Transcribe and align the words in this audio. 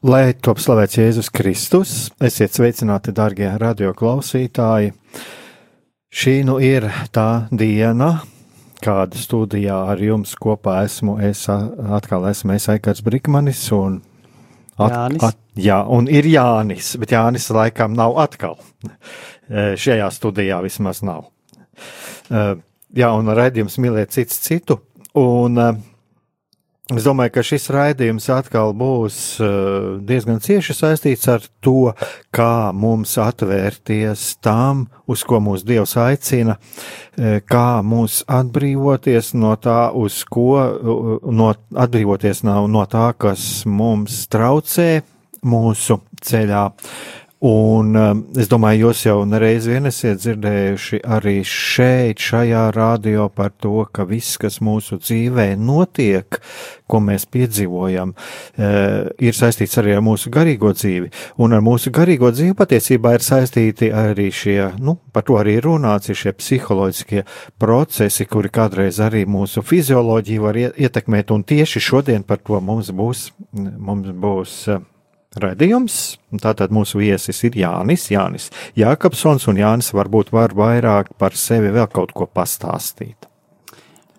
Lai 0.00 0.30
top 0.32 0.56
slavēts 0.56 0.96
Jēzus 0.96 1.26
Kristus, 1.28 1.90
esiet 2.24 2.54
sveicināti, 2.56 3.12
darbie 3.12 3.50
radioklausītāji. 3.60 4.94
Šī 6.08 6.32
nu 6.48 6.54
ir 6.64 6.86
tā 7.12 7.44
diena, 7.52 8.22
kāda 8.80 9.20
studijā 9.20 9.76
ar 9.92 10.00
jums 10.00 10.32
kopā 10.40 10.78
esmu. 10.86 11.18
Es 11.20 11.42
atkal 11.52 12.24
esmu 12.30 12.56
Eikars 12.56 13.04
Brikmanis 13.04 13.60
un, 13.76 14.00
at, 14.78 14.94
Jānis. 14.94 15.26
at, 15.28 15.38
jā, 15.68 15.82
un 15.84 16.08
ir 16.08 16.30
Jānis, 16.32 16.94
bet 16.96 17.12
Jānis 17.12 17.50
laikam 17.52 17.92
nav 17.92 18.16
atkal. 18.24 18.56
E, 19.50 19.74
šajā 19.76 20.08
studijā 20.16 20.62
vismaz 20.64 21.04
nav. 21.04 21.28
E, 22.32 22.46
jā, 22.96 23.12
un 23.12 23.28
redzējums 23.36 23.76
mīlēt 23.84 24.16
cits 24.16 24.40
citu. 24.48 24.80
Un, 25.20 25.60
e, 25.60 25.89
Es 26.90 27.04
domāju, 27.06 27.30
ka 27.36 27.42
šis 27.46 27.68
raidījums 27.70 28.24
atkal 28.34 28.72
būs 28.74 29.16
uh, 29.38 30.00
diezgan 30.02 30.40
cieši 30.42 30.74
saistīts 30.74 31.28
ar 31.30 31.44
to, 31.62 31.92
kā 32.34 32.72
mums 32.74 33.12
atvērties 33.22 34.24
tam, 34.42 34.88
uz 35.06 35.22
ko 35.22 35.38
mūsu 35.44 35.68
Dievs 35.68 35.94
aicina, 36.02 36.56
uh, 36.58 37.38
kā 37.46 37.68
mūs 37.86 38.24
atbrīvoties 38.26 39.30
no 39.38 39.54
tā, 39.62 39.92
uz 39.94 40.18
ko, 40.26 40.48
no, 41.30 41.52
atbrīvoties 41.78 42.42
no, 42.48 42.64
no 42.66 42.82
tā, 42.90 43.12
kas 43.14 43.46
mums 43.70 44.24
traucē 44.32 44.90
mūsu 45.46 46.00
ceļā, 46.26 46.64
Un 47.40 47.94
um, 47.96 48.18
es 48.36 48.50
domāju, 48.52 48.90
jūs 48.90 49.06
jau 49.06 49.22
nereiz 49.24 49.64
vien 49.64 49.88
esat 49.88 50.18
dzirdējuši 50.20 50.98
arī 51.08 51.38
šeit, 51.48 52.20
šajā 52.20 52.66
radio 52.76 53.30
par 53.32 53.54
to, 53.56 53.86
ka 53.88 54.04
viss, 54.04 54.36
kas 54.36 54.58
mūsu 54.60 54.98
dzīvē 55.00 55.54
notiek, 55.56 56.36
ko 56.84 57.00
mēs 57.00 57.24
piedzīvojam, 57.32 58.12
uh, 58.12 59.08
ir 59.16 59.38
saistīts 59.38 59.80
arī 59.80 59.96
ar 59.96 60.04
mūsu 60.04 60.28
garīgo 60.34 60.74
dzīvi. 60.76 61.08
Un 61.40 61.56
ar 61.56 61.64
mūsu 61.64 61.88
garīgo 61.96 62.28
dzīvi 62.28 62.58
patiesībā 62.60 63.14
ir 63.16 63.24
saistīti 63.24 63.88
arī 63.88 64.28
šie, 64.28 64.58
nu, 64.76 64.98
par 65.08 65.24
to 65.24 65.40
arī 65.40 65.56
runāts, 65.64 66.12
ir 66.12 66.20
šie 66.20 66.36
psiholoģiskie 66.36 67.24
procesi, 67.56 68.28
kuri 68.28 68.52
kādreiz 68.52 69.00
arī 69.00 69.24
mūsu 69.24 69.64
fizioloģiju 69.64 70.44
var 70.44 70.60
ietekmēt. 70.68 71.32
Un 71.32 71.48
tieši 71.48 71.88
šodien 71.88 72.28
par 72.28 72.44
to 72.44 72.60
mums 72.60 72.92
būs, 72.92 73.30
mums 73.56 74.12
būs 74.12 74.66
Radījums. 75.38 76.18
Tātad 76.42 76.72
mūsu 76.74 76.98
viesis 76.98 77.38
ir 77.46 77.54
Jānis, 77.54 78.08
Jānis 78.10 78.48
Jākapsons, 78.74 79.44
un 79.46 79.60
Jānis 79.60 79.92
varbūt 79.94 80.32
var 80.34 80.50
vairāk 80.58 81.12
par 81.22 81.36
sevi 81.38 81.70
vēl 81.70 81.86
kaut 81.86 82.10
ko 82.10 82.26
pastāstīt. 82.26 83.28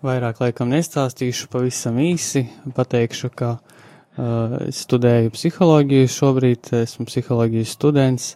Vairāk 0.01 0.39
laikam 0.39 0.71
nestāstīšu 0.71 1.49
pavisam 1.51 1.99
īsi. 1.99 2.45
Pateikšu, 2.77 3.29
ka 3.35 3.49
uh, 3.59 4.55
studēju 4.71 5.33
psiholoģiju 5.35 6.13
šobrīd, 6.15 6.71
esmu 6.79 7.05
psiholoģijas 7.09 7.75
students. 7.75 8.29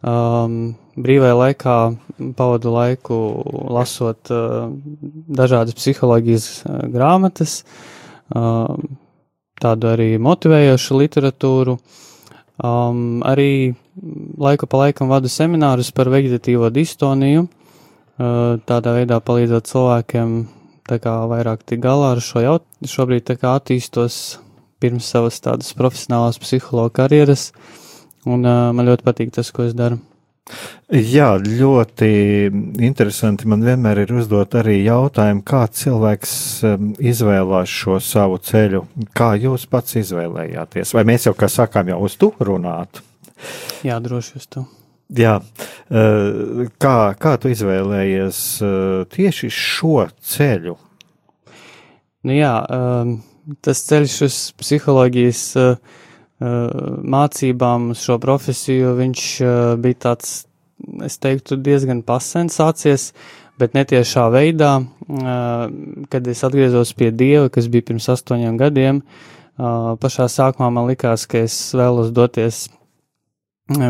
Um, 0.00 0.72
brīvajā 0.96 1.36
laikā 1.36 1.76
pavadu 2.38 2.72
laiku 2.72 3.20
lasot 3.76 4.32
uh, 4.32 4.72
dažādas 5.36 5.76
psiholoģijas 5.76 6.48
uh, 6.64 6.80
grāmatas, 6.96 7.60
uh, 8.32 8.72
tādu 9.60 9.92
arī 9.92 10.10
motivējošu 10.16 11.00
literatūru. 11.04 11.76
Uh, 11.76 12.02
Um, 12.56 13.20
arī 13.20 13.74
laiku 14.40 14.64
pa 14.64 14.86
laikam 14.86 15.10
vadu 15.12 15.28
seminārus 15.28 15.90
par 15.92 16.08
vegetatīvo 16.08 16.70
distoniju, 16.72 17.44
uh, 17.44 18.56
tādā 18.64 18.94
veidā 18.96 19.20
palīdzot 19.20 19.68
cilvēkiem 19.68 20.36
tā 20.88 21.00
kā 21.02 21.18
vairāk 21.28 21.66
tik 21.68 21.82
galā 21.84 22.14
ar 22.14 22.22
šo 22.24 22.44
jautājumu. 22.44 22.88
Šobrīd 22.88 23.26
tā 23.28 23.36
kā 23.40 23.56
attīstos 23.58 24.38
pirms 24.80 25.08
savas 25.12 25.40
tādas 25.44 25.72
profesionālās 25.76 26.40
psihologa 26.40 26.94
karjeras, 27.02 27.50
un 28.24 28.44
uh, 28.44 28.72
man 28.72 28.88
ļoti 28.88 29.04
patīk 29.04 29.36
tas, 29.36 29.52
ko 29.52 29.68
es 29.68 29.76
daru. 29.76 30.00
Jā, 30.86 31.32
ļoti 31.42 32.08
interesanti. 32.86 33.48
Man 33.50 33.64
vienmēr 33.66 34.04
ir 34.04 34.12
uzdot 34.14 34.54
arī 34.60 34.76
jautājumu, 34.84 35.42
kā 35.42 35.64
cilvēks 35.74 36.34
um, 36.68 36.92
izvēlās 37.02 37.72
šo 37.72 37.98
savu 37.98 38.38
ceļu. 38.38 38.84
Kā 39.16 39.32
jūs 39.42 39.66
pats 39.70 39.98
izvēlējāties? 39.98 40.94
Vai 40.94 41.02
mēs 41.10 41.26
jau, 41.26 41.34
kā 41.34 41.50
sakām, 41.50 41.90
jau 41.90 41.98
uz 42.06 42.14
tu 42.20 42.30
runāt? 42.38 43.02
Jā, 43.86 43.98
droši 44.02 44.38
uz 44.38 44.46
tu. 44.46 44.62
Jā, 45.18 45.36
uh, 45.42 46.64
kā, 46.82 46.96
kā 47.18 47.34
tu 47.42 47.50
izvēlējies 47.50 48.40
uh, 48.62 49.02
tieši 49.10 49.50
šo 49.50 50.06
ceļu? 50.30 50.78
Nu 52.26 52.34
jā, 52.34 52.54
um, 52.62 53.16
tas 53.62 53.82
ceļš 53.90 54.18
uz 54.26 54.38
psiholoģijas 54.62 55.46
uh, 55.58 56.02
mācībām 56.40 57.90
uz 57.94 58.02
šo 58.04 58.18
profesiju, 58.20 58.92
viņš 58.98 59.22
bija 59.80 60.00
tāds, 60.08 60.34
es 61.04 61.16
teiktu, 61.18 61.56
diezgan 61.56 62.02
pasensācies, 62.04 63.12
bet 63.56 63.72
netiešā 63.76 64.26
veidā, 64.34 64.74
kad 66.12 66.28
es 66.28 66.44
atgriezos 66.44 66.92
pie 66.96 67.10
Dieva, 67.10 67.48
kas 67.48 67.70
bija 67.72 67.88
pirms 67.88 68.10
astoņiem 68.12 68.58
gadiem, 68.60 69.00
pašā 69.56 70.28
sākumā 70.28 70.68
man 70.76 70.90
likās, 70.90 71.24
ka 71.24 71.40
es 71.46 71.56
vēlos 71.72 72.12
doties 72.12 72.66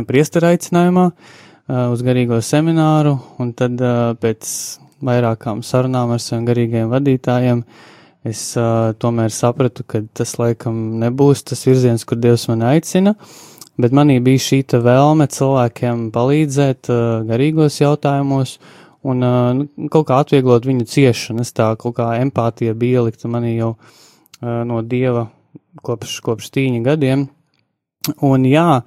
priestera 0.06 0.54
aicinājumā 0.54 1.10
uz 1.90 2.06
garīgo 2.06 2.38
semināru, 2.38 3.16
un 3.42 3.50
tad 3.58 3.82
pēc 4.22 4.54
vairākām 5.02 5.66
sarunām 5.66 6.14
ar 6.14 6.22
saviem 6.22 6.46
garīgajiem 6.46 6.94
vadītājiem, 6.94 7.66
uh, 7.66 7.95
es 8.26 8.40
uh, 8.58 8.92
tomēr 8.98 9.32
sapratu, 9.34 9.84
ka 9.86 10.02
tas 10.16 10.36
laikam 10.40 10.98
nebūs 11.02 11.44
tas 11.46 11.62
virziens, 11.66 12.04
kur 12.06 12.18
Dievs 12.20 12.48
man 12.50 12.64
aicina, 12.66 13.14
bet 13.80 13.94
manī 13.96 14.18
bija 14.24 14.42
šī 14.42 14.62
vēlme 14.82 15.28
cilvēkiem 15.32 16.08
palīdzēt 16.14 16.90
uh, 16.92 17.04
garīgos 17.28 17.80
jautājumos 17.82 18.56
un 19.06 19.22
uh, 19.26 19.88
kaut 19.92 20.08
kā 20.08 20.20
atvieglot 20.24 20.66
viņu 20.66 20.88
ciešanas, 20.90 21.54
tā 21.54 21.70
kaut 21.80 21.98
kā 22.00 22.10
empātija 22.20 22.74
bija 22.74 23.02
ielikta 23.02 23.30
manī 23.30 23.56
jau 23.56 23.74
uh, 23.76 24.62
no 24.66 24.82
Dieva 24.82 25.28
kopš, 25.82 26.20
kopš 26.26 26.50
tīņa 26.54 26.82
gadiem. 26.86 27.26
Un 28.22 28.46
jā, 28.46 28.82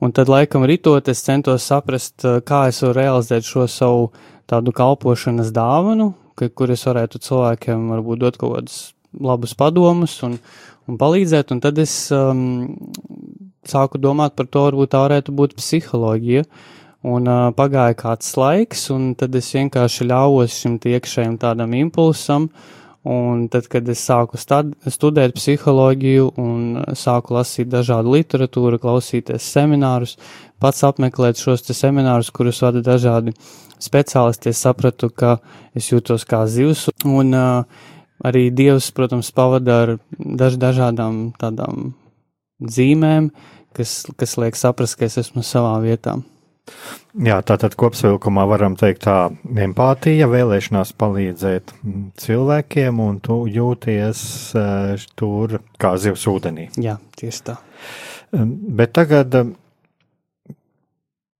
un 0.00 0.12
tad 0.16 0.30
laikam 0.32 0.64
ritot 0.68 1.08
es 1.12 1.24
centos 1.24 1.68
saprast, 1.68 2.18
uh, 2.24 2.40
kā 2.44 2.66
es 2.72 2.82
varu 2.84 2.98
realizēt 3.00 3.48
šo 3.48 3.68
savu 3.70 4.10
tādu 4.50 4.74
kalpošanas 4.76 5.52
dāvanu, 5.54 6.12
ka, 6.36 6.48
kur 6.48 6.72
es 6.72 6.84
varētu 6.88 7.20
cilvēkiem 7.22 7.88
varbūt 7.92 8.24
dot 8.24 8.40
kaut 8.40 8.58
kādus 8.58 8.80
labus 9.20 9.54
padomus 9.58 10.18
un, 10.26 10.38
un 10.88 10.98
palīdzēt, 11.00 11.52
un 11.54 11.62
tad 11.62 11.78
es 11.82 11.94
um, 12.14 12.74
sāku 13.68 14.00
domāt 14.00 14.36
par 14.38 14.48
to, 14.48 14.66
varbūt 14.68 14.92
tā 14.94 15.02
varētu 15.06 15.34
būt 15.36 15.56
psiholoģija. 15.58 16.46
Un 17.02 17.26
uh, 17.26 17.48
pagāja 17.58 17.96
kāds 17.98 18.28
laiks, 18.38 18.86
un 18.94 19.16
tad 19.18 19.34
es 19.34 19.48
vienkārši 19.56 20.06
ļāvos 20.06 20.60
šim 20.60 20.76
iekšējam 20.78 21.34
tādam 21.42 21.74
impulsam, 21.74 22.46
un 23.02 23.48
tad, 23.50 23.66
kad 23.66 23.88
es 23.90 24.04
sāku 24.06 24.38
stad, 24.38 24.70
studēt 24.86 25.34
psiholoģiju 25.34 26.28
un 26.38 26.84
sāku 26.94 27.34
lasīt 27.34 27.72
dažādu 27.72 28.14
literatūru, 28.14 28.78
klausīties 28.82 29.50
seminārus, 29.50 30.14
pats 30.62 30.84
apmeklēt 30.86 31.42
šos 31.42 31.66
seminārus, 31.74 32.30
kurus 32.30 32.62
vada 32.62 32.84
dažādi 32.86 33.34
speciālisti, 33.82 34.52
es 34.54 34.62
sapratu, 34.62 35.10
ka 35.10 35.40
es 35.74 35.90
jūtos 35.90 36.22
kā 36.28 36.44
zivs, 36.46 36.86
un 37.02 37.34
uh, 37.34 37.82
arī 38.22 38.48
Dievs, 38.54 38.90
protams, 38.94 39.30
pavada 39.34 39.78
ar 39.84 39.94
daž, 40.18 40.58
dažādām 40.60 41.32
tādām 41.40 41.92
zīmēm, 42.62 43.30
kas, 43.76 44.02
kas 44.18 44.36
liek 44.38 44.58
saprast, 44.58 44.98
ka 44.98 45.08
es 45.08 45.18
esmu 45.22 45.44
savā 45.46 45.74
vietā. 45.82 46.20
Jā, 47.18 47.40
tātad 47.42 47.74
kopsavilkumā 47.76 48.44
varam 48.48 48.76
teikt 48.78 49.02
tā 49.04 49.16
empātija, 49.64 50.28
vēlēšanās 50.30 50.94
palīdzēt 50.96 51.74
cilvēkiem, 52.22 53.00
un 53.02 53.18
tu 53.24 53.42
jūties 53.50 54.22
uh, 54.56 55.08
tur 55.18 55.58
kā 55.82 55.96
zivs 56.00 56.28
ūdenī. 56.30 56.68
Jā, 56.80 56.96
tieši 57.18 57.42
tā. 57.50 57.58
Bet 58.32 58.94
tagad, 58.96 59.34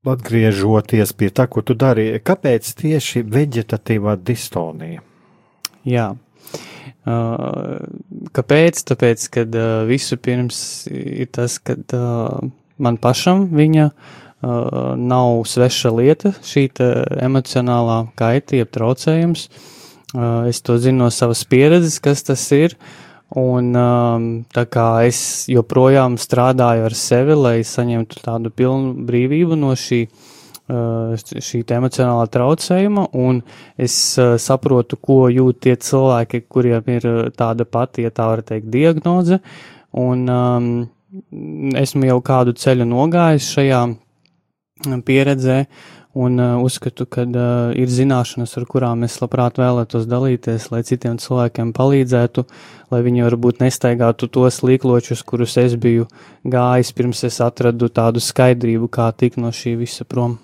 atgriežoties 0.02 1.14
pie 1.16 1.30
tā, 1.30 1.46
ko 1.48 1.62
tu 1.64 1.78
dari, 1.78 2.10
kāpēc 2.18 2.74
tieši 2.82 3.22
veģetatīvā 3.22 4.18
distonija? 4.26 5.06
Jā. 5.86 6.10
Uh, 6.10 6.31
kāpēc? 8.38 8.82
Tāpēc, 8.92 9.28
kad 9.34 9.56
uh, 9.58 9.82
visu 9.88 10.18
pirms 10.22 10.58
ir 10.90 11.30
tas, 11.34 11.56
kad 11.58 11.96
uh, 11.98 12.42
man 12.82 12.98
pašam 13.02 13.48
viņa 13.50 13.88
uh, 13.88 14.18
Uh, 14.42 14.96
nav 14.98 15.44
sveša 15.46 15.92
lieta, 15.94 16.32
šī 16.42 16.64
emocionālā 17.22 18.08
kaita, 18.18 18.56
jeb 18.58 18.72
traucējums. 18.74 19.44
Uh, 20.10 20.48
es 20.50 20.58
to 20.66 20.80
zinu 20.82 21.04
no 21.04 21.10
savas 21.14 21.44
pieredzes, 21.46 22.00
kas 22.02 22.26
tas 22.26 22.42
ir. 22.50 22.74
Un 23.38 23.70
um, 23.78 24.26
tā 24.50 24.64
kā 24.66 24.88
es 25.06 25.46
joprojām 25.46 26.18
strādāju 26.18 26.88
ar 26.88 26.98
sevi, 26.98 27.38
lai 27.38 27.54
saņemtu 27.62 28.18
tādu 28.24 28.50
pilnu 28.50 29.06
brīvību 29.06 29.60
no 29.62 29.76
šī, 29.78 30.00
uh, 30.08 30.31
šī 30.72 31.62
emocionālā 31.76 32.26
traucējuma, 32.32 33.08
un 33.18 33.42
es 33.76 33.94
uh, 34.20 34.34
saprotu, 34.40 34.96
ko 34.96 35.26
jūt 35.32 35.60
tie 35.66 35.76
cilvēki, 35.76 36.44
kuriem 36.48 36.90
ir 36.96 37.08
tāda 37.36 37.66
pati, 37.68 38.06
ja 38.06 38.10
tā 38.14 38.28
var 38.30 38.44
teikt, 38.46 38.70
diagnoze, 38.72 39.40
un 39.92 40.28
um, 40.32 40.68
esmu 41.78 42.08
jau 42.08 42.20
kādu 42.24 42.54
ceļu 42.56 42.88
nogājis 42.88 43.50
šajā 43.56 43.82
pieredzē, 45.06 45.58
un 46.12 46.38
uh, 46.38 46.60
uzskatu, 46.60 47.06
ka 47.08 47.24
uh, 47.24 47.72
ir 47.78 47.88
zināšanas, 47.88 48.52
ar 48.60 48.66
kurām 48.68 49.04
es 49.06 49.16
labprāt 49.22 49.56
vēlētos 49.60 50.04
dalīties, 50.10 50.68
lai 50.72 50.82
citiem 50.84 51.16
cilvēkiem 51.20 51.72
palīdzētu, 51.76 52.44
lai 52.92 53.00
viņi 53.06 53.26
varbūt 53.30 53.64
nestaigātu 53.64 54.28
tos 54.28 54.60
līkločus, 54.66 55.24
kurus 55.24 55.56
es 55.62 55.76
biju 55.80 56.08
gājis, 56.44 56.92
pirms 56.96 57.24
es 57.28 57.40
atradu 57.40 57.88
tādu 57.88 58.20
skaidrību, 58.20 58.92
kā 58.92 59.08
tikt 59.16 59.40
no 59.40 59.52
šī 59.56 59.78
visa 59.80 60.04
prom. 60.04 60.36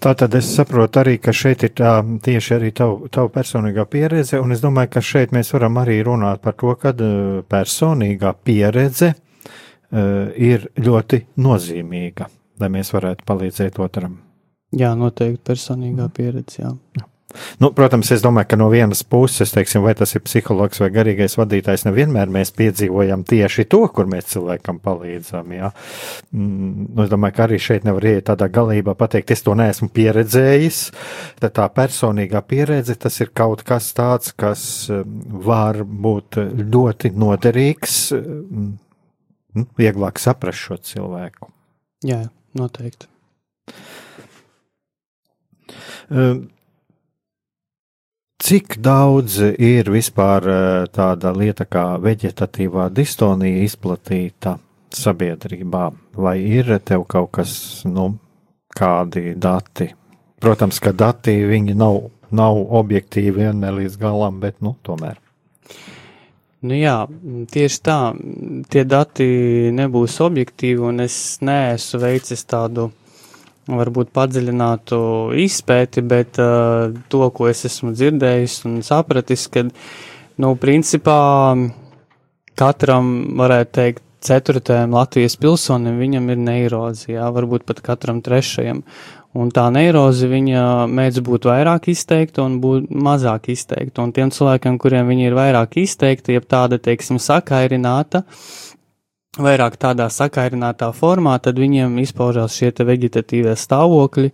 Tā 0.00 0.14
tad 0.16 0.34
es 0.34 0.48
saprotu 0.56 1.02
arī, 1.02 1.18
ka 1.20 1.34
šeit 1.36 1.66
ir 1.66 1.74
tā 1.76 1.96
tieši 2.24 2.54
arī 2.56 2.70
tavu, 2.76 3.10
tavu 3.12 3.28
personīgā 3.34 3.84
pieredze, 3.90 4.40
un 4.40 4.56
es 4.56 4.62
domāju, 4.64 4.94
ka 4.96 5.02
šeit 5.04 5.34
mēs 5.36 5.52
varam 5.52 5.82
arī 5.82 5.98
runāt 6.06 6.40
par 6.42 6.56
to, 6.58 6.72
ka 6.80 6.94
uh, 6.96 7.42
personīgā 7.48 8.32
pieredze 8.44 9.12
uh, 9.12 10.32
ir 10.32 10.70
ļoti 10.80 11.26
nozīmīga 11.44 12.30
lai 12.60 12.70
mēs 12.72 12.92
varētu 12.94 13.26
palīdzēt 13.28 13.80
otram. 13.82 14.18
Jā, 14.74 14.92
noteikti 14.98 15.42
personīgā 15.46 16.08
pieredze. 16.14 16.62
Jā. 16.62 16.72
Jā. 16.98 17.08
Nu, 17.62 17.70
protams, 17.74 18.10
es 18.14 18.22
domāju, 18.24 18.48
ka 18.50 18.58
no 18.58 18.68
vienas 18.72 19.02
puses, 19.06 19.52
teiksim, 19.54 19.82
vai 19.84 19.94
tas 19.98 20.14
ir 20.14 20.22
psihologs 20.24 20.80
vai 20.82 20.90
garīgais 20.94 21.36
vadītājs, 21.38 21.86
nevienmēr 21.88 22.30
mēs 22.32 22.52
piedzīvojam 22.56 23.24
tieši 23.28 23.66
to, 23.70 23.82
kur 23.94 24.08
mēs 24.10 24.30
cilvēkam 24.32 24.80
palīdzam. 24.84 25.54
Jā. 25.56 25.70
Mm, 26.34 26.88
nu, 26.90 27.04
es 27.04 27.12
domāju, 27.12 27.36
ka 27.36 27.46
arī 27.48 27.58
šeit 27.62 27.86
nevar 27.88 28.06
iet 28.10 28.28
tādā 28.30 28.48
galībā 28.52 28.96
pateikt, 28.98 29.34
es 29.34 29.44
to 29.46 29.56
neesmu 29.58 29.90
pieredzējis. 29.94 30.80
Tad 31.42 31.56
tā 31.58 31.66
personīgā 31.74 32.44
pieredze, 32.46 32.96
tas 33.00 33.18
ir 33.22 33.32
kaut 33.34 33.64
kas 33.66 33.90
tāds, 33.96 34.34
kas 34.36 34.64
mm, 34.92 35.42
var 35.46 35.82
būt 35.84 36.40
ļoti 36.62 37.14
noderīgs, 37.18 37.98
mm, 38.20 38.70
nu, 39.58 39.68
vieglāk 39.78 40.22
saprast 40.22 40.66
šo 40.68 40.78
cilvēku. 40.82 41.50
Jā, 42.04 42.24
noteikti. 42.58 43.08
Cik 48.44 48.74
daudz 48.84 49.38
ir 49.40 49.88
vispār 49.88 50.44
tāda 50.92 51.30
lieta 51.32 51.64
kā 51.64 51.94
veģetatīvā 51.96 52.90
distonija 52.92 53.62
izplatīta 53.64 54.58
sabiedrībā, 54.92 55.86
vai 56.20 56.34
ir 56.44 56.68
tev 56.84 57.06
kaut 57.08 57.30
kas, 57.38 57.54
nu, 57.88 58.10
kādi 58.76 59.32
dati? 59.40 59.86
Protams, 60.44 60.76
ka 60.84 60.92
dati 60.92 61.38
viņi 61.48 61.72
nav, 61.72 62.02
nav 62.36 62.60
objektīvi 62.82 63.48
un 63.48 63.64
ne 63.64 63.70
līdz 63.78 63.96
galam, 64.02 64.36
bet, 64.44 64.60
nu, 64.60 64.74
tomēr. 64.84 65.16
Nu 66.68 66.76
jā, 66.76 66.98
tieši 67.48 67.80
tā, 67.80 67.98
tie 68.68 68.84
dati 68.84 69.30
nebūs 69.72 70.18
objektīvi, 70.20 70.84
un 70.84 71.00
es 71.06 71.16
neesmu 71.40 72.04
veicis 72.04 72.44
tādu 72.44 72.90
varbūt 73.70 74.12
padziļinātu 74.14 74.98
izpēti, 75.44 76.04
bet 76.04 76.40
uh, 76.42 76.92
to, 77.08 77.22
ko 77.34 77.48
es 77.50 77.64
esmu 77.68 77.94
dzirdējis 77.96 78.58
un 78.68 78.80
sapratis, 78.84 79.46
ka, 79.52 79.64
nu, 80.42 80.54
principā 80.60 81.20
katram, 82.58 83.12
varētu 83.38 83.74
teikt, 83.78 84.02
ceturtajam 84.24 84.94
Latvijas 84.96 85.36
pilsonim 85.36 85.98
viņam 86.00 86.30
ir 86.32 86.40
neirozija, 86.40 87.28
varbūt 87.34 87.66
pat 87.68 87.82
katram 87.84 88.22
trešajam. 88.24 88.82
Un 89.34 89.50
tā 89.50 89.64
neiroze 89.74 90.28
viņa 90.30 90.86
mēdz 90.86 91.18
būt 91.26 91.48
vairāk 91.50 91.88
izteikta 91.90 92.44
un 92.46 92.60
būt 92.62 92.86
mazāk 92.94 93.48
izteikta. 93.50 94.04
Un 94.04 94.12
tiem 94.14 94.30
cilvēkiem, 94.30 94.78
kuriem 94.78 95.10
viņa 95.10 95.24
ir 95.26 95.34
vairāk 95.34 95.74
izteikta, 95.82 96.30
jeb 96.36 96.46
tāda, 96.46 96.78
teiksim, 96.78 97.18
sakairināta, 97.18 98.22
vairāk 99.40 99.78
tādā 99.80 100.06
sakairinātā 100.12 100.90
formā, 100.94 101.38
tad 101.42 101.58
viņiem 101.58 101.98
izpaužās 102.04 102.54
šie 102.58 102.70
te 102.76 102.86
veģetatīvie 102.86 103.56
stāvokļi, 103.58 104.30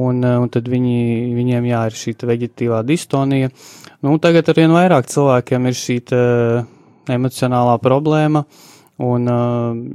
un, 0.00 0.24
un 0.24 0.48
tad 0.52 0.68
viņi, 0.70 0.98
viņiem 1.36 1.70
jā, 1.70 1.84
ir 1.90 2.00
šī 2.00 2.16
veģetatīvā 2.32 2.82
distonija. 2.88 3.52
Nu, 4.00 4.16
tagad 4.22 4.48
arvien 4.52 4.72
vairāk 4.72 5.10
cilvēkiem 5.12 5.68
ir 5.68 5.78
šī 5.78 6.00
emocionālā 7.10 7.78
problēma, 7.82 8.44
Un, 9.00 9.28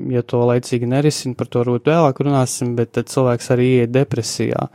ja 0.09 0.23
to 0.25 0.39
laicīgi 0.49 0.87
nerisina, 0.89 1.37
par 1.37 1.49
to 1.53 1.61
rūt 1.67 1.85
vēlāk 1.91 2.23
runāsim, 2.25 2.73
bet 2.77 2.95
tad 2.97 3.11
cilvēks 3.11 3.51
arī 3.53 3.67
iet 3.83 3.91
depresijā. 3.93 4.69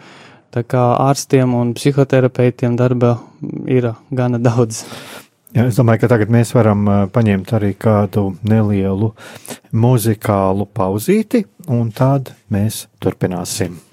Tā 0.54 0.62
kā 0.66 0.84
ārstiem 1.02 1.50
un 1.58 1.72
psihoterapeitiem 1.74 2.76
darba 2.78 3.16
ir 3.66 3.88
gana 4.14 4.38
daudz. 4.42 4.84
Jā, 5.50 5.64
es 5.66 5.74
domāju, 5.80 6.04
ka 6.04 6.12
tagad 6.12 6.30
mēs 6.30 6.52
varam 6.54 6.84
paņemt 7.10 7.50
arī 7.58 7.72
kādu 7.74 8.28
nelielu 8.46 9.10
muzikālu 9.74 10.68
pauzīti, 10.70 11.42
un 11.66 11.90
tad 11.90 12.30
mēs 12.54 12.84
turpināsim. 13.02 13.89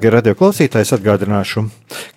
Dārgie 0.00 0.14
radioklausītāji, 0.14 0.94
atgādināšu, 0.96 1.62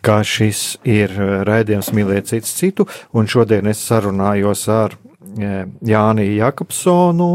ka 0.07 0.21
šis 0.23 0.77
ir 0.87 1.11
raidījums 1.43 1.89
Mīliet 1.91 2.29
cits 2.29 2.53
citu, 2.55 2.85
un 3.11 3.27
šodien 3.27 3.67
es 3.67 3.81
sarunājos 3.83 4.61
ar 4.71 4.95
Jāni 5.83 6.29
Jakobsonu, 6.37 7.27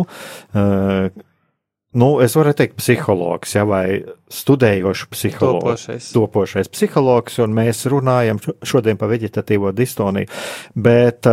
nu, 2.00 2.10
es 2.24 2.38
varu 2.40 2.56
teikt, 2.56 2.78
psihologs, 2.80 3.58
ja, 3.58 3.68
vai 3.68 4.00
studējošs 4.32 5.04
psihologs, 5.12 5.84
Topošais. 5.84 6.10
topošais 6.16 6.72
psihologs, 6.72 7.36
un 7.44 7.52
mēs 7.60 7.84
runājam 7.92 8.40
šodien 8.64 8.96
par 8.96 9.12
veģetatīvo 9.12 9.76
distoniju. 9.76 10.32
Bet 10.72 11.28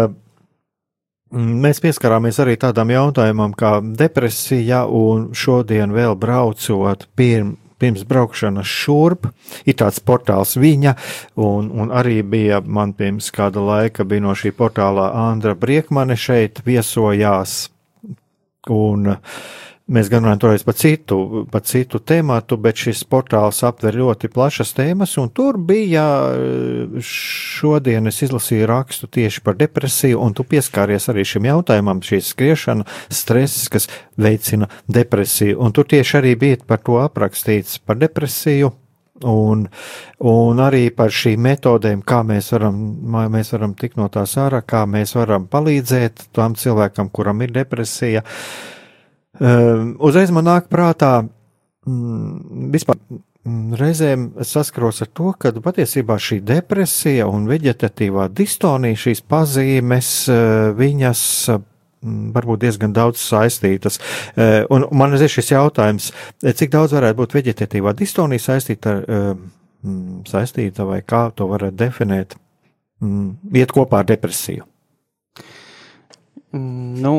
mēs 1.31 1.79
pieskarāmies 1.79 2.43
arī 2.43 2.60
tādam 2.60 2.91
jautājumam 2.91 3.55
kā 3.55 3.77
depresija, 3.79 4.89
un 4.91 5.29
šodien 5.31 5.95
vēl 5.95 6.19
braucot 6.19 7.13
pirms 7.15 7.62
pirms 7.79 8.05
braukšanas 8.08 8.70
šurp. 8.70 9.29
Ir 9.65 9.77
tāds 9.79 10.01
portāls 10.03 10.55
viņa, 10.60 10.96
un, 11.41 11.70
un 11.72 11.94
arī 11.96 12.22
bija 12.24 12.62
man 12.62 12.94
pirms 12.98 13.32
kāda 13.36 13.63
laika 13.63 14.05
bija 14.08 14.25
no 14.25 14.36
šī 14.38 14.53
portālā 14.55 15.12
Andra 15.25 15.55
Briekmane 15.55 16.17
šeit 16.20 16.63
viesojās. 16.65 17.65
Un, 18.72 19.15
Mēs 19.85 20.07
gan 20.09 20.23
runājam 20.23 20.39
toreiz 20.41 20.63
par 20.65 20.73
citu, 20.73 21.43
par 21.53 21.61
citu 21.61 21.99
tēmatu, 22.01 22.57
bet 22.57 22.79
šis 22.81 23.03
portāls 23.05 23.59
aptver 23.67 23.93
ļoti 23.99 24.31
plašas 24.33 24.71
tēmas, 24.73 25.11
un 25.21 25.29
tur 25.29 25.59
bija 25.61 26.05
šodien 27.05 28.09
es 28.09 28.23
izlasīju 28.25 28.65
rakstu 28.71 29.05
tieši 29.13 29.43
par 29.45 29.59
depresiju, 29.59 30.23
un 30.25 30.33
tu 30.33 30.41
pieskāries 30.49 31.05
arī 31.13 31.27
šim 31.29 31.45
jautājumam, 31.51 32.01
šī 32.01 32.17
skriešana, 32.31 32.87
stress, 33.13 33.69
kas 33.69 33.85
veicina 34.17 34.71
depresiju, 34.89 35.59
un 35.61 35.77
tur 35.77 35.85
tieši 35.93 36.17
arī 36.17 36.33
bija 36.47 36.63
par 36.65 36.81
to 36.81 36.97
aprakstīts 37.05 37.77
par 37.85 38.01
depresiju, 38.01 38.73
Un, 39.23 39.61
un 40.27 40.57
arī 40.59 40.89
par 40.91 41.07
šīm 41.07 41.39
metodēm, 41.39 42.01
kā 42.03 42.17
mēs 42.27 42.49
varam, 42.51 42.75
mēs 43.31 43.53
varam 43.53 43.71
tikt 43.79 43.95
no 43.95 44.09
tās 44.11 44.33
ārā, 44.35 44.59
kā 44.59 44.81
mēs 44.91 45.15
varam 45.15 45.45
palīdzēt 45.47 46.25
tam 46.35 46.57
cilvēkam, 46.59 47.07
kuram 47.15 47.39
ir 47.47 47.53
depresija. 47.55 48.25
Uh, 48.25 48.75
uzreiz 49.39 50.31
man 50.31 50.47
nāk 50.47 50.69
prātā, 50.71 51.27
mm, 51.85 52.69
vispār 52.73 52.97
mm, 53.09 53.75
reizēm 53.79 54.27
saskaros 54.45 55.03
ar 55.05 55.11
to, 55.15 55.31
ka 55.39 55.53
patiesībā 55.63 56.17
šī 56.21 56.41
depresija 56.45 57.27
un 57.29 57.47
veģetatīvā 57.49 58.29
distonija, 58.35 58.99
šīs 59.05 59.23
pazīmes, 59.29 60.11
eh, 60.31 60.69
viņas 60.77 61.23
mm, 61.51 62.31
varbūt 62.35 62.63
diezgan 62.65 62.95
daudz 62.95 63.21
saistītas. 63.23 63.99
Eh, 64.35 64.63
un 64.69 64.87
man 64.91 65.17
ir 65.17 65.27
šis 65.31 65.53
jautājums, 65.55 66.11
eh, 66.43 66.53
cik 66.53 66.73
daudz 66.73 66.95
varētu 66.97 67.21
būt 67.21 67.37
veģetatīvā 67.39 67.95
distonija 67.97 68.43
saistīta, 68.49 69.01
saistīta 70.25 70.85
vai 70.87 71.03
kā 71.05 71.27
to 71.35 71.45
varētu 71.45 71.77
definēt, 71.77 72.33
iet 73.53 73.71
kopā 73.71 73.99
ar 74.01 74.07
depresiju? 74.09 74.65
Nu, 76.55 77.13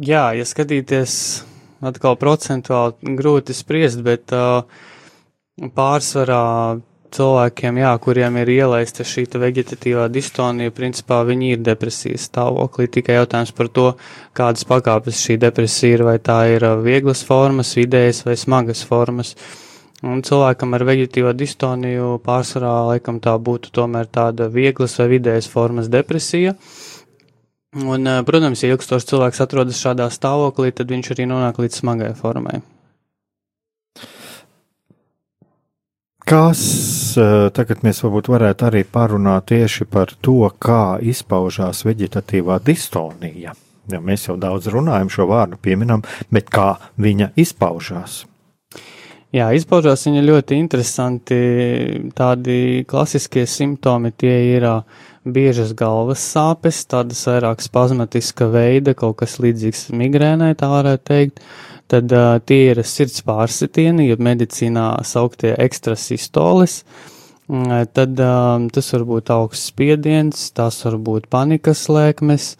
jā, 0.00 0.30
ja 0.38 0.46
skatīties 0.46 1.44
atkal 1.84 2.16
procentuāli 2.18 3.16
grūti 3.18 3.54
spriest, 3.56 4.02
bet 4.06 4.34
uh, 4.34 4.62
pārsvarā 5.74 6.44
cilvēkiem, 7.14 7.78
jā, 7.80 7.92
kuriem 8.04 8.36
ir 8.42 8.50
ielaista 8.52 9.04
šī 9.06 9.24
vegetatīvā 9.40 10.08
distonija, 10.12 10.74
principā 10.74 11.22
viņi 11.24 11.54
ir 11.54 11.62
depresijas 11.64 12.26
stāvoklī. 12.28 12.88
Tikai 12.92 13.16
jautājums 13.20 13.54
par 13.56 13.70
to, 13.72 13.86
kādas 14.36 14.66
pakāpes 14.68 15.22
šī 15.24 15.38
depresija 15.40 15.98
ir, 15.98 16.04
vai 16.04 16.18
tā 16.18 16.42
ir 16.52 16.66
vieglas 16.84 17.24
formas, 17.24 17.76
vidējas 17.78 18.26
vai 18.26 18.36
smagas 18.36 18.84
formas. 18.84 19.34
Un 20.04 20.20
cilvēkam 20.22 20.76
ar 20.76 20.84
vegetatīvo 20.86 21.32
distoniju 21.34 22.18
pārsvarā 22.22 22.74
laikam 22.92 23.18
tā 23.24 23.32
būtu 23.34 23.72
tomēr 23.74 24.06
tāda 24.06 24.46
vieglas 24.52 24.94
vai 25.00 25.08
vidējas 25.16 25.48
formas 25.50 25.88
depresija. 25.90 26.52
Uh, 26.52 26.97
Un, 27.76 28.06
eh, 28.06 28.22
protams, 28.24 28.62
ja 28.62 28.72
ilgstoši 28.72 29.10
cilvēks 29.10 29.42
atrodas 29.44 29.80
šādā 29.82 30.06
stāvoklī, 30.08 30.70
tad 30.72 30.88
viņš 30.88 31.12
arī 31.12 31.26
nonāk 31.28 31.58
līdz 31.60 31.82
smagai 31.82 32.14
formai. 32.16 32.62
Kas 36.28 36.62
eh, 37.20 37.48
tagad 37.52 37.84
mēs 37.84 38.00
varētu 38.04 38.68
arī 38.70 38.84
parunāt 38.88 39.50
tieši 39.52 39.84
par 39.84 40.14
to, 40.24 40.48
kā 40.60 40.96
izpaužās 41.00 41.84
veģetatīvā 41.84 42.56
distonija? 42.64 43.52
Ja 43.88 44.00
mēs 44.00 44.28
jau 44.28 44.36
daudz 44.40 44.68
runājam 44.72 45.12
šo 45.12 45.28
vārdu, 45.28 45.60
pieminam, 45.60 46.02
bet 46.32 46.48
kā 46.48 46.74
viņa 46.96 47.32
izpaužās? 47.36 48.24
Jā, 49.32 49.50
izpaužās 49.52 50.06
viņa 50.08 50.24
ļoti 50.24 50.56
interesanti. 50.56 51.36
Tādi 52.16 52.84
klasiskie 52.88 53.44
simptomi 53.48 54.12
tie 54.16 54.36
ir 54.56 54.64
uh, 54.64 55.07
biežas 55.26 55.72
galvas 55.76 56.22
sāpes, 56.22 56.84
tādas 56.88 57.24
vairāk 57.28 57.62
spazmatiska 57.64 58.48
veida, 58.52 58.94
kaut 58.98 59.18
kas 59.22 59.38
līdzīgs 59.42 59.88
migrēnai, 59.96 60.54
tā 60.58 60.70
varētu 60.72 61.04
teikt. 61.10 61.42
Tad 61.88 62.12
uh, 62.12 62.36
tie 62.44 62.74
ir 62.74 62.82
sirds 62.84 63.22
pārsitieni, 63.24 64.10
jeb 64.10 64.20
medicīnā 64.20 64.90
sauktie 65.08 65.54
ekstrasistolis. 65.56 66.82
Uh, 67.48 67.86
tad 67.96 68.20
uh, 68.20 68.60
tas 68.74 68.92
var 68.92 69.06
būt 69.08 69.32
augsts 69.32 69.72
spiediens, 69.72 70.50
tās 70.52 70.82
var 70.84 70.98
būt 71.00 71.30
panikas 71.32 71.86
lēkmes, 71.88 72.50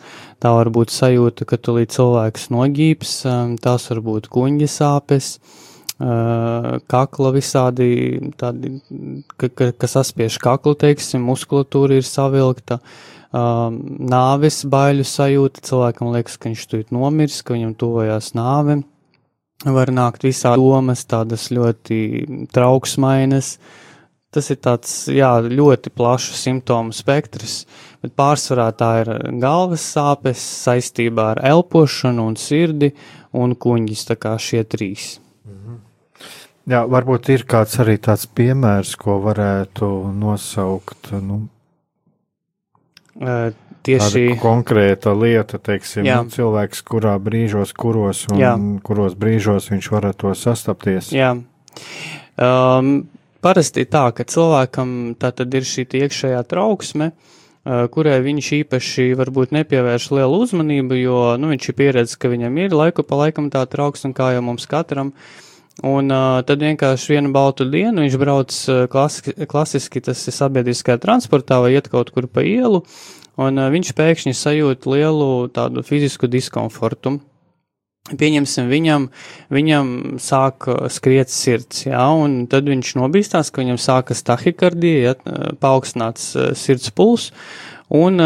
tā 0.41 0.55
var 0.57 0.73
būt 0.73 0.95
sajūta, 0.97 1.45
ka 1.45 1.61
tu 1.61 1.77
līdz 1.77 1.99
cilvēks 1.99 2.49
nogīps, 2.55 3.19
um, 3.29 3.57
tās 3.61 3.91
var 3.93 4.05
būt 4.09 4.33
kuņģa 4.33 4.71
sāpes. 4.79 5.35
Uh, 5.37 5.68
kakla 5.99 7.33
visādi, 7.35 7.89
tādi, 8.39 8.77
ka, 9.35 9.49
ka, 9.51 9.71
kas 9.75 9.97
saspiež 9.97 10.37
kaklu, 10.39 10.77
teiksim, 10.79 11.25
muskulatūra 11.27 11.99
ir 11.99 12.07
savilkta, 12.07 12.79
um, 13.35 13.81
nāves 14.07 14.63
baiļu 14.71 15.07
sajūta, 15.09 15.65
cilvēkam 15.67 16.13
liekas, 16.15 16.39
ka 16.39 16.53
viņš 16.53 16.65
tūlīt 16.71 16.95
nomirs, 16.95 17.43
ka 17.43 17.57
viņam 17.57 17.75
tuvojās 17.83 18.31
nāve, 18.39 18.79
var 19.67 19.91
nākt 19.91 20.23
visā 20.23 20.55
domas, 20.55 21.03
tādas 21.03 21.51
ļoti 21.51 22.47
trauksmainas, 22.55 23.57
tas 24.31 24.55
ir 24.55 24.63
tāds, 24.63 24.97
jā, 25.11 25.35
ļoti 25.43 25.91
plašs 25.99 26.45
simptomu 26.45 26.95
spektrs, 26.95 27.65
bet 28.05 28.15
pārsvarā 28.15 28.71
tā 28.71 29.01
ir 29.03 29.17
galvas 29.43 29.83
sāpes 29.83 30.39
saistībā 30.63 31.33
ar 31.35 31.47
elpošanu 31.57 32.31
un 32.31 32.39
sirdi 32.39 32.95
un 33.35 33.59
kuņģis, 33.59 34.13
tā 34.13 34.15
kā 34.21 34.39
šie 34.39 34.63
trīs. 34.63 35.17
Jā, 36.69 36.83
varbūt 36.85 37.31
ir 37.33 37.47
kāds 37.49 37.79
arī 37.81 37.97
tāds 37.97 38.27
piemērs, 38.29 38.93
ko 39.01 39.17
varētu 39.25 39.87
nosaukt. 40.13 41.09
Nu, 41.25 41.47
uh, 43.23 43.47
tieši 43.89 44.35
konkrēta 44.43 45.15
lieta, 45.17 45.61
teiksim, 45.65 46.05
jā. 46.05 46.19
cilvēks, 46.35 46.83
kurā 46.85 47.15
brīžos, 47.25 47.73
kuros 47.73 48.27
un 48.29 48.43
jā. 48.43 48.53
kuros 48.85 49.17
brīžos 49.17 49.71
viņš 49.73 49.89
var 49.95 50.11
to 50.13 50.35
sastapties. 50.37 51.09
Jā. 51.17 51.33
Um, 52.37 52.93
parasti 53.41 53.87
tā, 53.89 54.11
ka 54.13 54.29
cilvēkam 54.29 55.17
tā 55.17 55.33
tad 55.41 55.57
ir 55.57 55.65
šī 55.65 55.89
iekšējā 56.03 56.45
trauksme, 56.53 57.11
uh, 57.15 57.89
kurai 57.89 58.21
viņš 58.29 58.53
īpaši 58.61 59.11
varbūt 59.17 59.57
nepievērš 59.57 60.13
lielu 60.21 60.45
uzmanību, 60.45 61.01
jo, 61.01 61.19
nu, 61.41 61.49
viņš 61.57 61.73
ir 61.73 61.81
pieredzis, 61.81 62.21
ka 62.21 62.29
viņam 62.29 62.61
ir 62.61 62.77
laiku 62.77 63.09
pa 63.09 63.25
laikam 63.25 63.49
tā 63.49 63.65
trauksme, 63.65 64.13
kā 64.13 64.35
jau 64.37 64.45
mums 64.53 64.69
katram. 64.69 65.17
Uh, 65.17 65.45
Un 65.87 66.11
uh, 66.11 66.41
tad 66.43 66.59
vienkārši 66.65 67.13
vienu 67.15 67.31
baltu 67.31 67.63
dienu 67.71 68.03
viņš 68.03 68.17
brauc 68.19 68.55
klasiski, 68.91 69.35
klasiski, 69.47 70.03
tas 70.03 70.25
ir 70.27 70.35
sabiedriskajā 70.35 70.99
transportā 71.05 71.61
vai 71.63 71.77
iet 71.77 71.87
kaut 71.93 72.11
kur 72.11 72.27
pa 72.27 72.43
ielu, 72.43 72.81
un 73.39 73.63
uh, 73.63 73.69
viņš 73.71 73.93
pēkšņi 73.95 74.35
sajūt 74.35 74.89
lielu 74.91 75.31
tādu 75.55 75.87
fizisku 75.87 76.27
diskomfortu. 76.27 77.21
Pieņemsim, 78.09 78.67
viņam, 78.73 79.07
viņam 79.53 79.89
sāk 80.23 80.67
skriet 80.91 81.31
sirds, 81.31 81.85
jā, 81.85 82.05
un 82.11 82.47
tad 82.51 82.67
viņš 82.67 82.95
nobīstās, 82.99 83.53
ka 83.53 83.61
viņam 83.61 83.79
sākas 83.79 84.25
tahikardija, 84.25 85.13
ja, 85.13 85.35
paaugstināts 85.61 86.31
sirds 86.57 86.89
puls, 86.97 87.29
un 87.93 88.17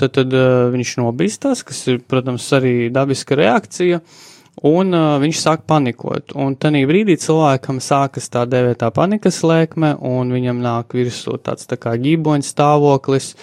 tad, 0.00 0.14
tad 0.16 0.32
viņš 0.72 0.94
nobīstās, 1.02 1.66
kas 1.68 1.82
ir, 1.92 2.00
protams, 2.08 2.48
arī 2.56 2.88
dabiska 2.94 3.36
reakcija, 3.36 4.00
uh, 4.00 4.24
un 4.64 4.96
uh, 4.96 5.16
viņš 5.20 5.42
sāk 5.42 5.66
panikot. 5.68 6.32
Un 6.38 6.56
tajā 6.56 6.86
brīdī 6.88 7.18
cilvēkam 7.20 7.80
sākas 7.84 8.30
tā 8.32 8.46
dēvētā 8.48 8.90
panikas 8.96 9.42
lēkme, 9.44 9.96
un 10.00 10.32
viņam 10.32 10.62
nāk 10.64 10.96
virsū 10.96 11.36
tāds 11.42 11.68
tā 11.68 11.78
kā 11.80 11.96
ģīboņa 12.00 12.46
stāvoklis. 12.46 13.34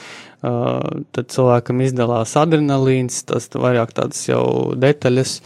Uh, 0.44 1.06
tad 1.16 1.30
cilvēkam 1.32 1.86
izdalās 1.86 2.34
adrenalīns, 2.36 3.22
tas 3.30 3.48
vairāk 3.54 3.94
tādas 3.96 4.26
jau 4.28 4.74
detaļas. 4.76 5.40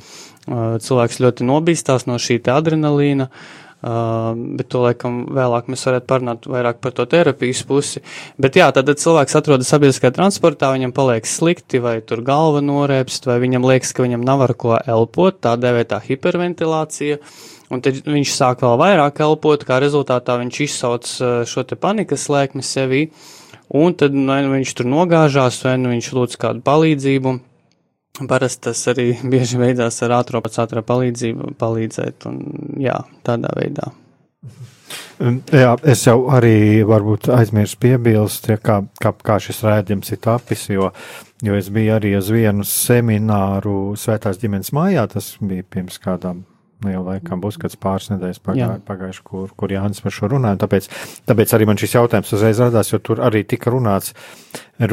Uh, 0.48 0.78
cilvēks 0.82 1.20
ļoti 1.22 1.46
nobīstās 1.46 2.08
no 2.08 2.16
šī 2.22 2.40
adrenalīna. 2.50 3.28
Uh, 3.28 3.67
bet 3.82 4.70
to 4.74 4.82
laikam 4.82 5.20
vēlāk 5.38 5.68
mēs 5.70 5.86
varētu 5.86 6.08
parunāt 6.10 6.48
vairāk 6.50 6.80
par 6.82 6.96
to 6.98 7.06
terapijas 7.10 7.62
pusi. 7.68 8.02
Bet 8.42 8.58
jā, 8.58 8.72
tad 8.74 8.90
cilvēks 8.90 9.38
atrodas 9.38 9.70
sabiedriskajā 9.70 10.16
transportā, 10.16 10.72
viņam 10.74 10.96
paliek 10.98 11.30
slikti, 11.30 11.82
vai 11.84 12.00
tur 12.02 12.24
galva 12.26 12.64
norēpst, 12.66 13.30
vai 13.30 13.38
viņam 13.44 13.68
liekas, 13.70 13.94
ka 13.94 14.08
viņam 14.08 14.26
nav 14.26 14.48
ar 14.48 14.56
ko 14.58 14.78
elpot, 14.82 15.38
tā 15.46 15.54
dēvētā 15.62 16.02
hiperventilācija. 16.08 17.20
Un 17.68 17.84
tad 17.84 18.00
viņš 18.08 18.32
sāk 18.32 18.64
vēl 18.64 18.78
vairāk 18.80 19.20
elpot, 19.26 19.66
kā 19.68 19.82
rezultātā 19.84 20.38
viņš 20.40 20.62
izsauc 20.64 21.10
šo 21.46 21.66
te 21.68 21.76
panikas 21.76 22.30
lēkmi 22.32 22.64
sevī, 22.64 23.10
un 23.76 23.94
tad 24.00 24.16
nu 24.16 24.38
viņš 24.54 24.74
tur 24.80 24.88
nogāžās, 24.88 25.60
vai 25.68 25.76
nu 25.82 25.92
viņš 25.92 26.14
lūdz 26.16 26.40
kādu 26.40 26.64
palīdzību. 26.66 27.36
Parasti 28.26 28.70
tas 28.70 28.82
arī 28.90 29.12
bieži 29.34 29.62
veidās 29.62 30.02
ar 30.06 30.18
ātrā 30.22 30.42
pēc 30.44 30.60
ātrā 30.64 30.84
palīdzību 30.86 31.54
palīdzēt, 31.62 32.28
un 32.30 32.42
jā, 32.82 32.98
tādā 33.28 33.54
veidā. 33.58 33.92
Jā, 35.52 35.72
es 35.90 36.04
jau 36.06 36.28
arī 36.32 36.84
varbūt 36.88 37.32
aizmirsu 37.34 37.80
piebilst, 37.82 38.52
ja, 38.52 38.60
kā, 38.62 38.84
kā, 39.02 39.12
kā 39.26 39.40
šis 39.42 39.64
rēdījums 39.66 40.14
ir 40.14 40.22
tapis, 40.24 40.68
jo, 40.70 40.92
jo 41.44 41.58
es 41.58 41.72
biju 41.74 41.96
arī 41.96 42.14
uz 42.20 42.30
vienu 42.32 42.66
semināru 42.68 43.96
Svētās 43.98 44.38
ģimenes 44.42 44.70
mājā, 44.78 45.08
tas 45.12 45.34
bija 45.42 45.66
pirms 45.74 45.98
kādām 46.04 46.46
nu, 46.84 46.92
jau 46.94 47.02
laikam 47.08 47.42
būs 47.42 47.58
kāds 47.62 47.78
pāris 47.82 48.12
nedēļas 48.12 48.42
pagā, 48.46 48.70
pagājuši, 48.88 49.24
kur, 49.26 49.52
kur 49.58 49.74
Jānis 49.74 50.04
par 50.06 50.14
šo 50.14 50.30
runāja. 50.36 50.62
Tāpēc, 50.64 50.90
tāpēc 51.30 51.54
arī 51.58 51.68
man 51.70 51.82
šis 51.82 51.98
jautājums 51.98 52.34
uzreiz 52.38 52.62
radās, 52.62 52.94
jo 52.94 53.02
tur 53.02 53.24
arī 53.26 53.44
tika 53.50 53.74
runāts, 53.74 54.14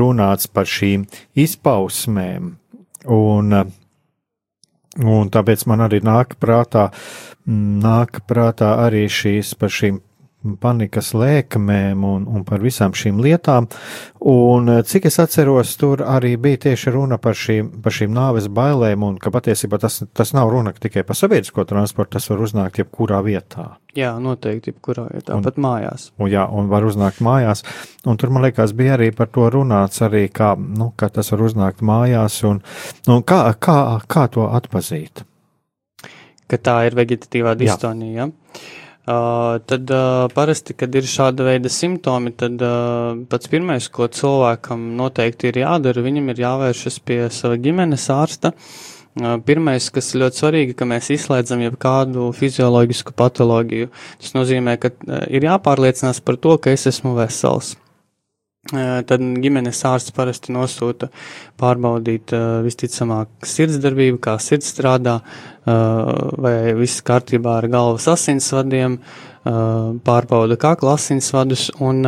runāts 0.00 0.48
par 0.48 0.68
šīm 0.70 1.04
izpausmēm. 1.44 2.54
Un, 3.04 3.52
un 5.04 5.30
tāpēc 5.32 5.66
man 5.68 5.84
arī 5.84 6.00
nāk 6.04 6.38
prātā, 6.40 6.88
nāk 7.46 8.22
prātā 8.28 8.74
arī 8.86 9.04
šīs 9.12 9.54
par 9.60 9.72
šīm 9.74 10.00
panikas 10.60 11.12
lēkmēm 11.16 12.04
un, 12.06 12.26
un 12.28 12.44
par 12.46 12.62
visām 12.64 12.94
šīm 12.96 13.20
lietām. 13.24 13.68
Un 14.24 14.70
eh, 14.72 14.82
cik 14.88 15.08
es 15.10 15.18
atceros, 15.22 15.74
tur 15.80 16.04
arī 16.06 16.34
bija 16.40 16.62
tieši 16.66 16.92
runa 16.94 17.18
par 17.20 17.36
šīm, 17.38 17.70
par 17.84 17.94
šīm 17.94 18.12
nāves 18.14 18.48
bailēm, 18.52 19.04
un 19.06 19.18
ka 19.20 19.32
patiesībā 19.34 19.80
tas, 19.82 20.02
tas 20.16 20.34
nav 20.36 20.52
runa 20.52 20.74
tikai 20.76 21.04
par 21.06 21.18
sabiedrisko 21.18 21.66
transportu, 21.68 22.16
tas 22.18 22.28
var 22.30 22.44
uznākt 22.46 22.80
jebkurā 22.82 23.20
vietā. 23.24 23.74
Jā, 23.96 24.14
noteikti, 24.20 24.72
jebkurā 24.72 25.06
vietā, 25.12 25.36
un, 25.36 25.44
pat 25.46 25.60
mājās. 25.60 26.08
Un, 26.18 26.30
jā, 26.32 26.46
un 26.50 26.70
var 26.72 26.86
uznākt 26.88 27.20
mājās. 27.24 27.64
Un 28.08 28.18
tur, 28.20 28.32
man 28.34 28.46
liekas, 28.46 28.74
bija 28.76 28.96
arī 28.98 29.10
par 29.16 29.30
to 29.32 29.46
runāts, 29.52 30.02
arī 30.04 30.26
kā, 30.32 30.54
nu, 30.58 30.90
kā 30.98 31.10
tas 31.14 31.30
var 31.34 31.44
uznākt 31.46 31.84
mājās, 31.84 32.40
un, 32.48 32.60
un 33.08 33.22
kā, 33.26 33.44
kā, 33.62 33.78
kā 34.10 34.26
to 34.34 34.48
atpazīt. 34.50 35.24
Ka 36.50 36.60
tā 36.60 36.80
ir 36.88 36.96
vegetatīvā 36.98 37.54
distonija. 37.56 38.26
Jā. 38.26 38.72
Uh, 39.04 39.58
tad 39.68 39.90
uh, 39.92 40.30
parasti, 40.32 40.72
kad 40.72 40.94
ir 40.96 41.04
šāda 41.04 41.44
veida 41.44 41.68
simptomi, 41.68 42.30
tad 42.40 42.62
uh, 42.64 43.18
pats 43.28 43.50
pirmais, 43.52 43.90
ko 43.92 44.08
cilvēkam 44.08 44.86
noteikti 44.96 45.50
ir 45.50 45.58
jādara, 45.60 46.00
viņam 46.06 46.32
ir 46.32 46.40
jāvēršas 46.40 46.96
pie 47.04 47.18
sava 47.28 47.58
ģimenes 47.60 48.06
ārsta. 48.14 48.54
Uh, 49.20 49.36
pirmais, 49.44 49.90
kas 49.92 50.08
ļoti 50.16 50.40
svarīgi, 50.40 50.78
ka 50.78 50.88
mēs 50.88 51.12
izslēdzam 51.18 51.66
jebkādu 51.66 52.30
fizioloģisku 52.38 53.12
patoloģiju. 53.20 53.92
Tas 54.24 54.32
nozīmē, 54.38 54.78
ka 54.80 54.94
uh, 54.94 55.26
ir 55.28 55.50
jāpārliecinās 55.50 56.24
par 56.24 56.40
to, 56.40 56.56
ka 56.56 56.72
es 56.72 56.88
esmu 56.88 57.12
vesels. 57.20 57.74
Tad 58.72 59.20
ģimenes 59.44 59.82
ārsts 59.84 60.14
parasti 60.16 60.54
nosūta 60.54 61.10
pārbaudīt 61.60 62.32
visticamāk 62.64 63.44
sirdsdarbību, 63.44 64.22
kā 64.24 64.38
sirds 64.40 64.70
strādā, 64.72 65.18
vai 65.66 66.72
viss 66.78 67.04
kārtībā 67.04 67.58
ar 67.60 67.68
galvas 67.68 68.08
asinsvadiem, 68.14 68.96
pārbauda 69.44 70.56
kakla 70.56 70.94
asinsvadus, 70.96 71.66
un 71.84 72.00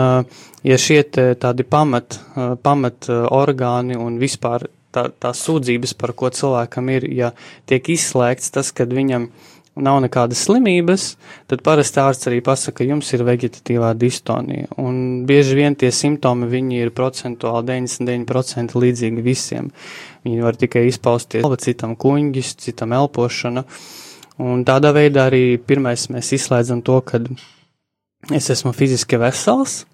ja 0.64 0.79
šie 0.81 1.03
tādi 1.12 1.66
pamat, 1.69 2.16
pamat 2.64 3.11
orgāni 3.12 4.01
un 4.01 4.16
vispār 4.23 4.64
tā, 4.97 5.11
tās 5.21 5.45
sūdzības, 5.45 5.92
par 6.01 6.14
ko 6.16 6.33
cilvēkam 6.33 6.88
ir, 6.97 7.09
ja 7.12 7.35
tiek 7.69 7.92
izslēgts 7.92 8.55
tas, 8.57 8.73
kad 8.73 8.97
viņam 8.97 9.29
uh, 9.77 9.83
nav 9.83 9.99
nekādas 10.05 10.41
slimības, 10.47 11.05
tad 11.51 11.62
parasti 11.67 12.01
ārsts 12.01 12.31
arī 12.31 12.41
pasaka, 12.45 12.81
ka 12.81 12.87
jums 12.89 13.12
ir 13.12 13.25
vegetatīvā 13.27 13.93
distonija. 13.99 14.71
Un 14.81 15.27
bieži 15.29 15.59
vien 15.59 15.77
tie 15.77 15.91
simptomi 15.93 16.49
viņi 16.51 16.81
ir 16.81 16.93
procentuāli 16.97 17.69
99% 17.69 18.77
līdzīgi 18.81 19.25
visiem. 19.25 19.71
Viņi 20.25 20.45
var 20.45 20.57
tikai 20.59 20.87
izpausties, 20.89 21.47
citam 21.62 21.97
kuņģis, 22.01 22.55
citam 22.65 22.95
elpošana. 22.97 23.67
Un 24.43 24.65
tādā 24.69 24.93
veidā 24.97 25.29
arī 25.31 25.57
pirmais 25.61 26.09
mēs 26.12 26.33
izslēdzam 26.37 26.83
to, 26.85 26.99
ka 27.05 27.21
es 28.33 28.51
esmu 28.53 28.73
fiziski 28.77 29.21
vesels, 29.21 29.85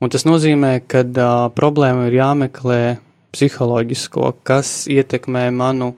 un 0.00 0.12
tas 0.12 0.24
nozīmē, 0.28 0.78
ka 0.88 1.04
uh, 1.08 1.48
problēma 1.56 2.08
ir 2.08 2.20
jāmeklē 2.20 2.82
psiholoģisko, 3.30 4.32
kas 4.44 4.84
ietekmē 4.90 5.44
manu 5.54 5.94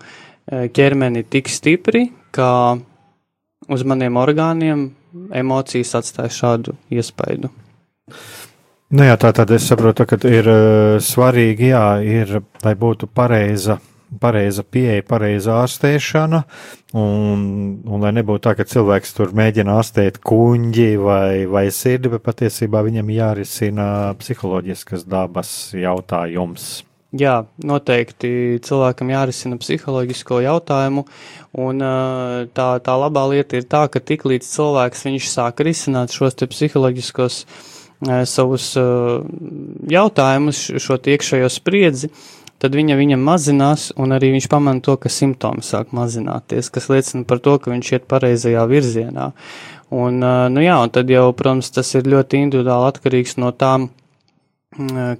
ķermeni 0.53 1.23
tik 1.33 1.49
stipri, 1.49 2.11
ka 2.35 2.49
uz 3.73 3.85
maniem 3.89 4.19
orgāniem 4.21 4.91
emocijas 5.35 5.97
atstāja 6.01 6.33
šādu 6.33 6.77
iespaidu. 6.93 7.51
Nu 8.93 9.07
jā, 9.07 9.17
tā 9.17 9.31
tad 9.33 9.51
es 9.57 9.65
saprotu, 9.65 10.05
ka 10.05 10.19
ir 10.29 10.49
uh, 10.53 10.99
svarīgi, 11.01 11.71
jā, 11.73 11.87
ir, 12.05 12.35
lai 12.61 12.75
būtu 12.77 13.09
pareiza, 13.09 13.79
pareiza 14.21 14.65
pieeja, 14.69 15.05
pareiza 15.09 15.55
ārstēšana, 15.63 16.43
un, 17.01 17.47
un 17.89 18.05
lai 18.05 18.13
nebūtu 18.19 18.45
tā, 18.45 18.53
ka 18.59 18.69
cilvēks 18.69 19.17
tur 19.17 19.33
mēģina 19.39 19.79
ārstēt 19.81 20.21
kuņģi 20.21 20.91
vai, 21.01 21.45
vai 21.49 21.67
sirdi, 21.73 22.13
bet 22.13 22.27
patiesībā 22.29 22.85
viņam 22.85 23.17
jārisina 23.17 23.87
psiholoģiskas 24.21 25.09
dabas 25.09 25.55
jautājums. 25.73 26.83
Jā, 27.13 27.43
noteikti 27.61 28.57
cilvēkam 28.65 29.11
jārisina 29.13 29.59
psiholoģisko 29.61 30.39
jautājumu, 30.47 31.03
un 31.61 31.85
tā, 32.57 32.69
tā 32.81 32.95
labā 32.97 33.25
lieta 33.35 33.59
ir 33.59 33.67
tā, 33.69 33.83
ka 33.93 34.01
tik 34.01 34.25
līdz 34.25 34.47
cilvēks 34.49 35.05
viņš 35.05 35.27
sāk 35.29 35.61
risināt 35.61 36.15
šos 36.17 36.39
te 36.41 36.49
psiholoģiskos 36.49 37.43
savus 38.33 38.71
jautājumus, 39.93 40.61
šo 40.81 40.97
iekšējo 41.13 41.51
spriedzi, 41.53 42.09
tad 42.65 42.79
viņa 42.81 42.97
viņam 42.97 43.29
mazinās, 43.29 43.91
un 44.01 44.17
arī 44.17 44.33
viņš 44.39 44.49
pamana 44.49 44.81
to, 44.81 44.97
ka 44.97 45.13
simptomi 45.13 45.61
sāk 45.67 45.93
mazināties, 45.93 46.73
kas 46.73 46.89
liecina 46.89 47.29
par 47.29 47.45
to, 47.45 47.59
ka 47.61 47.75
viņš 47.75 47.93
iet 47.93 48.09
pareizajā 48.09 48.65
virzienā. 48.73 49.29
Un, 49.93 50.17
nu 50.57 50.65
jā, 50.65 50.81
un 50.81 50.97
tad 50.97 51.13
jau, 51.13 51.29
protams, 51.37 51.69
tas 51.77 51.93
ir 51.93 52.09
ļoti 52.09 52.41
individuāli 52.47 52.89
atkarīgs 52.89 53.37
no 53.37 53.53
tām, 53.53 53.91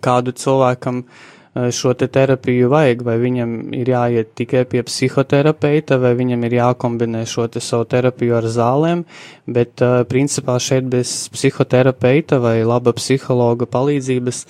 kādu 0.01 0.33
cilvēkam 0.33 1.05
Eh, 1.05 1.32
šo 1.53 1.93
te 1.93 2.07
terapiju 2.09 2.71
vajag, 2.73 3.03
vai 3.05 3.19
viņam 3.21 3.51
ir 3.77 3.91
jāiet 3.93 4.31
tikai 4.39 4.63
pie 4.69 4.81
psihoterapeita, 4.89 5.99
vai 6.01 6.15
viņam 6.17 6.47
ir 6.49 6.57
jākombinē 6.57 7.27
šo 7.29 7.45
te 7.53 7.61
savu 7.61 7.85
terapiju 7.93 8.39
ar 8.39 8.49
zālēm, 8.49 9.05
bet 9.45 9.85
uh, 9.85 10.01
principā 10.09 10.57
šeit 10.57 10.89
bez 10.93 11.13
psihoterapeita 11.35 12.41
vai 12.41 12.63
laba 12.65 12.95
psihologa 12.97 13.69
palīdzības 13.69 14.47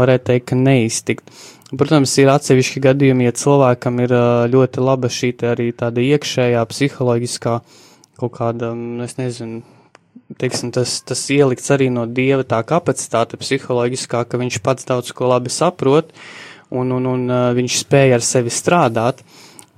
varētu 0.00 0.30
teikt, 0.30 0.48
ka 0.48 0.60
neiztikt. 0.62 1.28
Protams, 1.76 2.14
ir 2.22 2.30
atsevišķi 2.32 2.84
gadījumi, 2.88 3.26
ja 3.28 3.36
cilvēkam 3.36 4.00
ir 4.06 4.16
uh, 4.16 4.46
ļoti 4.48 4.84
laba 4.86 5.12
šī 5.12 5.34
arī 5.50 5.72
tāda 5.76 6.00
iekšējā 6.00 6.64
psiholoģiskā 6.72 7.60
kaut 8.16 8.32
kāda, 8.38 8.72
mm, 8.72 9.04
es 9.04 9.18
nezinu, 9.20 9.60
teiksim, 10.40 10.72
tas, 10.72 11.02
tas 11.04 11.20
ielikts 11.30 11.68
arī 11.74 11.90
no 11.92 12.06
dieva 12.08 12.46
tā 12.48 12.62
kapacitāte 12.64 13.36
psiholoģiskā, 13.40 14.24
ka 14.24 14.40
viņš 14.40 14.60
pats 14.64 14.88
daudz 14.88 15.12
ko 15.12 15.28
labi 15.28 15.52
saprot 15.52 16.14
un, 16.70 16.94
un, 16.96 17.10
un 17.12 17.34
viņš 17.56 17.80
spēja 17.82 18.18
ar 18.18 18.24
sevi 18.24 18.52
strādāt, 18.52 19.22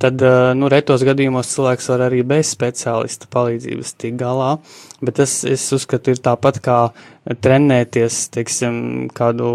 tad, 0.02 0.22
nu, 0.58 0.70
retos 0.70 1.04
gadījumos 1.06 1.50
cilvēks 1.54 1.90
var 1.92 2.06
arī 2.08 2.22
bez 2.26 2.52
speciālista 2.54 3.28
palīdzības 3.34 3.94
tikt 3.98 4.18
galā, 4.20 4.54
bet 5.02 5.18
tas, 5.20 5.40
es 5.48 5.66
uzskatu, 5.74 6.14
ir 6.14 6.22
tāpat 6.24 6.62
kā 6.64 6.80
trenēties, 7.44 8.26
teiksim, 8.34 8.80
kādu 9.14 9.50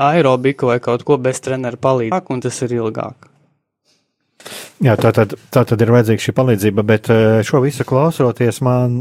aerobiku 0.00 0.72
vai 0.72 0.80
kaut 0.82 1.04
ko 1.06 1.18
bez 1.20 1.42
trenera 1.44 1.80
palīdzības, 1.80 2.34
un 2.34 2.44
tas 2.44 2.60
ir 2.66 2.76
ilgāk. 2.80 3.30
Jā, 4.84 4.96
tā 5.00 5.12
tad, 5.14 5.32
tā 5.54 5.62
tad 5.64 5.80
ir 5.80 5.92
vajadzīga 5.94 6.20
šī 6.20 6.32
palīdzība, 6.36 6.82
bet 6.84 7.08
šo 7.48 7.62
visu 7.64 7.86
klausoties, 7.88 8.58
man, 8.66 8.96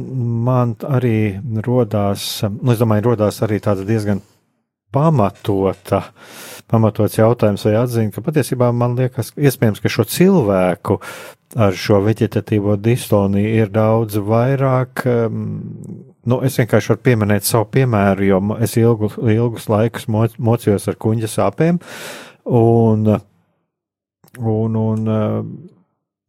man 0.45 0.75
arī 0.88 1.33
rodās, 1.65 2.45
nu, 2.47 2.71
es 2.71 2.79
domāju, 2.79 3.09
rodās 3.09 3.41
arī 3.43 3.59
tāda 3.63 3.83
diezgan 3.88 4.21
pamatota, 4.93 6.03
pamatots 6.71 7.19
jautājums 7.19 7.65
vai 7.67 7.77
atziņa, 7.82 8.13
ka 8.15 8.23
patiesībā 8.25 8.69
man 8.75 8.97
liekas, 8.99 9.34
iespējams, 9.38 9.82
ka 9.84 9.91
šo 9.91 10.06
cilvēku 10.10 10.99
ar 11.60 11.75
šo 11.77 11.99
veģetatīvo 12.06 12.77
distoniju 12.82 13.51
ir 13.62 13.73
daudz 13.73 14.17
vairāk. 14.17 15.03
Nu, 16.23 16.39
es 16.45 16.58
vienkārši 16.58 16.93
varu 16.93 17.03
pieminēt 17.06 17.45
savu 17.45 17.67
piemēru, 17.75 18.25
jo 18.29 18.39
es 18.63 18.77
ilgu, 18.79 19.12
ilgus 19.34 19.67
laikus 19.69 20.08
mocījos 20.10 20.88
ar 20.89 20.97
kuģa 21.01 21.29
sāpēm. 21.29 21.82
Un, 22.49 23.06
un, 24.39 24.79
un 24.88 25.13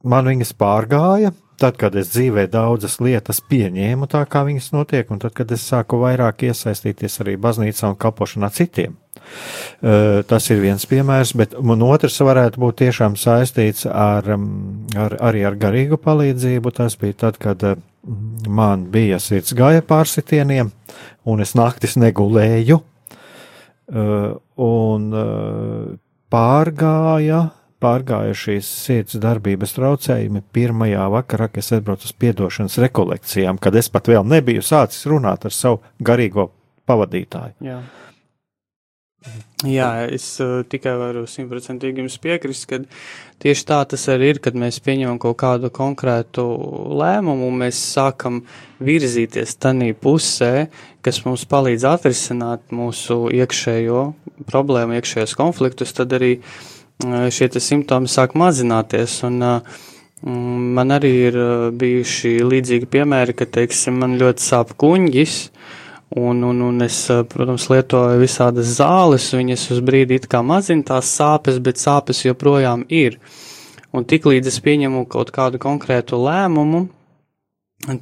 man 0.05 0.31
viņas 0.33 0.53
pārgāja. 0.61 1.33
Tad, 1.55 1.77
kad 1.79 1.95
es 1.95 2.11
dzīvē 2.11 2.49
daudzas 2.51 2.97
lietas 2.99 3.39
pieņēmu 3.47 4.09
tā, 4.11 4.25
kā 4.27 4.43
viņas 4.47 4.73
notiek, 4.75 5.11
un 5.15 5.21
tad, 5.23 5.37
kad 5.39 5.53
es 5.55 5.63
sāku 5.71 6.01
vairāk 6.03 6.43
iesaistīties 6.49 7.21
arī 7.23 7.37
baznīcā 7.39 7.93
un 7.93 7.99
kalpošanā 8.01 8.51
citiem. 8.55 8.97
Tas 10.29 10.49
ir 10.51 10.59
viens 10.65 10.85
piemērs, 10.91 11.35
bet 11.39 11.55
otrs 11.55 12.19
varētu 12.27 12.61
būt 12.61 12.81
tiešām 12.83 13.15
saistīts 13.21 13.87
ar, 13.87 14.27
ar, 14.99 15.17
arī 15.31 15.45
ar 15.47 15.59
garīgu 15.61 16.01
palīdzību. 16.03 16.75
Tas 16.75 16.99
bija 17.01 17.21
tad, 17.27 17.39
kad 17.39 17.63
man 18.49 18.89
bija 18.93 19.21
sirds 19.23 19.55
gāja 19.57 19.85
pārsitieniem, 19.87 20.73
un 21.25 21.45
es 21.45 21.55
naktis 21.55 21.95
negulēju, 22.01 22.81
un 24.67 25.11
pārgāja 26.35 27.45
pārgāja 27.85 28.37
šīs 28.39 28.69
sirds 28.87 29.19
darbības 29.21 29.77
traucējumi 29.77 30.45
pirmajā 30.55 31.09
vakarā, 31.13 31.51
kad 31.53 31.65
es 31.65 31.73
atbraucu 31.77 32.09
uz 32.09 32.15
piedošanas 32.25 32.79
rekolekcijām, 32.87 33.61
kad 33.61 33.77
es 33.77 33.91
pat 33.93 34.09
vēl 34.13 34.25
nebiju 34.29 34.65
sācis 34.65 35.05
runāt 35.11 35.45
ar 35.45 35.55
savu 35.55 35.83
garīgo 36.01 36.51
pavadītāju. 36.89 37.59
Jā. 37.65 37.83
Jā, 39.65 39.89
es 40.13 40.27
uh, 40.45 40.59
tikai 40.69 40.93
varu 41.01 41.23
simtprocentīgi 41.31 42.03
jums 42.03 42.19
piekrist, 42.21 42.67
ka 42.69 42.83
tieši 43.41 43.65
tā 43.71 43.79
tas 43.89 44.03
arī 44.13 44.35
ir, 44.35 44.41
kad 44.45 44.59
mēs 44.61 44.83
pieņemam 44.85 45.17
kaut 45.23 45.39
kādu 45.41 45.71
konkrētu 45.73 46.45
lēmumu 47.01 47.49
un 47.49 47.57
mēs 47.63 47.81
sākam 47.95 48.43
virzīties 48.85 49.57
tanī 49.57 49.95
pusē, 49.97 50.67
kas 51.01 51.23
mums 51.25 51.47
palīdz 51.49 51.89
atrisināt 51.95 52.69
mūsu 52.77 53.23
iekšējo 53.33 54.05
problēmu, 54.51 54.99
iekšējos 55.01 55.33
konfliktus, 55.41 55.97
tad 55.97 56.13
arī 56.19 56.35
uh, 56.37 56.74
šie 57.03 57.49
simptomi 57.61 58.09
sāk 58.09 58.35
mazināties. 58.39 59.23
Un, 59.27 59.41
man 60.75 60.95
arī 60.95 61.13
ir 61.29 61.39
bijuši 61.77 62.39
līdzīgi 62.45 62.89
piemēri, 62.91 63.35
ka, 63.37 63.47
teiksim, 63.47 63.99
man 64.01 64.17
ļoti 64.21 64.41
sāp 64.45 64.73
kuņģis, 64.81 65.37
un, 66.17 66.43
un, 66.47 66.63
un 66.63 66.87
es, 66.87 67.05
protams, 67.29 67.69
lietoju 67.73 68.23
visādas 68.23 68.77
zāles, 68.79 69.33
viņas 69.35 69.69
uz 69.75 69.83
brīdi 69.85 70.21
it 70.21 70.29
kā 70.31 70.43
mazina 70.43 70.87
tās 70.95 71.11
sāpes, 71.13 71.61
bet 71.61 71.83
sāpes 71.83 72.25
joprojām 72.25 72.87
ir. 72.89 73.19
Un 73.95 74.07
tiklīdz 74.09 74.51
es 74.51 74.59
pieņemu 74.63 75.05
kaut 75.11 75.31
kādu 75.35 75.61
konkrētu 75.63 76.19
lēmumu, 76.19 76.89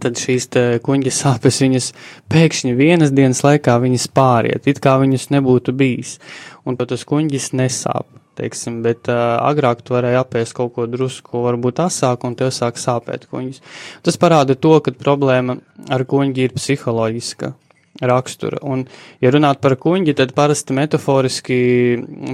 tad 0.00 0.16
šīs 0.20 0.46
kuģa 0.84 1.12
sāpes 1.12 1.58
viņas 1.64 1.92
pēkšņi 2.32 2.74
vienas 2.78 3.12
dienas 3.12 3.42
laikā 3.44 3.76
viņas 3.82 4.08
pāriet, 4.14 4.68
it 4.70 4.80
kā 4.80 4.94
viņas 5.02 5.30
nebūtu 5.34 5.74
bijis, 5.74 6.18
un 6.64 6.78
pat 6.78 6.94
tas 6.94 7.04
kuģis 7.08 7.50
nesāp 7.58 8.21
teiksim, 8.42 8.82
bet 8.84 9.08
uh, 9.08 9.38
agrāk 9.46 9.80
tu 9.86 9.96
varēji 9.96 10.20
apēst 10.20 10.58
kaut 10.58 10.74
ko 10.76 10.90
drusku, 10.90 11.46
varbūt 11.46 11.80
asāku, 11.86 12.28
un 12.28 12.36
tev 12.38 12.52
sāk 12.52 12.82
sāpēt 12.82 13.30
kuņģis. 13.30 13.62
Tas 14.04 14.20
parāda 14.20 14.58
to, 14.58 14.76
ka 14.84 14.94
problēma 14.98 15.60
ar 15.88 16.06
kuņģi 16.10 16.48
ir 16.48 16.58
psiholoģiska 16.58 17.54
rakstura. 18.02 18.58
Un, 18.66 18.86
ja 19.22 19.32
runāt 19.32 19.62
par 19.62 19.76
kuņģi, 19.80 20.16
tad 20.18 20.36
parasti 20.36 20.74
metaforiski 20.76 21.58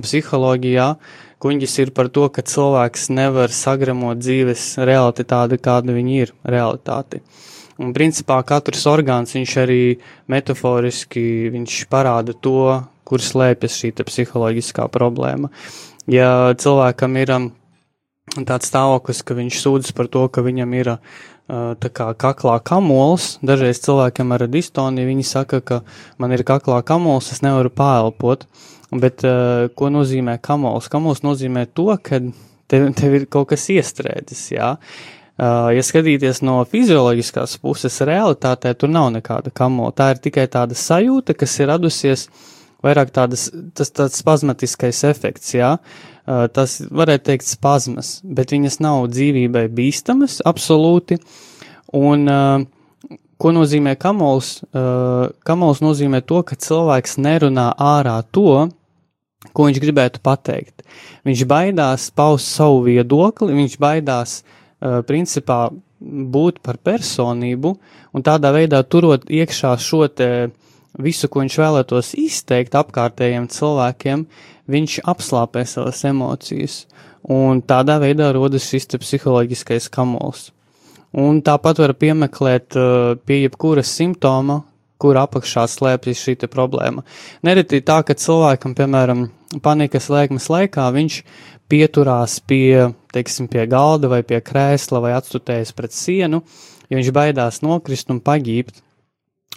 psiholoģijā 0.03 0.92
kuņģis 1.42 1.77
ir 1.85 1.92
par 1.94 2.11
to, 2.14 2.27
ka 2.33 2.42
cilvēks 2.47 3.09
nevar 3.14 3.53
sagramot 3.55 4.18
dzīves 4.18 4.75
realitāti 4.83 5.29
tādu, 5.29 5.59
kāda 5.62 5.94
viņa 5.94 6.16
ir 6.18 6.35
realitāte. 6.42 7.23
Un 7.79 7.92
principā 7.94 8.40
katrs 8.47 8.83
orgāns, 8.90 9.37
viņš 9.37 9.53
arī 9.62 9.83
metaforiski, 10.31 11.23
viņš 11.55 11.85
parāda 11.90 12.35
to, 12.35 12.83
kur 13.07 13.23
slēpjas 13.23 13.77
šī 13.79 13.92
psiholoģiskā 14.03 14.88
problēma. 14.92 15.53
Ja 16.09 16.55
cilvēkam 16.57 17.18
ir 17.21 17.31
um, 17.35 17.47
tāds 18.49 18.71
stāvoklis, 18.71 19.21
ka 19.27 19.37
viņš 19.37 19.59
sūdzas 19.61 19.92
par 19.97 20.09
to, 20.09 20.23
ka 20.33 20.40
viņam 20.47 20.73
ir 20.79 20.94
uh, 20.94 21.75
tā 21.77 21.90
kā 21.92 22.07
kaklā 22.16 22.55
kamols, 22.64 23.35
dažreiz 23.44 23.83
cilvēkiem 23.85 24.33
ar 24.33 24.47
distoniju 24.49 25.11
viņi 25.11 25.27
saka, 25.29 25.61
ka 25.61 25.83
man 26.16 26.33
ir 26.33 26.47
kaklā 26.49 26.81
kamols, 26.88 27.29
es 27.35 27.44
nevaru 27.44 27.68
pāelpot, 27.68 28.49
bet 28.97 29.25
uh, 29.29 29.68
ko 29.77 29.92
nozīmē 29.92 30.38
kamols? 30.40 30.88
Kamols 30.88 31.21
nozīmē 31.27 31.66
to, 31.77 31.90
ka 32.01 32.23
tev, 32.73 32.88
tev 32.97 33.21
ir 33.21 33.29
kaut 33.29 33.53
kas 33.53 33.68
iestrēdzis, 33.77 34.44
jā. 34.57 34.77
Uh, 35.38 35.68
ja 35.77 35.85
skatīties 35.85 36.40
no 36.42 36.62
fizioloģiskās 36.66 37.61
puses, 37.61 38.01
realitātē 38.01 38.73
tur 38.75 38.90
nav 38.90 39.12
nekāda 39.14 39.53
kamola. 39.55 39.92
Tā 39.92 40.14
ir 40.14 40.25
tikai 40.25 40.49
tāda 40.51 40.75
sajūta, 40.75 41.37
kas 41.37 41.61
ir 41.61 41.68
radusies 41.71 42.25
uh, 42.27 42.47
vairāk 42.85 43.11
tādas, 43.14 43.49
tas 43.75 43.91
tāds 43.95 44.21
spazmatiskais 44.23 45.03
efekts, 45.09 45.53
jā. 45.57 45.77
Tas 46.27 46.79
varētu 46.85 47.31
teikt 47.31 47.49
spazmas, 47.49 48.19
bet 48.23 48.53
viņas 48.53 48.79
nav 48.85 49.07
dzīvībai 49.14 49.67
bīstamas 49.73 50.38
absolūti. 50.47 51.19
Un 51.97 52.29
ko 53.41 53.55
nozīmē 53.57 53.97
kamols? 54.01 54.59
Kamols 55.49 55.83
nozīmē 55.85 56.21
to, 56.29 56.43
ka 56.45 56.59
cilvēks 56.61 57.17
nerunā 57.25 57.71
ārā 57.81 58.21
to, 58.31 58.69
ko 59.55 59.69
viņš 59.69 59.83
gribētu 59.83 60.23
pateikt. 60.23 60.85
Viņš 61.27 61.45
baidās 61.49 62.09
paust 62.14 62.53
savu 62.53 62.85
viedokli, 62.91 63.57
viņš 63.57 63.79
baidās 63.81 64.41
principā 65.09 65.69
būt 65.99 66.61
par 66.62 66.77
personību 66.79 67.73
un 68.14 68.23
tādā 68.23 68.53
veidā 68.55 68.85
turot 68.87 69.25
iekšā 69.27 69.73
šo 69.83 70.05
te 70.14 70.29
uh, 70.45 70.67
visu, 70.96 71.29
ko 71.29 71.42
viņš 71.42 71.59
vēlētos 71.61 72.14
izteikt 72.18 72.77
apkārtējiem 72.79 73.48
cilvēkiem, 73.53 74.24
viņš 74.68 75.01
apslāpē 75.09 75.64
savas 75.68 76.05
emocijas, 76.09 76.85
un 77.22 77.62
tādā 77.62 77.98
veidā 78.03 78.31
rodas 78.37 78.68
šis 78.68 78.88
psiholoģiskais 78.94 79.90
kamols. 79.92 80.51
Un 81.18 81.40
tāpat 81.40 81.81
var 81.81 81.94
piemeklēt 81.96 82.77
uh, 82.77 83.14
pie 83.24 83.42
jebkura 83.46 83.85
simptoma, 83.85 84.62
kur 85.01 85.16
apakšā 85.16 85.64
slēpjas 85.70 86.24
šī 86.27 86.35
problēma. 86.51 87.05
Nereti 87.46 87.81
tā, 87.87 88.03
ka 88.03 88.16
cilvēkam, 88.18 88.74
piemēram, 88.77 89.29
panikas 89.62 90.11
lēkmes 90.12 90.51
laikā 90.51 90.88
viņš 90.94 91.20
pieturās 91.70 92.38
pie, 92.40 92.90
teiksim, 93.14 93.48
pie 93.48 93.66
galda 93.70 94.11
vai 94.11 94.22
pie 94.27 94.40
krēsla 94.44 95.01
vai 95.05 95.14
atstutējas 95.16 95.72
pret 95.77 95.94
sienu, 95.94 96.42
jo 96.88 96.98
viņš 96.98 97.12
baidās 97.14 97.62
nokrist 97.62 98.11
un 98.12 98.20
pagībt. 98.24 98.83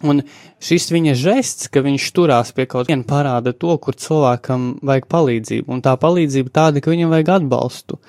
Un 0.07 0.23
šis 0.63 0.89
viņa 0.93 1.13
žests, 1.19 1.69
ka 1.71 1.83
viņš 1.85 2.09
turās 2.15 2.51
pie 2.55 2.65
kaut 2.69 2.89
viena, 2.89 3.05
parāda 3.07 3.53
to, 3.53 3.75
kur 3.81 3.97
cilvēkam 3.97 4.75
vajag 4.85 5.07
palīdzību. 5.11 5.69
Un 5.71 5.83
tā 5.85 5.93
palīdzība 6.01 6.53
tāda, 6.53 6.81
ka 6.81 6.93
viņam 6.93 7.13
vajag 7.13 7.33
atbalstu. 7.37 7.99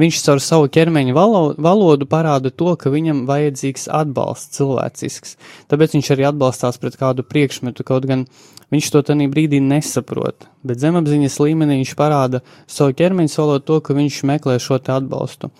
Viņš 0.00 0.22
caur 0.24 0.40
savu 0.40 0.70
ķermeņa 0.72 1.12
valo, 1.12 1.42
valodu 1.60 2.06
parāda 2.08 2.48
to, 2.48 2.72
ka 2.80 2.88
viņam 2.92 3.26
vajadzīgs 3.28 3.90
atbalsts 3.92 4.56
cilvēcisks. 4.56 5.36
Tāpēc 5.68 5.98
viņš 5.98 6.08
arī 6.14 6.24
atbalstās 6.30 6.80
pret 6.80 6.96
kādu 6.96 7.26
priekšmetu, 7.28 7.84
kaut 7.84 8.08
gan 8.08 8.24
viņš 8.72 8.88
to 8.94 9.02
tanī 9.10 9.28
brīdī 9.28 9.60
nesaprot. 9.60 10.48
Bet 10.64 10.80
zemapziņas 10.80 11.36
līmenī 11.44 11.82
viņš 11.82 11.92
parāda 11.98 12.40
savu 12.64 12.96
ķermeņa 12.96 13.36
valodu 13.36 13.66
to, 13.68 13.80
ka 13.84 13.98
viņš 13.98 14.22
meklē 14.32 14.56
šo 14.62 14.80
atbalstu. 14.80 15.52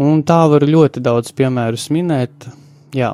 Un 0.00 0.24
tā 0.24 0.40
var 0.48 0.64
ļoti 0.64 1.04
daudz 1.04 1.34
piemērus 1.36 1.90
minēt. 1.92 2.48
Jā. 2.96 3.12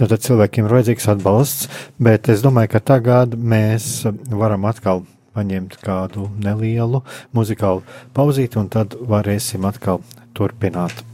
Tātad 0.00 0.22
cilvēkiem 0.24 0.64
ir 0.64 0.72
vajadzīgs 0.72 1.10
atbalsts, 1.12 1.66
bet 2.00 2.30
es 2.32 2.40
domāju, 2.40 2.70
ka 2.72 2.80
tagad 2.94 3.34
mēs 3.36 4.06
varam 4.32 4.64
atkal 4.70 5.02
paņemt 5.36 5.76
kādu 5.84 6.30
nelielu 6.40 7.02
muzikālu 7.36 7.84
pauzīti, 8.16 8.56
un 8.62 8.72
tad 8.72 8.96
varēsim 8.96 9.68
atkal 9.68 10.00
turpināt. 10.32 11.09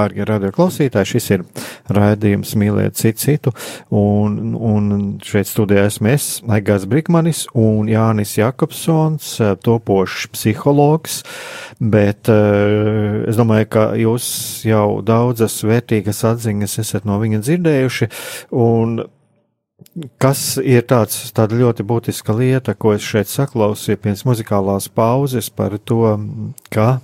Darbie 0.00 0.26
radioklausītāji, 0.28 1.12
šis 1.14 1.30
ir 1.36 1.46
raidījums 1.94 2.56
Mīliet 2.58 2.98
citu 2.98 3.20
citu, 3.20 3.52
un, 3.94 4.54
un 4.54 4.90
šeit 5.24 5.48
studijā 5.50 5.86
esmu 5.90 6.12
es, 6.14 6.28
Aigās 6.50 6.86
Brikmanis 6.90 7.44
un 7.58 7.90
Jānis 7.90 8.36
Jakobsons, 8.38 9.36
topošs 9.64 10.30
psihologs, 10.34 11.20
bet 11.80 12.30
es 12.30 13.38
domāju, 13.38 13.70
ka 13.76 13.86
jūs 14.00 14.26
jau 14.68 15.00
daudzas 15.06 15.60
vērtīgas 15.66 16.24
atziņas 16.32 16.78
esat 16.84 17.08
no 17.08 17.20
viņa 17.22 17.42
dzirdējuši, 17.46 18.12
un 18.56 19.00
Kas 20.20 20.58
ir 20.60 20.82
tāds, 20.84 21.30
tāda 21.32 21.56
ļoti 21.56 21.86
būtiska 21.88 22.34
lieta, 22.36 22.74
ko 22.76 22.92
es 22.92 23.02
šeit 23.02 23.30
saklausīju 23.32 23.98
pirms 24.04 24.26
muzikālās 24.28 24.90
pauzes 24.92 25.48
par 25.48 25.78
to, 25.88 26.12
ka 26.68 27.00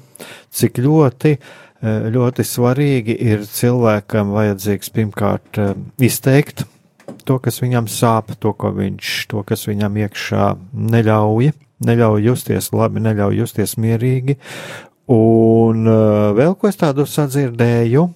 cik 0.52 0.82
ļoti, 0.85 1.32
eh, 1.38 1.65
ļoti 1.84 2.44
svarīgi 2.46 3.16
ir 3.20 3.44
cilvēkam 3.44 4.32
vajadzīgs 4.32 4.90
pirmkārt 4.94 5.60
eh, 5.60 5.74
izteikt 6.00 6.64
to, 7.26 7.38
kas 7.42 7.60
viņam 7.60 7.88
sāp, 7.90 8.32
to, 8.40 8.54
viņš, 8.54 9.12
to 9.30 9.42
kas 9.46 9.66
viņam 9.68 9.98
iekšā 10.06 10.48
neļauj, 10.72 11.52
neļauj 11.86 12.26
justies 12.30 12.70
labi, 12.72 13.02
neļauj 13.04 13.42
justies 13.42 13.76
mierīgi. 13.76 14.38
Un 15.12 15.86
eh, 15.86 16.30
vēl 16.38 16.56
ko 16.56 16.70
es 16.70 16.80
tādu 16.80 17.06
sadzirdēju, 17.08 18.08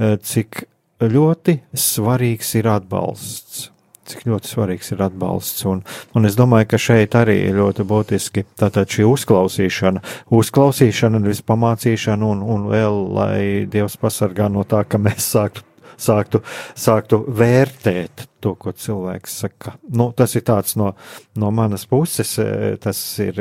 cik 0.00 0.62
ļoti 1.04 1.58
svarīgs 1.76 2.54
ir 2.56 2.70
atbalsts 2.72 3.66
cik 4.10 4.26
ļoti 4.28 4.50
svarīgs 4.50 4.92
ir 4.94 5.04
atbalsts. 5.06 5.64
Un, 5.70 5.82
un 6.16 6.28
es 6.28 6.36
domāju, 6.38 6.70
ka 6.72 6.80
šeit 6.80 7.16
arī 7.18 7.38
ir 7.48 7.58
ļoti 7.60 7.86
būtiski 7.88 8.44
tātad 8.60 8.90
šī 8.90 9.06
uzklausīšana, 9.08 10.04
uzklausīšana, 10.40 11.22
nevis 11.22 11.42
pamācīšana, 11.46 12.30
un, 12.34 12.44
un 12.44 12.68
vēl, 12.72 13.00
lai 13.16 13.40
Dievs 13.70 13.98
pasargā 14.00 14.50
no 14.52 14.66
tā, 14.68 14.84
ka 14.88 15.00
mēs 15.02 15.32
sāktu 15.34 15.66
sāktu, 16.00 16.40
sāktu 16.78 17.20
vērtēt 17.36 18.26
to, 18.40 18.54
ko 18.56 18.72
cilvēks 18.72 19.40
saka. 19.44 19.74
Nu, 19.92 20.10
tas 20.16 20.34
ir 20.38 20.44
tāds 20.48 20.76
no, 20.80 20.94
no 21.38 21.50
manas 21.54 21.86
puses, 21.90 22.36
e, 22.40 22.76
tas 22.80 23.00
ir 23.22 23.40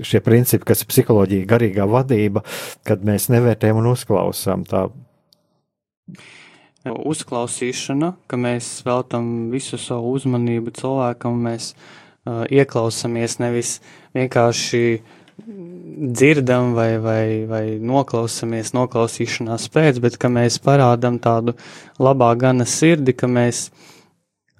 šie 0.00 0.22
principi, 0.24 0.66
kas 0.70 0.82
ir 0.82 0.90
psiholoģija, 0.90 1.48
garīgā 1.50 1.86
vadība, 1.88 2.44
kad 2.86 3.04
mēs 3.06 3.28
nevērtējam 3.32 3.82
un 3.82 3.90
uzklausām. 3.92 4.64
Tā 4.68 4.86
uzklausīšana, 6.90 8.12
ka 8.26 8.38
mēs 8.40 8.68
veltam 8.86 9.50
visu 9.52 9.78
savu 9.78 10.14
uzmanību 10.16 10.74
cilvēkam, 10.78 11.38
mēs 11.46 11.72
uh, 11.74 12.42
ieklausāmies 12.50 13.38
nevis 13.42 13.76
vienkārši 14.16 14.82
dzirdam 16.02 16.72
vai, 16.74 16.96
vai, 17.02 17.24
vai 17.48 17.62
noklausāmies 17.82 18.72
noklausīšanās 18.76 19.68
pēc, 19.72 20.02
bet 20.02 20.18
ka 20.20 20.30
mēs 20.32 20.58
parādam 20.62 21.18
tādu 21.22 21.54
labā 22.02 22.32
gana 22.38 22.66
sirdi, 22.68 23.14
ka 23.14 23.30
mēs 23.30 23.68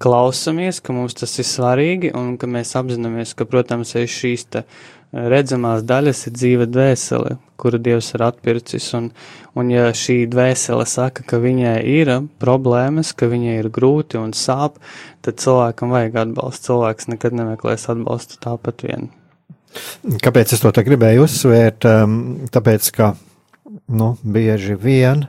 klausamies, 0.03 0.81
ka 0.83 0.95
mums 0.95 1.15
tas 1.19 1.37
ir 1.39 1.47
svarīgi 1.47 2.11
un 2.17 2.35
ka 2.39 2.49
mēs 2.49 2.75
apzināmies, 2.79 3.35
ka, 3.37 3.47
protams, 3.49 3.95
aiz 3.99 4.11
šīs 4.11 4.47
te 4.51 4.65
redzamās 5.13 5.83
daļas 5.85 6.27
ir 6.27 6.35
dzīva 6.35 6.67
dvēsele, 6.69 7.37
kuru 7.61 7.79
Dievs 7.81 8.11
ir 8.15 8.25
atpircis. 8.25 8.89
Un, 8.97 9.09
un 9.59 9.71
ja 9.71 9.87
šī 9.95 10.23
dvēsele 10.31 10.85
saka, 10.89 11.25
ka 11.27 11.39
viņai 11.43 11.77
ir 11.93 12.13
problēmas, 12.41 13.13
ka 13.17 13.29
viņai 13.31 13.57
ir 13.61 13.69
grūti 13.73 14.19
un 14.21 14.33
sāp, 14.37 14.79
tad 15.25 15.41
cilvēkam 15.43 15.93
vajag 15.93 16.21
atbalstu. 16.25 16.71
Cilvēks 16.71 17.11
nekad 17.13 17.37
nemeklēs 17.37 17.89
atbalstu 17.93 18.39
tāpat 18.43 18.85
vien. 18.87 19.11
Kāpēc 20.23 20.53
es 20.53 20.61
to 20.61 20.73
gribēju 20.85 21.25
uzsvērt? 21.25 21.87
Tāpēc, 22.53 22.89
ka 22.93 23.13
nu, 23.89 24.13
bieži 24.21 24.77
vien 24.77 25.27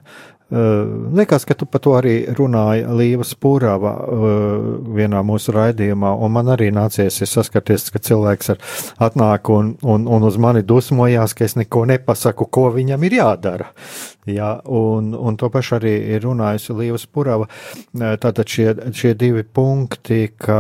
Liekas, 0.55 1.45
ka 1.49 1.57
tu 1.59 1.67
par 1.67 1.83
to 1.83 1.95
arī 1.99 2.15
runāji 2.37 2.85
Līvas 2.95 3.33
Pūrāvā 3.41 3.93
vienā 4.95 5.23
mūsu 5.27 5.55
raidījumā, 5.57 6.13
un 6.15 6.35
man 6.37 6.53
arī 6.55 6.69
nācies 6.75 7.19
saskarties, 7.27 7.89
ka 7.91 7.99
cilvēks 7.99 8.53
atnāk 9.03 9.51
un, 9.51 9.75
un, 9.83 10.07
un 10.07 10.29
uz 10.29 10.39
mani 10.39 10.63
dusmojās, 10.63 11.35
ka 11.35 11.49
es 11.49 11.57
neko 11.59 11.85
nepasaku, 11.91 12.47
ko 12.55 12.69
viņam 12.77 13.09
ir 13.09 13.19
jādara. 13.19 13.73
Jā, 14.31 14.55
un, 14.65 15.13
un 15.13 15.37
to 15.37 15.51
pašu 15.53 15.77
arī 15.77 15.93
ir 16.15 16.23
runājusi 16.25 16.77
Līvas 16.79 17.05
Pūrāva. 17.13 17.49
Tātad 17.93 18.49
šie, 18.49 18.71
šie 18.97 19.13
divi 19.21 19.45
punkti, 19.45 20.31
ka 20.41 20.59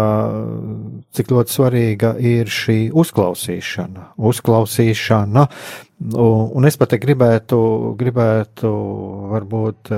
cik 1.17 1.33
ļoti 1.33 1.57
svarīga 1.57 2.13
ir 2.21 2.53
šī 2.53 2.79
uzklausīšana. 2.93 4.13
Uzklausīšana 4.21 5.49
Un 6.05 6.67
es 6.69 6.77
pat 6.77 6.93
gribētu, 7.01 7.57
gribētu 7.97 8.71
varbūt 9.31 9.93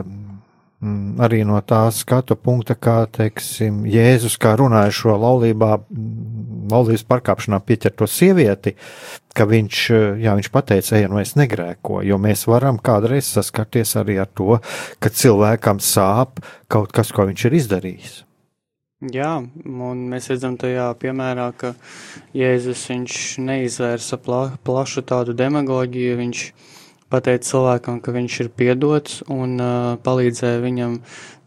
arī 0.83 1.41
no 1.49 1.57
tā 1.65 1.87
skatu 1.95 2.37
punkta, 2.37 2.77
kā, 2.77 3.07
teiksim, 3.09 3.85
Jēzus, 3.89 4.37
kā 4.41 4.57
runāja 4.61 4.93
šo 4.93 5.17
laulībā, 5.17 5.79
mm, 5.81 6.67
laulības 6.73 7.07
pārkāpšanā 7.09 7.61
pieķerto 7.65 8.09
sievieti, 8.11 8.75
ka 9.37 9.47
viņš, 9.49 9.81
jā, 10.21 10.37
viņš 10.37 10.51
pateica, 10.53 10.99
ej, 10.99 11.09
nu 11.09 11.21
es 11.23 11.35
negrēko, 11.39 12.03
jo 12.05 12.21
mēs 12.21 12.47
varam 12.51 12.79
kādreiz 12.79 13.33
saskarties 13.33 13.97
arī 13.97 14.21
ar 14.21 14.29
to, 14.29 14.61
ka 15.01 15.09
cilvēkam 15.09 15.81
sāp 15.81 16.45
kaut 16.69 16.93
kas, 16.93 17.13
ko 17.13 17.29
viņš 17.31 17.49
ir 17.49 17.61
izdarījis. 17.63 18.23
Jā, 19.13 19.35
un 19.65 20.07
mēs 20.09 20.31
redzam 20.33 20.55
tajā 20.57 20.89
piemērā, 21.01 21.51
ka 21.57 21.75
Jēzus 22.37 22.87
viņš 22.89 23.19
neizvērsa 23.45 24.17
pla, 24.25 24.57
plašu 24.65 25.05
tādu 25.05 25.35
demagoģiju, 25.37 26.17
viņš 26.17 26.45
pateica 27.13 27.47
cilvēkam, 27.47 28.01
ka 28.03 28.15
viņš 28.15 28.41
ir 28.45 28.53
piedots 28.59 29.21
un 29.31 29.57
uh, 29.61 29.95
palīdzēja 30.03 30.63
viņam 30.65 30.99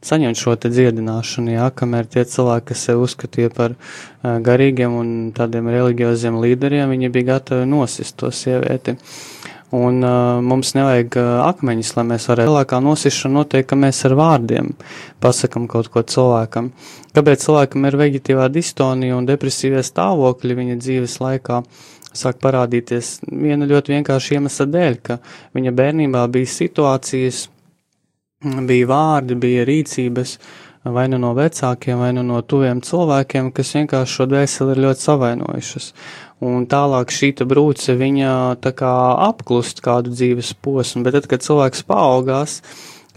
saņemt 0.06 0.40
šo 0.40 0.56
dziedināšanu, 0.64 1.58
jā, 1.58 1.68
kamēr 1.76 2.08
tie 2.08 2.24
cilvēki, 2.24 2.70
kas 2.72 2.86
sev 2.88 3.04
uzskatīja 3.04 3.52
par 3.56 3.76
uh, 3.76 4.38
garīgiem 4.44 4.96
un 4.96 5.12
tādiem 5.36 5.68
reliģioziem 5.68 6.40
līderiem, 6.40 6.94
viņi 6.94 7.12
bija 7.12 7.34
gatavi 7.34 7.68
nosist 7.68 8.16
to 8.22 8.32
sievieti. 8.32 8.96
Un 9.76 10.00
uh, 10.02 10.40
mums 10.42 10.72
nevajag 10.74 11.14
uh, 11.20 11.28
akmeņus, 11.46 11.92
lai 12.00 12.06
mēs 12.10 12.24
varētu. 12.32 12.50
Lielākā 12.50 12.80
nosišana 12.82 13.36
notiek, 13.36 13.68
ka 13.70 13.78
mēs 13.78 14.00
ar 14.08 14.16
vārdiem 14.18 14.72
pasakam 15.22 15.68
kaut 15.70 15.92
ko 15.94 16.02
cilvēkam. 16.02 16.72
Kāpēc 17.14 17.44
cilvēkam 17.46 17.86
ir 17.86 18.00
vegetīvā 18.00 18.48
distonija 18.50 19.20
un 19.20 19.30
depresīvie 19.30 19.84
stāvokļi 19.86 20.58
viņa 20.64 20.80
dzīves 20.82 21.20
laikā? 21.22 21.62
Sāk 22.16 22.40
parādīties 22.42 23.20
viena 23.30 23.68
ļoti 23.70 23.94
vienkārša 23.94 24.40
iemesla 24.40 24.66
dēļ, 24.74 24.96
ka 25.06 25.20
viņa 25.58 25.74
bērnībā 25.78 26.24
bija 26.34 26.50
situācijas, 26.50 27.44
bija 28.42 28.90
vārdi, 28.90 29.38
bija 29.38 29.68
rīcības, 29.68 30.38
vai 30.90 31.06
nu 31.12 31.20
no 31.22 31.34
vecākiem, 31.38 32.00
vai 32.00 32.10
nu 32.16 32.24
no 32.26 32.40
tuviem 32.42 32.82
cilvēkiem, 32.82 33.52
kas 33.54 33.76
vienkārši 33.76 34.16
šo 34.16 34.28
dvēseli 34.32 34.74
ir 34.74 34.84
ļoti 34.88 35.06
savainojušas. 35.06 35.90
Un 36.50 36.66
tālāk 36.72 37.12
šī 37.12 37.34
brūce 37.44 37.98
viņa 38.00 38.32
tā 38.64 38.72
kā 38.74 38.94
apklust 39.28 39.84
kādu 39.86 40.14
dzīves 40.16 40.54
posmu, 40.64 41.04
bet 41.04 41.18
tad, 41.18 41.28
kad 41.28 41.44
cilvēks 41.44 41.84
paaugās, 41.90 42.62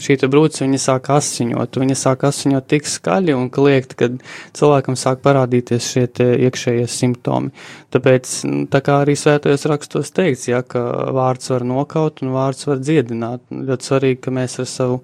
šī 0.03 0.17
brūce 0.27 0.63
viņa 0.65 0.79
sāk 0.81 1.09
asiņot, 1.13 1.79
viņa 1.79 1.97
sāk 1.97 2.25
asiņot 2.27 2.67
tik 2.71 2.87
skaļi 2.89 3.35
un 3.37 3.49
kliegt, 3.53 3.95
kad 3.99 4.19
cilvēkam 4.57 4.97
sāk 4.99 5.23
parādīties 5.23 5.89
šie 5.93 6.05
iekšējie 6.47 6.87
simptomi. 6.91 7.53
Tāpēc, 7.93 8.33
nu, 8.49 8.65
tā 8.71 8.83
kā 8.85 8.99
arī 9.03 9.15
svētajos 9.19 9.67
rakstos 9.71 10.13
teikts, 10.15 10.49
ja, 10.51 10.63
ka 10.65 10.81
vārds 11.15 11.51
var 11.53 11.65
nokaut 11.67 12.23
un 12.25 12.33
vārds 12.35 12.67
var 12.69 12.81
dziedināt. 12.83 13.45
Ļoti 13.53 13.89
svarīgi, 13.89 14.21
ka 14.25 14.33
mēs 14.35 14.59
ar 14.63 14.69
savu, 14.69 15.01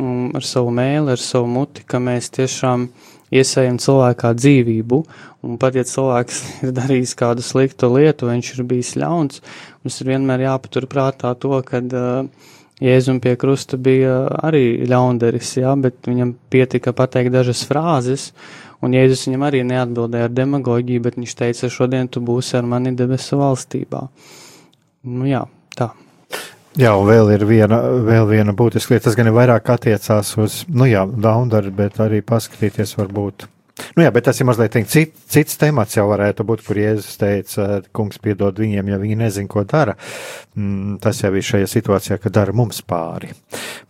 um, 0.00 0.30
ar 0.34 0.46
savu 0.46 0.72
mēli, 0.74 1.14
ar 1.14 1.22
savu 1.22 1.50
muti, 1.50 1.86
ka 1.86 2.02
mēs 2.02 2.32
tiešām 2.34 2.88
iesējam 3.34 3.78
cilvēkā 3.82 4.32
dzīvību, 4.38 4.98
un 5.44 5.60
pat 5.60 5.78
ja 5.78 5.84
cilvēks 5.88 6.42
ir 6.66 6.74
darījis 6.76 7.14
kādu 7.18 7.44
sliktu 7.44 7.90
lietu, 7.94 8.30
viņš 8.30 8.52
ir 8.56 8.66
bijis 8.70 8.94
ļauns, 9.00 9.40
mums 9.84 10.00
ir 10.00 10.12
vienmēr 10.14 10.46
jāpatur 10.48 10.88
prātā 10.90 11.34
to, 11.40 11.56
ka 11.66 11.82
uh, 11.84 12.50
Jēzum 12.82 13.20
pie 13.22 13.36
krusta 13.38 13.78
bija 13.78 14.24
arī 14.42 14.82
ļaundaris, 14.90 15.52
jā, 15.60 15.74
bet 15.78 16.08
viņam 16.08 16.32
pietika 16.50 16.94
pateikt 16.96 17.30
dažas 17.34 17.62
frāzes, 17.68 18.32
un 18.82 18.96
Jēzus 18.96 19.28
viņam 19.28 19.44
arī 19.46 19.60
neatbildēja 19.68 20.26
ar 20.26 20.34
demagoģiju, 20.34 21.04
bet 21.04 21.20
viņš 21.20 21.36
teica, 21.38 21.70
šodien 21.70 22.10
tu 22.10 22.22
būsi 22.24 22.58
ar 22.58 22.66
mani 22.66 22.94
debesu 22.98 23.38
valstībā. 23.38 24.02
Nu 25.06 25.30
jā, 25.30 25.44
tā. 25.78 25.92
Jā, 26.74 26.96
un 26.98 27.06
vēl 27.06 27.30
ir 27.36 27.46
viena, 27.46 27.78
vēl 28.02 28.26
viena 28.26 28.52
būtiska 28.56 28.96
lieta, 28.96 29.06
tas 29.06 29.14
gan 29.14 29.30
ir 29.30 29.36
vairāk 29.36 29.70
attiecās 29.70 30.34
uz, 30.42 30.64
nu 30.66 30.90
jā, 30.90 31.06
Daundaru, 31.06 31.70
bet 31.70 32.00
arī 32.02 32.24
paskatīties 32.26 32.96
varbūt. 32.98 33.46
Nu 33.96 34.04
jā, 34.04 34.10
bet 34.14 34.26
tas 34.28 34.40
ir 34.40 34.48
mazliet 34.48 34.76
cits, 34.90 35.24
cits 35.30 35.60
temats 35.60 35.96
jau 35.96 36.06
varētu 36.10 36.46
būt, 36.46 36.64
kur 36.66 36.80
Jēzus 36.80 37.20
teica, 37.20 37.68
kungs 37.94 38.20
piedod 38.22 38.58
viņiem, 38.58 38.90
ja 38.92 38.98
viņi 39.00 39.18
nezin, 39.20 39.48
ko 39.50 39.64
dara. 39.68 39.96
Mm, 40.56 40.98
tas 41.04 41.22
jau 41.22 41.32
ir 41.34 41.46
šajā 41.46 41.70
situācijā, 41.70 42.18
ka 42.22 42.32
dara 42.34 42.54
mums 42.56 42.82
pāri. 42.86 43.32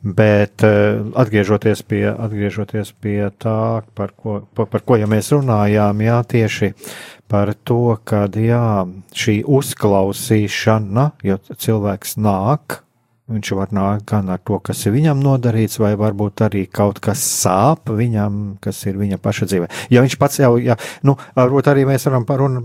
Bet 0.04 0.64
eh, 0.66 1.00
atgriežoties 1.20 1.84
pie, 1.88 2.06
atgriežoties 2.12 2.94
pie 3.00 3.18
tā, 3.40 3.82
par 3.94 4.14
ko, 4.16 4.42
par, 4.54 4.70
par 4.72 4.84
ko 4.86 5.00
ja 5.00 5.10
mēs 5.10 5.32
runājām, 5.34 6.04
jā, 6.04 6.20
tieši 6.34 6.72
par 7.30 7.54
to, 7.66 7.96
ka 8.06 8.26
jā, 8.28 8.84
šī 9.16 9.40
uzklausīšana, 9.48 11.10
jo 11.24 11.38
cilvēks 11.50 12.18
nāk, 12.20 12.83
Viņš 13.24 13.50
var 13.56 13.70
nākt 13.72 14.02
gan 14.10 14.26
ar 14.28 14.40
to, 14.44 14.58
kas 14.60 14.82
ir 14.84 14.92
viņam 14.92 15.22
nodarīts, 15.24 15.78
vai 15.80 15.94
varbūt 15.96 16.42
arī 16.44 16.66
kaut 16.68 16.98
kas 17.00 17.22
sāp 17.24 17.88
viņam, 17.88 18.58
kas 18.60 18.82
ir 18.84 18.98
viņa 19.00 19.16
paša 19.24 19.48
dzīvē. 19.48 19.68
Ja 19.94 20.02
viņš 20.04 20.16
pats 20.20 20.42
jau, 20.42 20.50
ja, 20.60 20.76
nu, 21.08 21.14
varbūt 21.32 21.70
arī 21.72 21.86
mēs 21.88 22.04
varam 22.04 22.26
parun, 22.28 22.60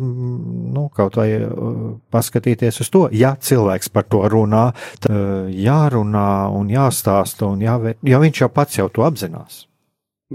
nu, 0.76 0.84
kaut 0.92 1.16
vai 1.16 1.30
uh, 1.40 1.96
paskatīties 2.12 2.82
uz 2.84 2.92
to, 2.92 3.06
ja 3.16 3.38
cilvēks 3.40 3.88
par 3.96 4.10
to 4.12 4.26
runā, 4.28 4.66
tad 5.00 5.16
uh, 5.16 5.48
jārunā 5.48 6.52
un 6.52 6.76
jāstāsta, 6.76 7.48
un 7.48 7.64
jāvēr, 7.64 7.96
ja 8.04 8.20
viņš 8.20 8.44
jau 8.44 8.52
pats 8.52 8.82
jau 8.82 8.92
to 8.92 9.08
apzinās. 9.08 9.64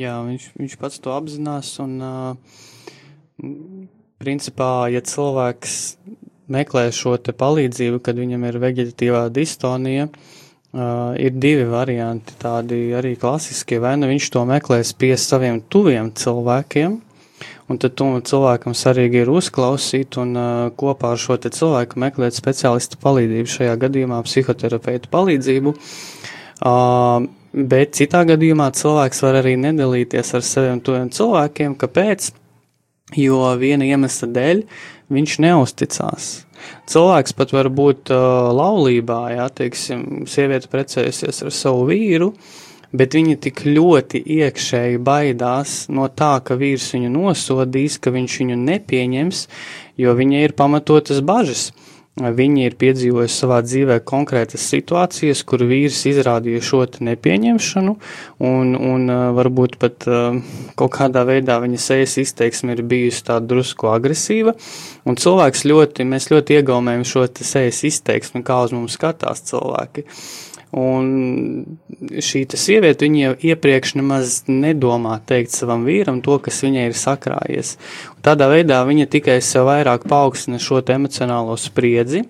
Jā, 0.01 0.17
viņš, 0.25 0.51
viņš 0.57 0.81
pats 0.81 1.05
to 1.05 1.13
apzinās, 1.13 1.77
un 1.85 2.01
uh, 2.01 2.33
principā, 4.25 4.89
ja 4.89 5.05
cilvēks 5.05 5.77
meklē 6.53 6.89
šo 6.95 7.17
te 7.23 7.35
palīdzību, 7.37 8.01
kad 8.05 8.19
viņam 8.21 8.45
ir 8.49 8.59
vegetatīvā 8.63 9.25
distonija, 9.35 10.09
uh, 10.11 11.15
ir 11.21 11.35
divi 11.41 11.67
varianti, 11.71 12.37
tādi 12.41 12.87
arī 12.97 13.15
klasiskie, 13.21 13.81
vai 13.83 13.97
nu 14.01 14.11
viņš 14.11 14.31
to 14.35 14.45
meklēs 14.49 14.95
pie 14.99 15.15
saviem 15.21 15.63
tuviem 15.73 16.13
cilvēkiem, 16.19 16.99
un 17.69 17.81
tad 17.81 17.97
tam 17.99 18.19
cilvēkam 18.21 18.77
svarīgi 18.77 19.23
ir 19.25 19.33
uzklausīt 19.33 20.19
un 20.21 20.37
uh, 20.37 20.51
kopā 20.77 21.15
ar 21.15 21.21
šo 21.21 21.39
te 21.41 21.53
cilvēku 21.55 22.01
meklēt 22.03 22.37
speciālistu 22.37 23.01
palīdzību, 23.03 23.55
šajā 23.57 23.79
gadījumā 23.87 24.21
psihoterapeitu 24.27 25.11
palīdzību. 25.13 25.75
Uh, 26.65 27.27
bet 27.55 27.97
citā 27.99 28.25
gadījumā 28.29 28.71
cilvēks 28.77 29.23
var 29.25 29.41
arī 29.43 29.57
nedalīties 29.61 30.35
ar 30.37 30.45
saviem 30.47 30.81
tuviem 30.85 31.11
cilvēkiem, 31.15 31.77
kāpēc? 31.79 32.33
Jo 33.21 33.53
viena 33.61 33.87
iemesla 33.87 34.27
dēļ 34.33 34.63
viņš 35.13 35.39
neusticās. 35.45 36.33
Cilvēks 36.89 37.35
pat 37.37 37.53
var 37.53 37.69
būt 37.73 38.13
uh, 38.15 38.51
laulībā, 38.57 39.21
jā, 39.35 39.49
teiksim, 39.53 40.25
sieviete 40.31 40.71
precējusies 40.73 41.43
ar 41.45 41.53
savu 41.53 41.89
vīru, 41.91 42.31
bet 42.95 43.17
viņa 43.17 43.37
tik 43.45 43.65
ļoti 43.67 44.23
iekšēji 44.39 45.01
baidās 45.05 45.77
no 45.93 46.09
tā, 46.09 46.39
ka 46.45 46.57
vīrs 46.61 46.93
viņu 46.95 47.11
nosodīs, 47.13 47.99
ka 48.01 48.15
viņš 48.15 48.39
viņu 48.43 48.61
nepieņems, 48.63 49.47
jo 50.01 50.15
viņai 50.17 50.45
ir 50.47 50.57
pamatotas 50.57 51.21
bažas. 51.25 51.69
Viņi 52.15 52.69
ir 52.69 52.77
piedzīvojuši 52.79 53.35
savā 53.35 53.57
dzīvē 53.67 53.97
konkrētas 54.07 54.63
situācijas, 54.71 55.41
kur 55.51 55.65
vīrs 55.67 56.05
izrādīja 56.07 56.61
šo 56.63 56.85
nepieņemšanu, 57.09 57.95
un, 58.47 58.71
un 58.79 59.11
varbūt 59.35 59.75
pat 59.83 60.07
kaut 60.79 60.95
kādā 60.95 61.25
veidā 61.27 61.59
viņa 61.65 61.81
sejas 61.83 62.15
izteiksme 62.23 62.77
ir 62.77 62.85
bijusi 62.87 63.27
tāda 63.27 63.51
drusku 63.51 63.91
agresīva, 63.91 64.55
un 65.03 65.19
cilvēks 65.19 65.67
ļoti, 65.67 66.07
mēs 66.07 66.31
ļoti 66.31 66.61
iegaumējam 66.61 67.03
šo 67.03 67.27
sejas 67.35 67.83
izteiksmi, 67.91 68.47
kā 68.47 68.63
uz 68.63 68.77
mums 68.79 68.95
skatās 68.95 69.43
cilvēki. 69.51 70.07
Un 70.75 71.79
šī 72.19 72.41
sieviete, 72.59 73.07
jau 73.07 73.35
iepriekš 73.39 73.93
nemaz 74.01 74.41
nedomā 74.51 75.21
teikt 75.23 75.55
savam 75.55 75.85
vīram 75.87 76.19
to, 76.25 76.41
kas 76.43 76.65
viņai 76.65 76.89
ir 76.89 76.97
sakrājies. 76.99 77.77
Un 78.17 78.25
tādā 78.27 78.49
veidā 78.51 78.81
viņa 78.89 79.07
tikai 79.13 79.39
sev 79.39 79.69
vairāk 79.69 80.09
paaugstina 80.11 80.59
šo 80.59 80.83
emocionālo 80.83 81.55
spriedzi, 81.61 82.25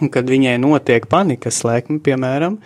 un 0.00 0.10
kad 0.10 0.26
viņai 0.26 0.56
notiek 0.58 1.06
panikas 1.06 1.62
lēkme, 1.62 2.00
piemēram, 2.02 2.58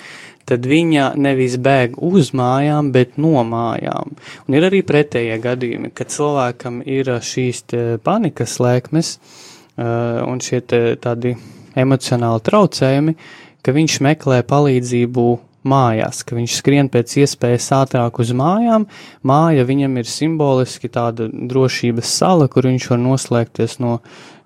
tad 0.48 0.64
viņa 0.64 1.12
nevis 1.20 1.58
bēg 1.60 2.00
uz 2.00 2.32
mājām, 2.32 2.88
bet 2.96 3.20
no 3.20 3.44
mājām. 3.44 4.16
Un 4.48 4.56
ir 4.56 4.70
arī 4.70 4.80
pretējie 4.88 5.36
gadījumi, 5.44 5.92
kad 5.92 6.16
cilvēkam 6.16 6.80
ir 6.88 7.12
šīs 7.20 7.66
panikas 8.04 8.56
lēkmes 8.56 9.16
uh, 9.18 10.24
un 10.24 10.40
šie 10.40 10.64
tādi 10.64 11.36
emocionāli 11.76 12.44
traucējumi, 12.46 13.18
uh, 13.18 13.43
ka 13.64 13.72
viņš 13.72 13.98
meklē 14.04 14.42
palīdzību 14.46 15.26
mājās, 15.64 16.20
ka 16.26 16.36
viņš 16.36 16.58
skrien 16.60 16.90
pēc 16.92 17.16
iespējas 17.22 17.70
ātrāk 17.78 18.20
uz 18.20 18.32
mājām. 18.36 18.86
Māja 19.26 19.64
viņam 19.68 19.96
ir 20.00 20.10
simboliski 20.10 20.90
tāda 20.92 21.30
drošības 21.32 22.10
sala, 22.20 22.48
kur 22.52 22.68
viņš 22.68 22.90
var 22.92 23.00
noslēgties 23.00 23.78
no 23.82 23.98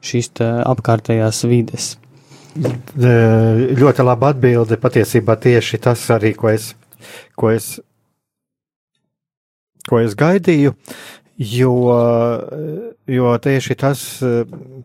šīs 0.05 0.31
apkārtējās 0.43 1.43
vides. 1.51 1.97
Ļoti 2.59 4.07
laba 4.07 4.33
atbilde. 4.33 4.79
Patiesībā 4.81 5.37
tieši 5.43 5.83
tas 5.83 6.03
arī, 6.14 6.33
ko 6.39 6.51
es, 6.55 6.73
ko 7.39 7.53
es, 7.55 7.77
ko 9.91 10.03
es 10.03 10.16
gaidīju. 10.19 10.75
Jo, 11.39 11.73
jo 13.07 13.33
tieši 13.39 13.75
tas, 13.79 14.01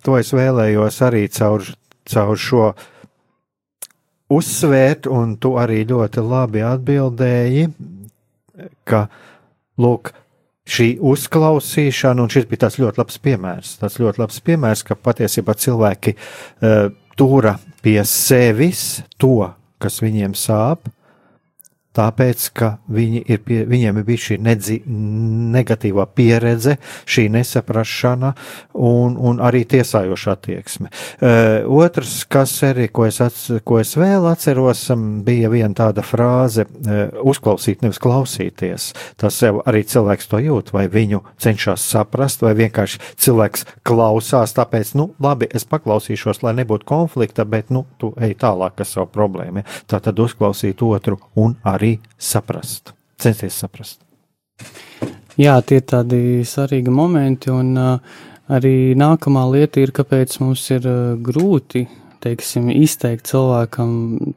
to 0.06 0.18
es 0.20 0.30
vēlējos 0.38 1.00
arī 1.02 1.24
caur, 1.34 1.66
caur 2.06 2.38
šo 2.38 2.68
uh, 2.68 2.84
uzsvērt, 4.32 5.08
un 5.12 5.36
tu 5.42 5.56
arī 5.60 5.84
ļoti 5.90 6.24
labi 6.24 6.64
atbildēji, 6.66 7.68
ka, 8.88 9.06
lūk, 9.82 10.14
šī 10.70 10.94
uzklausīšana, 11.04 12.24
un 12.24 12.32
šis 12.32 12.48
bija 12.48 12.66
tas 12.66 12.80
ļoti 12.80 13.02
labs 13.02 13.20
piemērs, 13.24 13.78
tas 13.82 14.00
ļoti 14.00 14.22
labs 14.24 14.40
piemērs, 14.46 14.84
ka 14.88 14.96
patiesībā 14.96 15.56
cilvēki 15.60 16.16
uh, 16.16 16.92
tura 17.20 17.58
pie 17.84 18.00
sevis 18.08 19.04
to, 19.20 19.50
kas 19.84 20.00
viņiem 20.04 20.38
sāp, 20.40 20.88
tāpēc, 21.94 22.46
ka 22.58 22.70
viņi 22.94 23.24
ir 23.30 23.42
pie, 23.46 23.62
viņiem 23.70 24.00
ir 24.00 24.06
bijusi 24.08 24.34
šī 24.34 24.38
nedzi, 24.44 24.78
negatīvā 25.54 26.06
pieredze, 26.16 26.78
šī 27.10 27.28
nesaprašana 27.34 28.34
un, 28.74 29.18
un 29.18 29.42
arī 29.44 29.64
tiesājoša 29.70 30.36
attieksme. 30.38 30.90
Uh, 30.90 31.68
otrs, 31.84 32.24
kas 32.30 32.56
arī, 32.66 32.90
ko 32.94 33.08
es, 33.08 33.20
ats, 33.24 33.46
ko 33.66 33.80
es 33.82 33.94
vēl 34.00 34.26
atceros, 34.32 34.86
bija 35.26 35.52
viena 35.54 35.74
tāda 35.78 36.06
frāze 36.06 36.66
uh,- 36.66 37.06
uzklausīt, 37.32 37.84
nevis 37.86 38.02
klausīties. 38.04 38.90
Tas 39.20 39.40
jau 39.44 39.62
arī 39.66 39.84
cilvēks 39.88 40.30
to 40.32 40.42
jūt, 40.44 40.74
vai 40.74 40.88
viņu 40.92 41.22
cenšas 41.42 41.86
saprast, 41.94 42.44
vai 42.46 42.56
vienkārši 42.58 43.02
cilvēks 43.22 43.68
klausās, 43.86 44.56
tāpēc, 44.58 44.96
nu, 45.00 45.12
labi, 45.24 45.50
es 45.54 45.68
paklausīšos, 45.70 46.42
lai 46.44 46.56
nebūtu 46.62 46.88
konflikta, 46.90 47.46
bet, 47.46 47.70
nu, 47.74 47.86
tu 48.02 48.14
ej 48.18 48.36
tālāk 48.42 48.82
ar 48.82 48.90
savu 48.90 49.10
problēmu. 49.14 49.62
Ja? 49.62 49.80
Tā 49.94 50.02
tad 50.04 50.20
uzklausīt 50.20 50.82
otru 50.86 51.20
un 51.40 51.56
arī 51.68 51.83
arī 51.84 51.98
saprast, 52.18 52.94
censties 53.20 53.60
saprast. 53.60 54.00
Jā, 55.36 55.58
tie 55.66 55.82
ir 55.82 55.88
tādi 55.90 56.22
svarīgi 56.46 56.94
momenti, 56.94 57.52
un 57.52 57.74
uh, 57.76 58.14
arī 58.54 58.94
nākamā 58.96 59.44
lieta 59.52 59.82
ir, 59.82 59.92
kāpēc 59.92 60.38
mums 60.44 60.64
ir 60.72 60.88
uh, 60.88 61.18
grūti 61.18 61.88
teiksim, 62.24 62.70
izteikt 62.72 63.28
cilvēkam 63.28 63.90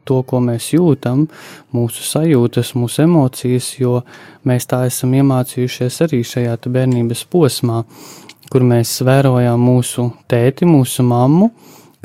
to, 0.03 0.17
ko 0.27 0.41
mēs 0.43 0.73
jūtam, 0.73 1.27
mūsu 1.71 2.03
sajūtas, 2.03 2.73
mūsu 2.75 3.05
emocijas, 3.05 3.69
jo 3.79 4.01
mēs 4.47 4.67
tā 4.67 4.81
esam 4.89 5.13
iemācījušies 5.15 6.01
arī 6.03 6.19
šajā 6.27 6.57
bērnības 6.67 7.23
posmā, 7.31 7.85
kur 8.51 8.65
mēs 8.67 8.91
vērojām 9.07 9.63
mūsu 9.69 10.09
tēti, 10.27 10.67
mūsu 10.67 11.05
mammu, 11.07 11.47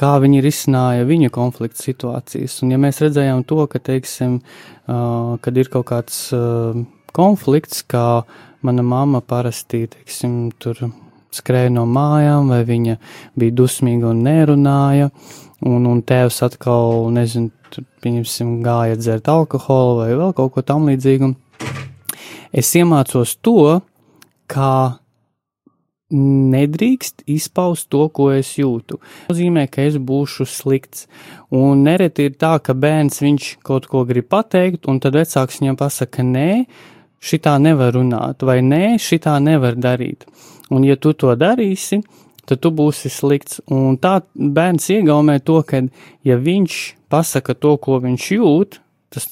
kā 0.01 0.15
viņi 0.23 0.43
risināja 0.45 1.07
viņu 1.09 1.31
konflikta 1.35 1.83
situācijas. 1.83 2.59
Un 2.65 2.75
ja 2.75 2.81
mēs 2.81 3.03
redzējām 3.05 3.45
to, 3.49 3.61
ka, 3.71 3.81
teiksim, 3.83 4.41
uh, 4.41 5.37
kad 5.45 5.59
ir 5.59 5.71
kaut 5.73 5.89
kāds 5.93 6.25
uh, 6.37 6.77
konflikts, 7.17 7.85
kā 7.85 8.23
mana 8.63 8.85
mamma 8.87 9.21
parasti, 9.21 9.85
teiksim, 9.93 10.53
tur 10.63 10.79
skrēja 11.33 11.73
no 11.73 11.87
mājām, 11.89 12.51
vai 12.53 12.63
viņa 12.69 12.99
bija 13.39 13.57
dusmīga 13.63 14.11
un 14.13 14.23
nerunāja, 14.27 15.11
un, 15.65 15.87
un 15.89 16.03
tēvs 16.07 16.43
atkal, 16.47 17.09
nezinu, 17.15 17.51
tur, 17.73 17.87
pieņemsim, 18.05 18.59
gāja 18.65 18.99
dzert 19.01 19.31
alkoholu 19.33 20.03
vai 20.03 20.11
vēl 20.13 20.35
kaut 20.37 20.55
ko 20.57 20.65
tam 20.67 20.89
līdzīgu. 20.91 21.33
Es 22.53 22.69
iemācos 22.77 23.39
to, 23.41 23.81
kā 24.53 25.02
nedrīkst 26.13 27.25
izpaust 27.31 27.89
to, 27.93 28.07
ko 28.15 28.31
es 28.35 28.55
jūtu. 28.59 28.99
Tas 29.01 29.33
nozīmē, 29.33 29.67
ka 29.73 29.85
es 29.89 29.99
būšu 29.99 30.47
slikts. 30.49 31.07
Un 31.53 31.85
nereti 31.87 32.29
ir 32.29 32.37
tā, 32.41 32.55
ka 32.63 32.77
bērns 32.77 33.23
viņš 33.25 33.53
kaut 33.67 33.89
ko 33.91 34.05
grib 34.09 34.29
pateikt, 34.33 34.87
un 34.89 35.01
tad 35.03 35.17
vecāks 35.19 35.61
viņam 35.63 35.79
pasaka, 35.81 36.25
nē, 36.27 36.65
šitā 37.23 37.57
nevar 37.63 37.95
runāt, 37.97 38.45
vai 38.47 38.61
nē, 38.67 38.99
šitā 39.03 39.39
nevar 39.43 39.79
darīt. 39.79 40.27
Un 40.73 40.87
ja 40.87 40.97
tu 40.97 41.13
to 41.17 41.35
darīsi, 41.37 42.03
tad 42.49 42.63
tu 42.65 42.73
būsi 42.75 43.13
slikts. 43.13 43.61
Un 43.71 43.99
tā 44.01 44.21
bērns 44.35 44.89
iegaumē 44.95 45.39
to, 45.45 45.61
ka 45.67 45.85
ja 46.27 46.39
viņš 46.39 46.79
pasaka 47.13 47.55
to, 47.59 47.77
ko 47.81 48.01
viņš 48.05 48.31
jūt, 48.39 48.83
Tas, 49.13 49.27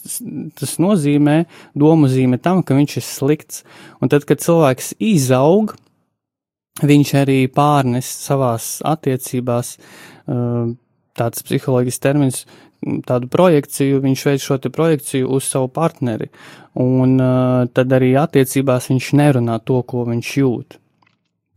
tas 0.61 0.75
nozīmē, 0.77 1.47
domu 1.73 2.09
zīmē 2.13 2.37
tam, 2.45 2.61
ka 2.61 2.77
viņš 2.77 2.99
ir 3.01 3.05
slikts. 3.07 3.63
Un 4.05 4.13
tad, 4.13 4.27
kad 4.29 4.43
cilvēks 4.45 4.93
izaug, 5.01 5.73
viņš 6.79 7.15
arī 7.21 7.41
pārnes 7.53 8.09
savās 8.25 8.79
attiecībās 8.87 9.77
uh, 9.77 10.73
tāds 11.19 11.45
psiholoģisks 11.47 12.03
termins, 12.03 12.45
tādu 13.07 13.29
projekciju, 13.29 14.01
viņš 14.01 14.27
veic 14.27 14.45
šo 14.45 14.59
projekciju 14.73 15.29
uz 15.29 15.49
savu 15.51 15.69
partneri, 15.69 16.31
un 16.81 17.19
uh, 17.21 17.67
tad 17.75 17.93
arī 17.93 18.15
attiecībās 18.17 18.89
viņš 18.93 19.11
nerunā 19.21 19.59
to, 19.65 19.83
ko 19.83 20.07
viņš 20.09 20.37
jūt. 20.43 20.79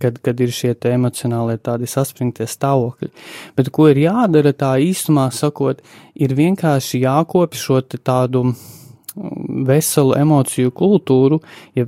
kad, 0.04 0.18
kad 0.20 0.40
ir 0.44 0.52
šie 0.52 0.74
emocionālie 0.92 1.56
tādi 1.64 1.88
saspringtie 1.88 2.44
stāvokļi. 2.44 3.08
Bet 3.56 3.70
ko 3.72 3.88
ir 3.88 4.02
jādara 4.04 4.52
tā 4.52 4.74
īstumā 4.84 5.30
sakot, 5.32 5.80
ir 6.16 6.36
vienkārši 6.36 7.00
jākopj 7.06 7.56
šo 7.56 7.80
tādu 8.04 8.50
veselu 9.68 10.16
emociju 10.18 10.72
kultūru, 10.74 11.40
ja 11.78 11.86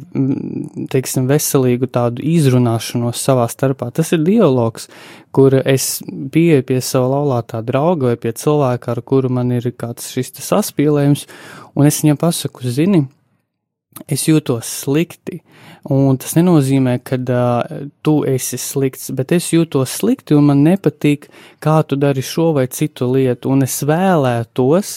teiksim, 0.92 1.26
veselīgu 1.30 1.90
tādu 1.90 2.24
izrunāšanos 2.26 3.22
savā 3.22 3.48
starpā. 3.52 3.90
Tas 3.96 4.14
ir 4.14 4.24
dialogs, 4.26 4.88
kur 5.36 5.58
es 5.66 6.00
biju 6.06 6.62
pie 6.68 6.80
sava 6.86 7.16
laulātā 7.16 7.64
drauga 7.66 8.14
vai 8.14 8.22
pie 8.22 8.36
cilvēka, 8.38 8.94
ar 8.94 9.02
kuru 9.02 9.34
man 9.34 9.54
ir 9.56 9.72
kāds 9.74 10.12
šis 10.14 10.36
saspīlējums, 10.46 11.26
un 11.76 11.90
es 11.90 12.02
viņam 12.04 12.22
pasaku, 12.22 12.70
zini, 12.70 13.06
es 14.12 14.28
jūtos 14.30 14.70
slikti. 14.84 15.42
Un 15.86 16.18
tas 16.18 16.34
nenozīmē, 16.34 16.98
ka 17.06 17.20
uh, 17.22 17.86
tu 18.02 18.16
esi 18.26 18.58
slikts, 18.58 19.12
bet 19.14 19.36
es 19.36 19.52
jūtos 19.54 20.00
slikti 20.00 20.34
un 20.34 20.48
man 20.50 20.64
nepatīk, 20.66 21.28
kā 21.62 21.82
tu 21.86 21.98
dari 22.00 22.24
šo 22.26 22.52
vai 22.58 22.66
citu 22.74 23.12
lietu. 23.14 23.52
Un 23.54 23.62
es 23.68 23.78
vēlētos, 23.86 24.96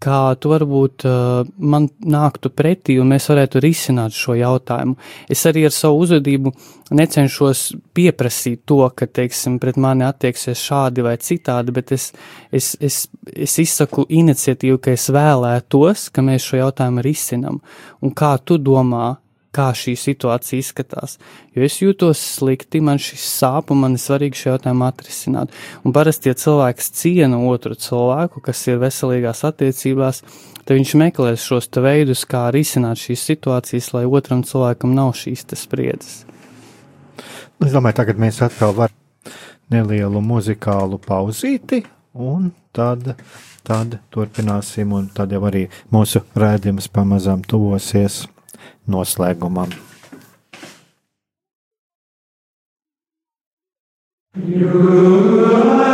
kā 0.00 0.18
tu 0.40 0.50
varbūt 0.52 1.04
uh, 1.08 1.48
man 1.58 1.88
nāktu 2.00 2.50
pretī 2.56 2.96
un 3.00 3.10
mēs 3.12 3.28
varētu 3.30 3.60
risināt 3.62 4.16
šo 4.16 4.36
jautājumu. 4.38 4.96
Es 5.30 5.44
arī 5.48 5.66
ar 5.68 5.74
savu 5.76 6.00
uzvedību 6.06 6.52
necenšos 6.96 7.64
pieprasīt 7.96 8.64
to, 8.68 8.80
ka, 8.96 9.06
teiksim, 9.06 9.58
pret 9.62 9.78
mani 9.80 10.06
attieksies 10.08 10.62
šādi 10.64 11.04
vai 11.06 11.16
citādi, 11.22 11.74
bet 11.76 11.92
es, 11.96 12.10
es, 12.52 12.72
es, 12.80 13.02
es 13.30 13.58
izsaku 13.62 14.06
iniciatīvu, 14.08 14.80
ka 14.82 14.94
es 14.96 15.08
vēlētos, 15.12 16.08
ka 16.14 16.24
mēs 16.24 16.48
šo 16.48 16.62
jautājumu 16.64 17.04
risinam. 17.04 17.60
Un 18.00 18.16
kā 18.16 18.34
tu 18.44 18.58
domā, 18.58 19.14
kā 19.54 19.70
šī 19.74 19.96
situācija 19.98 20.62
izskatās. 20.62 21.16
Jo 21.56 21.64
es 21.66 21.80
jūtos 21.82 22.20
slikti, 22.36 22.82
man 22.84 23.00
šis 23.02 23.24
sāp 23.40 23.72
un 23.74 23.82
man 23.82 23.96
ir 23.96 24.02
svarīgi 24.02 24.38
šo 24.38 24.54
jautājumu 24.54 24.86
atrisināt. 24.86 25.54
Un 25.84 25.94
parasti, 25.96 26.30
ja 26.30 26.38
cilvēks 26.38 26.92
ciena 27.00 27.40
otru 27.50 27.74
cilvēku, 27.78 28.42
kas 28.46 28.62
ir 28.70 28.80
veselīgās 28.82 29.42
attiecībās, 29.50 30.22
tad 30.62 30.74
viņš 30.76 30.94
meklēs 31.02 31.46
šos 31.50 31.70
veidus, 31.82 32.24
kā 32.30 32.46
risināt 32.54 33.02
šīs 33.02 33.26
situācijas, 33.32 33.92
lai 33.96 34.06
otram 34.06 34.44
cilvēkam 34.46 34.94
nav 34.94 35.14
šīs 35.18 35.48
spriedzes. 35.58 36.24
Es 37.60 37.74
domāju, 37.74 37.98
tagad 37.98 38.20
mēs 38.22 38.40
atkal 38.46 38.72
varam 38.76 38.96
nelielu 39.70 40.22
muzikālu 40.24 40.98
pauzīti, 41.02 41.82
un 42.14 42.50
tad, 42.74 43.16
tad 43.66 43.98
turpināsim, 44.14 44.94
un 44.96 45.10
tad 45.14 45.34
jau 45.34 45.42
arī 45.50 45.66
mūsu 45.92 46.22
rēdījums 46.38 46.88
pamazām 46.94 47.42
tuvosies 47.46 48.24
noslēgumam. 48.86 49.72
You 54.36 55.89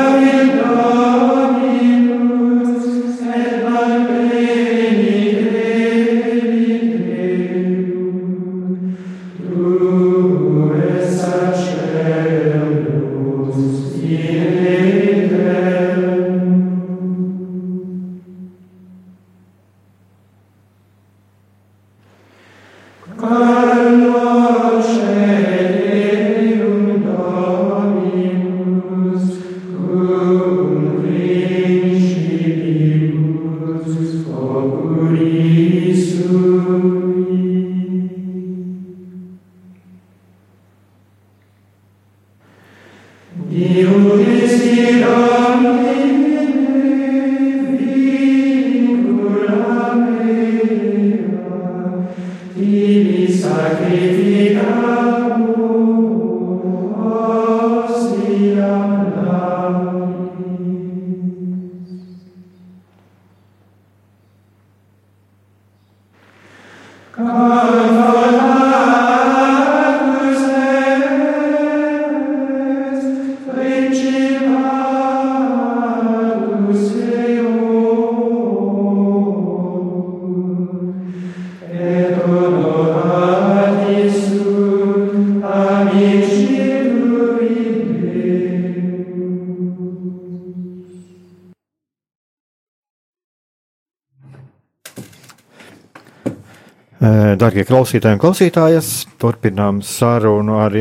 Darbie 97.37 97.67
klausītāji 97.69 98.17
un 98.17 98.21
klausītājas, 98.23 98.89
turpinām 99.21 99.83
sarunu 99.85 100.57
ar, 100.65 100.75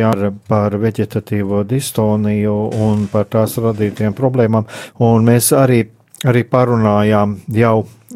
par 0.48 0.78
veģetatīvo 0.80 1.66
distoniju 1.68 2.56
un 2.86 3.06
par 3.12 3.28
tās 3.32 3.58
radītiem 3.62 4.16
problēmām. 4.16 4.66
Un 5.04 5.28
mēs 5.28 5.52
arī, 5.56 5.82
arī 6.26 6.46
parunājām 6.48 7.36
jau 7.60 7.76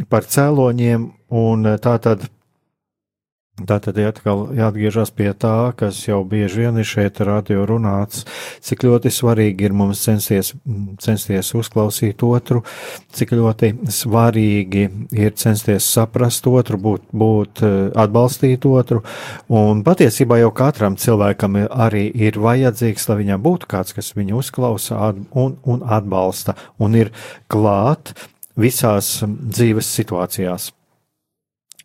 par 0.10 0.28
cēloņiem, 0.32 1.08
un 1.36 1.74
tā 1.84 1.98
tad 2.04 2.26
Tā 3.68 3.80
tad 3.84 3.98
atkal 4.00 4.46
jāatgriežas 4.56 5.12
pie 5.16 5.32
tā, 5.36 5.72
kas 5.80 5.98
jau 6.06 6.22
bieži 6.28 6.64
vien 6.64 6.78
ir 6.80 6.88
šeit 6.88 7.20
radio 7.26 7.66
runāts, 7.68 8.24
cik 8.64 8.86
ļoti 8.88 9.12
svarīgi 9.12 9.68
ir 9.68 9.76
mums 9.76 10.04
censties, 10.06 10.54
censties 11.04 11.52
uzklausīt 11.58 12.24
otru, 12.24 12.62
cik 13.16 13.34
ļoti 13.36 13.74
svarīgi 13.92 14.86
ir 15.18 15.36
censties 15.40 15.90
saprast 15.92 16.48
otru, 16.48 16.80
būt, 16.80 17.10
būt 17.12 17.64
eh, 17.68 17.76
atbalstīt 18.00 18.70
otru, 18.70 19.04
un 19.52 19.84
patiesībā 19.88 20.40
jau 20.40 20.54
katram 20.56 20.96
cilvēkam 21.00 21.60
arī 21.68 22.08
ir 22.16 22.40
vajadzīgs, 22.40 23.10
lai 23.12 23.22
viņam 23.26 23.44
būtu 23.44 23.72
kāds, 23.76 23.96
kas 23.98 24.16
viņu 24.16 24.40
uzklausa 24.40 25.14
un, 25.36 25.60
un 25.68 25.84
atbalsta, 25.84 26.56
un 26.80 26.96
ir 26.96 27.12
klāt 27.52 28.16
visās 28.60 29.18
dzīves 29.28 29.96
situācijās. 30.00 30.72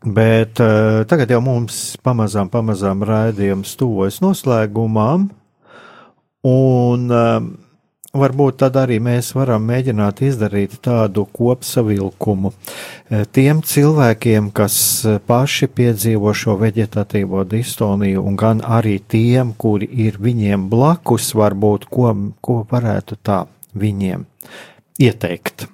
Bet 0.04 0.60
uh, 0.60 1.02
tagad 1.08 1.30
jau 1.32 1.40
mums 1.40 1.96
pamazām, 2.04 2.50
pamazām 2.52 3.04
raidījums 3.08 3.72
tuvojas 3.80 4.20
noslēgumam, 4.20 5.30
un 6.44 7.06
uh, 7.08 7.38
varbūt 8.14 8.58
tad 8.62 8.76
arī 8.78 8.98
mēs 9.02 9.32
varam 9.34 9.64
mēģināt 9.68 10.22
izdarīt 10.28 10.76
tādu 10.84 11.24
kopsavilkumu 11.34 12.52
tiem 13.34 13.62
cilvēkiem, 13.66 14.50
kas 14.54 14.76
paši 15.26 15.68
piedzīvo 15.74 16.34
šo 16.36 16.56
veģetatīvo 16.60 17.44
distoniju, 17.50 18.22
un 18.22 18.38
gan 18.38 18.62
arī 18.62 18.98
tiem, 19.00 19.52
kuri 19.58 19.88
ir 20.06 20.20
viņiem 20.22 20.68
blakus, 20.70 21.32
varbūt 21.34 21.88
ko, 21.90 22.14
ko 22.44 22.62
varētu 22.70 23.18
tā 23.22 23.44
viņiem 23.74 24.26
ieteikt. 25.02 25.68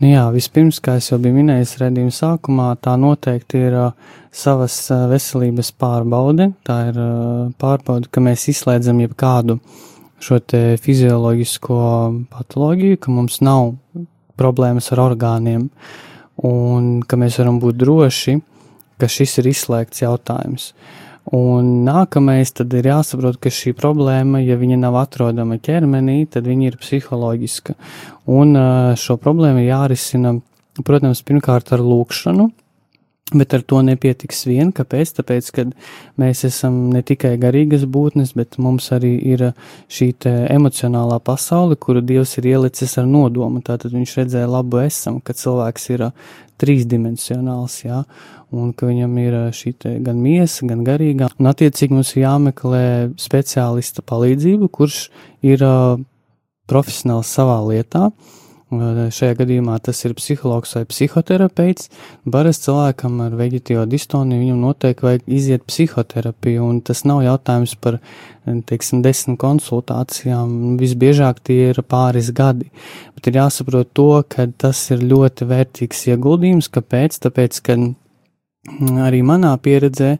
Nu 0.00 0.08
jā, 0.08 0.22
vispirms, 0.32 0.78
kā 0.80 0.94
jau 0.96 1.18
biju 1.20 1.36
minējis 1.36 1.74
redzījuma 1.82 2.14
sākumā, 2.16 2.68
tā 2.80 2.94
noteikti 2.96 3.58
ir 3.66 3.74
uh, 3.76 4.14
savas 4.32 4.76
uh, 4.88 5.02
veselības 5.10 5.74
pārbaude. 5.76 6.46
Tā 6.64 6.76
ir 6.88 7.00
uh, 7.02 7.50
pārbaude, 7.60 8.08
ka 8.08 8.22
mēs 8.24 8.46
izslēdzam 8.48 9.02
jebkādu 9.04 9.58
šo 10.20 10.38
fizioloģisko 10.80 11.82
patoloģiju, 12.32 13.00
ka 13.00 13.12
mums 13.12 13.42
nav 13.44 13.74
problēmas 14.40 14.88
ar 14.92 15.04
orgāniem 15.04 15.68
un 16.48 16.88
ka 17.04 17.20
mēs 17.20 17.36
varam 17.40 17.60
būt 17.60 17.76
droši, 17.80 18.38
ka 19.00 19.08
šis 19.08 19.36
ir 19.40 19.52
izslēgts 19.52 20.04
jautājums. 20.04 20.72
Uh, 20.72 21.09
Un 21.36 21.66
nākamais 21.86 22.50
tad 22.58 22.72
ir 22.74 22.88
jāsaprot, 22.90 23.36
ka 23.38 23.52
šī 23.54 23.70
problēma, 23.78 24.40
ja 24.42 24.56
viņa 24.58 24.80
nav 24.82 24.96
atrodama 24.98 25.60
ķermenī, 25.62 26.24
tad 26.26 26.48
viņa 26.50 26.72
ir 26.72 26.78
psiholoģiska. 26.80 27.76
Un 28.34 28.58
šo 28.98 29.14
problēmu 29.22 29.62
jārisina, 29.62 30.34
protams, 30.82 31.22
pirmkārt 31.26 31.70
ar 31.76 31.84
lūkšanu, 31.86 32.48
Bet 33.30 33.54
ar 33.54 33.62
to 33.62 33.78
nepietiks 33.86 34.42
vien. 34.48 34.72
Kāpēc? 34.74 35.12
Tāpēc, 35.20 35.50
ka 35.54 35.64
mēs 36.18 36.42
esam 36.48 36.88
ne 36.90 37.02
tikai 37.06 37.36
garīgas 37.38 37.84
būtnes, 37.86 38.32
bet 38.38 38.58
mums 38.58 38.88
arī 38.96 39.12
ir 39.32 39.44
šī 39.92 40.10
emocionālā 40.50 41.20
pasaule, 41.22 41.78
kuru 41.78 42.02
Dievs 42.02 42.36
ir 42.40 42.50
ielicis 42.50 42.96
ar 42.98 43.06
nodomu. 43.06 43.62
Tātad 43.62 43.94
viņš 43.94 44.16
redzēja 44.22 44.50
labu 44.50 44.82
esam, 44.82 45.20
ka 45.22 45.36
cilvēks 45.36 45.86
ir 45.94 46.08
trīsdimensionāls, 46.60 47.78
jā, 47.86 48.02
un 48.50 48.74
ka 48.74 48.90
viņam 48.90 49.14
ir 49.22 49.38
šī 49.56 49.76
gan 50.02 50.18
miesa, 50.20 50.66
gan 50.66 50.82
garīgā. 50.84 51.30
Un 51.38 51.52
attiecīgi 51.52 51.94
mums 51.94 52.12
ir 52.16 52.24
jāmeklē 52.24 52.84
speciālista 53.20 54.02
palīdzību, 54.02 54.68
kurš 54.74 55.06
ir 55.46 55.64
profesionāls 56.70 57.30
savā 57.30 57.62
lietā. 57.70 58.10
Uh, 58.10 58.36
Šajā 58.70 59.34
gadījumā 59.34 59.80
tas 59.82 59.98
ir 60.06 60.12
psihologs 60.14 60.76
vai 60.76 60.84
psihoterapeits. 60.86 61.88
Parasti 62.30 62.68
cilvēkam 62.68 63.16
ar 63.24 63.34
veģetīvo 63.34 63.82
distoniju 63.90 64.44
viņam 64.44 64.60
noteikti 64.62 65.06
vajag 65.08 65.26
iziet 65.26 65.64
psihoterapiju, 65.66 66.68
un 66.70 66.78
tas 66.86 67.02
nav 67.02 67.24
jautājums 67.26 67.74
par, 67.82 67.98
teiksim, 68.70 69.02
desmit 69.02 69.40
konsultācijām. 69.42 70.78
Visbiežāk 70.78 71.42
tie 71.42 71.72
ir 71.72 71.82
pāris 71.82 72.30
gadi. 72.30 72.70
Bet 73.16 73.26
ir 73.26 73.40
jāsaprot 73.42 73.90
to, 73.90 74.22
ka 74.30 74.46
tas 74.54 74.86
ir 74.94 75.02
ļoti 75.02 75.50
vērtīgs 75.50 76.06
ieguldījums. 76.14 76.70
Kāpēc? 76.70 77.18
Tāpēc, 77.26 77.62
ka 77.66 77.80
arī 79.02 79.24
manā 79.26 79.56
pieredzē, 79.58 80.16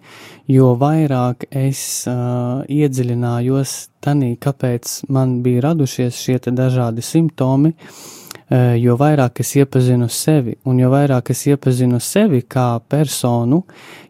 jo 0.50 0.74
vairāk 0.80 1.46
es 1.54 2.02
uh, 2.10 2.66
iedziļinājos 2.66 3.80
tanī, 4.02 4.34
kāpēc 4.42 5.04
man 5.12 5.38
bija 5.44 5.68
radušies 5.70 6.18
šie 6.18 6.40
dažādi 6.50 7.04
simptomi, 7.04 7.76
uh, 7.76 8.08
jo 8.50 8.96
vairāk 8.98 9.44
es 9.44 9.52
iepazinu 9.60 10.08
sevi, 10.10 10.56
un 10.66 10.80
jo 10.82 10.90
vairāk 10.90 11.30
es 11.30 11.44
iepazinu 11.46 12.00
sevi 12.02 12.42
kā 12.42 12.80
personu, 12.82 13.62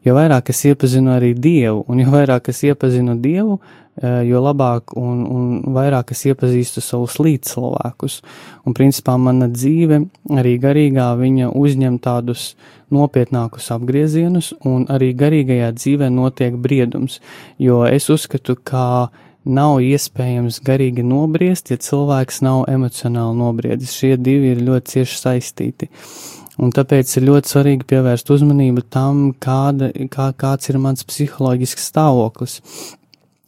jo 0.06 0.16
vairāk 0.16 0.48
es 0.54 0.64
iepazinu 0.70 1.12
arī 1.12 1.34
Dievu, 1.36 1.84
un 1.88 2.00
jo 2.00 2.08
vairāk 2.14 2.48
es 2.48 2.62
iepazinu 2.64 3.18
Dievu, 3.20 3.58
eh, 4.00 4.22
jo 4.24 4.40
labāk 4.40 4.96
un, 4.96 5.22
un 5.28 5.76
vairāk 5.76 6.14
es 6.16 6.24
iepazīstu 6.30 6.80
savus 6.80 7.18
līdzcilvēkus. 7.20 8.20
Un 8.64 8.76
principā 8.76 9.18
mana 9.20 9.50
dzīve, 9.52 10.06
arī 10.32 10.56
garīgā, 10.62 11.12
viņa 11.20 11.52
uzņem 11.52 12.00
tādus 12.00 12.54
nopietnākus 12.90 13.68
apgriezienus, 13.76 14.54
un 14.64 14.88
arī 14.88 15.12
garīgajā 15.14 15.74
dzīvē 15.76 16.08
notiek 16.08 16.56
briedums, 16.56 17.20
jo 17.58 17.84
es 17.84 18.08
uzskatu, 18.08 18.56
ka 18.56 19.10
nav 19.44 19.80
iespējams 19.84 20.60
garīgi 20.64 21.04
nobriest, 21.06 21.70
ja 21.72 21.80
cilvēks 21.80 22.42
nav 22.44 22.66
emocionāli 22.70 23.38
nobriedis. 23.38 23.94
Šie 23.96 24.16
divi 24.20 24.54
ir 24.54 24.62
ļoti 24.66 24.94
cieši 24.94 25.18
saistīti. 25.20 25.90
Un 26.60 26.74
tāpēc 26.76 27.12
ir 27.16 27.28
ļoti 27.28 27.54
svarīgi 27.54 27.88
pievērst 27.88 28.30
uzmanību 28.34 28.84
tam, 28.92 29.30
kāda, 29.40 29.92
kā, 30.12 30.28
kāds 30.36 30.68
ir 30.68 30.80
mans 30.82 31.06
psiholoģisks 31.08 31.88
stāvoklis. 31.92 32.58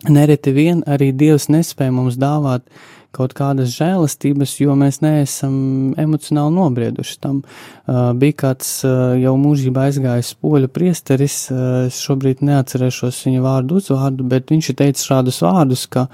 Nereti 0.09 0.55
vien 0.57 0.81
arī 0.89 1.13
Dievs 1.15 1.51
nespēja 1.53 1.93
mums 1.95 2.17
dāvāt 2.19 2.65
kaut 3.13 3.35
kādas 3.37 3.75
žēlastības, 3.77 4.55
jo 4.63 4.77
mēs 4.79 5.03
neesam 5.05 5.55
emocionāli 6.01 6.57
nobrieduši 6.57 7.19
tam. 7.23 7.43
Uh, 7.43 8.13
bija 8.19 8.39
kāds 8.47 8.71
uh, 8.87 9.13
jau 9.21 9.35
mūžībā 9.41 9.89
aizgājis 9.91 10.33
poļu 10.41 10.71
priesteris, 10.73 11.45
uh, 11.53 11.87
es 11.91 12.01
šobrīd 12.05 12.43
neatcerēšos 12.47 13.23
viņa 13.29 13.45
vārdu 13.45 13.81
uzvārdu, 13.83 14.27
bet 14.33 14.53
viņš 14.53 14.73
ir 14.73 14.81
teicis 14.81 15.09
šādus 15.11 15.43
vārdus, 15.45 15.87
ka 15.93 16.07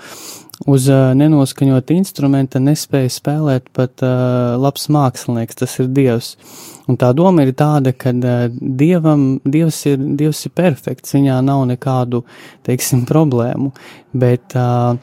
uz 0.67 0.89
uh, 0.91 1.13
nenoskaņot 1.19 1.93
instrumenta 1.95 2.61
nespēja 2.63 3.13
spēlēt 3.15 3.71
pat 3.77 4.03
uh, 4.03 4.57
labs 4.59 4.89
mākslinieks, 4.93 5.61
tas 5.63 5.79
ir 5.79 5.93
Dievs. 5.95 6.35
Un 6.89 6.97
tā 6.97 7.11
doma 7.13 7.45
ir 7.45 7.53
tāda, 7.57 7.93
ka 7.93 8.15
uh, 8.17 8.47
dievam, 8.59 9.27
dievs, 9.45 9.83
ir, 9.91 10.01
dievs 10.19 10.47
ir 10.49 10.55
perfekts, 10.57 11.15
viņā 11.15 11.37
nav 11.45 11.67
nekādu, 11.69 12.25
teiksim, 12.67 13.05
problēmu, 13.09 13.75
bet 14.17 14.57
uh, 14.57 14.97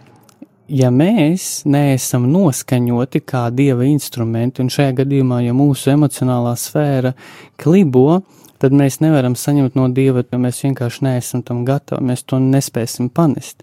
ja 0.72 0.92
mēs 0.94 1.66
neesam 1.70 2.28
noskaņoti 2.32 3.22
kā 3.28 3.48
dieva 3.56 3.86
instrumenti, 3.88 4.64
un 4.64 4.72
šajā 4.74 4.96
gadījumā, 5.02 5.42
ja 5.46 5.56
mūsu 5.58 5.92
emocionālā 5.94 6.56
sfēra 6.60 7.14
klibo, 7.62 8.22
tad 8.62 8.76
mēs 8.76 9.02
nevaram 9.04 9.36
saņemt 9.38 9.76
no 9.78 9.88
dieva, 9.94 10.24
jo 10.26 10.40
mēs 10.42 10.64
vienkārši 10.66 11.06
neesam 11.06 11.44
tam 11.46 11.66
gatavi, 11.68 12.06
mēs 12.12 12.26
to 12.26 12.40
nespēsim 12.42 13.12
panest. 13.14 13.62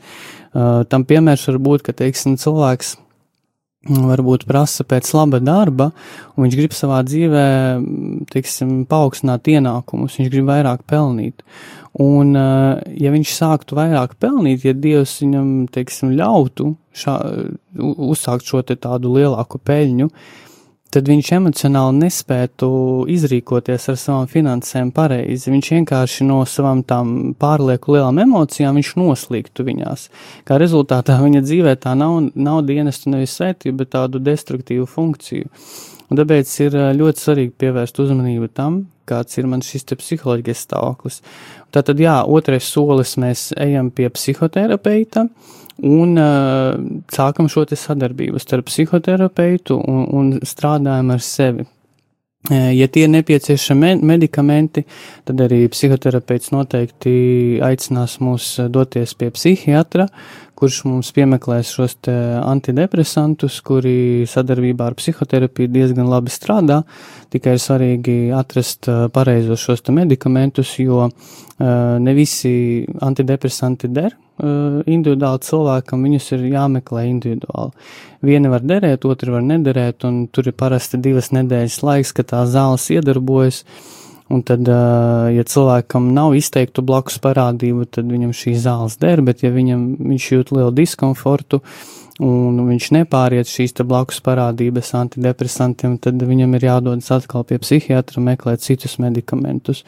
Uh, 0.52 0.82
tam 0.88 1.06
piemērs 1.08 1.48
var 1.48 1.62
būt, 1.64 1.86
ka, 1.88 1.96
teiksim, 1.96 2.36
cilvēks 2.40 2.96
varbūt 3.82 4.44
prasa 4.46 4.84
pēc 4.86 5.08
laba 5.16 5.40
darba, 5.42 5.90
un 6.36 6.46
viņš 6.46 6.56
grib 6.58 6.74
savā 6.76 7.00
dzīvē, 7.06 7.46
teiksim, 8.30 8.82
paaugstināt 8.90 9.48
ienākumus, 9.50 10.20
viņš 10.20 10.30
grib 10.30 10.50
vairāk 10.50 10.84
pelnīt. 10.86 11.42
Un, 12.00 12.36
eh, 12.36 12.82
ja 13.04 13.10
viņš 13.12 13.34
sāktu 13.36 13.76
vairāk 13.76 14.16
pelnīt, 14.20 14.64
ja 14.64 14.72
Dievs 14.72 15.18
viņam, 15.20 15.50
teiksim, 15.68 16.14
ļautu 16.16 16.74
šā, 16.96 17.18
uzsākt 17.76 18.48
šo 18.48 18.62
tādu 18.62 19.12
lielāku 19.12 19.60
peļņu, 19.60 20.08
uh, 20.08 20.42
tad 20.92 21.08
viņš 21.08 21.30
emocionāli 21.38 22.02
nespētu 22.04 22.68
izrīkoties 23.12 23.88
ar 23.92 23.98
savām 24.00 24.28
finansēm 24.30 24.92
pareizi. 24.94 25.50
Viņš 25.52 25.70
vienkārši 25.76 26.26
no 26.28 26.42
savām 26.48 26.82
tām 26.88 27.32
pārlieku 27.40 27.96
lielām 27.96 28.20
emocijām 28.22 28.80
noslīgtu 29.00 29.64
viņās. 29.68 30.08
Kā 30.48 30.58
rezultātā 30.60 31.16
viņa 31.22 31.44
dzīvē 31.46 31.76
tā 31.80 31.94
nav, 31.98 32.18
nav 32.34 32.62
dienestu 32.68 33.12
nevis 33.14 33.38
svētība, 33.38 33.82
bet 33.82 33.94
tādu 33.96 34.20
destruktīvu 34.22 34.88
funkciju. 34.90 35.48
Un 36.10 36.18
tāpēc 36.18 36.50
ir 36.66 36.76
ļoti 36.98 37.24
svarīgi 37.24 37.54
pievērst 37.62 38.00
uzmanību 38.02 38.50
tam, 38.52 38.82
kāds 39.08 39.38
ir 39.38 39.48
mans 39.50 39.68
šis 39.68 39.86
psiholoģiskais 39.92 40.64
stāvoklis. 40.66 41.20
Tātad, 41.72 42.00
jā, 42.02 42.18
otrais 42.28 42.68
solis 42.68 43.16
mēs 43.20 43.50
ejam 43.60 43.90
pie 43.94 44.10
psihoterapeita. 44.12 45.26
Un 45.82 46.18
uh, 46.20 46.74
sākam 47.10 47.48
šo 47.50 47.64
sadarbību 47.66 48.38
starp 48.42 48.68
psihoterapeitu 48.68 49.78
un, 49.80 50.02
un 50.12 50.34
strādājam 50.46 51.14
ar 51.14 51.24
sevi. 51.24 51.66
Ja 52.50 52.88
tie 52.90 53.04
ir 53.06 53.10
nepieciešami 53.12 54.00
medikamenti, 54.02 54.82
tad 55.22 55.38
arī 55.44 55.60
psihoterapeits 55.70 56.50
noteikti 56.50 57.12
aicinās 57.62 58.16
mūs 58.18 58.56
doties 58.66 59.14
pie 59.14 59.28
psihiatra, 59.30 60.08
kurš 60.62 60.78
mums 60.86 61.10
piemeklēs 61.16 61.74
šos 61.74 61.98
antidepresantus, 62.06 63.58
kuri 63.66 64.24
sadarbībā 64.30 64.92
ar 64.92 64.98
psihoterapiju 64.98 65.74
diezgan 65.74 66.06
labi 66.06 66.30
strādā. 66.30 66.84
Tikai 67.34 67.58
ir 67.58 67.62
svarīgi 67.66 68.16
atrast 68.38 68.86
pareizos 69.12 69.66
šos 69.66 69.82
medikamentus, 69.90 70.76
jo 70.78 71.08
ne 71.58 72.14
visi 72.14 72.52
antidepresanti 73.02 73.90
der, 73.90 74.14
Eh, 74.42 74.78
individuāli 74.90 75.44
cilvēkam, 75.44 76.06
viņus 76.06 76.30
ir 76.34 76.46
jāmeklē 76.54 77.04
individuāli. 77.06 77.74
Viena 78.24 78.48
var 78.50 78.64
derēt, 78.64 79.04
otra 79.06 79.36
var 79.36 79.44
nederēt, 79.44 80.06
un 80.08 80.24
tur 80.32 80.48
ir 80.48 80.56
parasti 80.58 80.98
divas 80.98 81.28
nedēļas 81.36 81.76
laiks, 81.84 82.14
kad 82.16 82.30
tā 82.32 82.40
zāles 82.50 82.88
iedarbojas. 82.90 83.60
Un 84.30 84.44
tad, 84.46 84.68
ja 85.34 85.42
cilvēkam 85.44 86.12
nav 86.14 86.36
izteiktu 86.38 86.84
blakus 86.86 87.18
parādību, 87.22 87.88
tad 87.90 88.06
viņam 88.08 88.30
šī 88.36 88.54
zāles 88.60 88.94
der, 89.02 89.20
bet 89.24 89.42
ja 89.42 89.50
viņam, 89.52 89.82
viņš 89.98 90.28
jūt 90.36 90.54
lielu 90.54 90.70
diskomfortu 90.76 91.60
un 92.22 92.60
viņš 92.68 92.88
nepāriet 92.94 93.48
šīs 93.50 93.74
blakus 93.88 94.20
parādības 94.24 94.92
antidepresantiem, 94.98 95.96
tad 96.02 96.22
viņam 96.22 96.54
ir 96.56 96.66
jādodas 96.68 97.10
atkal 97.14 97.44
pie 97.48 97.58
psihiatra 97.62 98.22
meklēt 98.22 98.62
citus 98.62 98.98
medikamentus. 99.02 99.82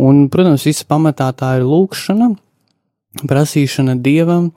Un, 0.00 0.26
protams, 0.32 0.66
visa 0.66 0.86
pamatā 0.88 1.30
tā 1.36 1.58
ir 1.60 1.66
lūkšana, 1.68 2.32
prasīšana 3.28 3.98
dievam, 4.02 4.50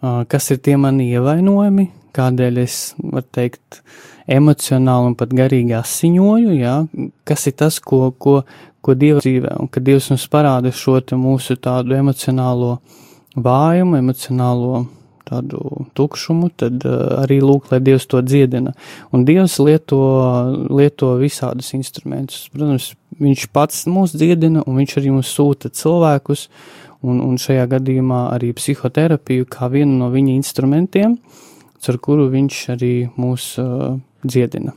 kas 0.00 0.50
ir 0.54 0.62
tie 0.62 0.78
mani 0.80 1.10
ievainojumi, 1.12 1.88
kādēļ 2.16 2.62
es, 2.62 2.78
var 2.98 3.26
teikt, 3.34 3.82
emocionāli 4.26 5.12
un 5.12 5.16
pat 5.18 5.34
garīgi 5.34 5.76
asiņoju, 5.78 6.54
jā, 6.58 6.76
kas 7.28 7.46
ir 7.50 7.56
tas, 7.58 7.78
ko, 7.80 8.10
ko, 8.18 8.42
ko 8.82 8.96
Dievs 8.98 9.26
dzīvē, 9.26 9.56
un 9.62 9.70
kad 9.72 9.86
Dievs 9.86 10.10
mums 10.12 10.26
parāda 10.32 10.72
šo 10.74 11.00
mūsu 11.18 11.56
tādu 11.60 11.96
emocionālo 11.98 12.76
vājumu, 13.36 13.98
emocionālo 13.98 14.84
tādu 15.32 15.86
tukšumu, 15.96 16.50
tad 16.58 16.84
uh, 16.84 17.22
arī 17.22 17.40
lūk, 17.42 17.70
lai 17.72 17.80
Dievs 17.84 18.06
to 18.10 18.20
dziedina. 18.24 18.74
Un 19.14 19.24
Dievs 19.28 19.58
lieto, 19.62 20.00
lieto 20.68 21.14
visādus 21.22 21.72
instrumentus. 21.78 22.48
Protams, 22.52 22.92
Viņš 23.22 23.42
pats 23.54 23.84
mūs 23.86 24.14
dziedina, 24.16 24.62
un 24.66 24.78
Viņš 24.80 24.96
arī 24.98 25.10
mums 25.12 25.30
sūta 25.30 25.68
cilvēkus, 25.70 26.46
un, 27.06 27.20
un 27.22 27.36
šajā 27.38 27.66
gadījumā 27.70 28.22
arī 28.32 28.50
psihoterapiju 28.56 29.46
kā 29.52 29.68
vienu 29.70 29.98
no 30.00 30.08
viņa 30.10 30.32
instrumentiem, 30.38 31.18
ar 31.82 31.98
kuru 32.02 32.28
viņš 32.32 32.58
arī 32.76 32.94
mūs 33.18 33.52
uh, 33.62 33.94
dziedina. 34.24 34.74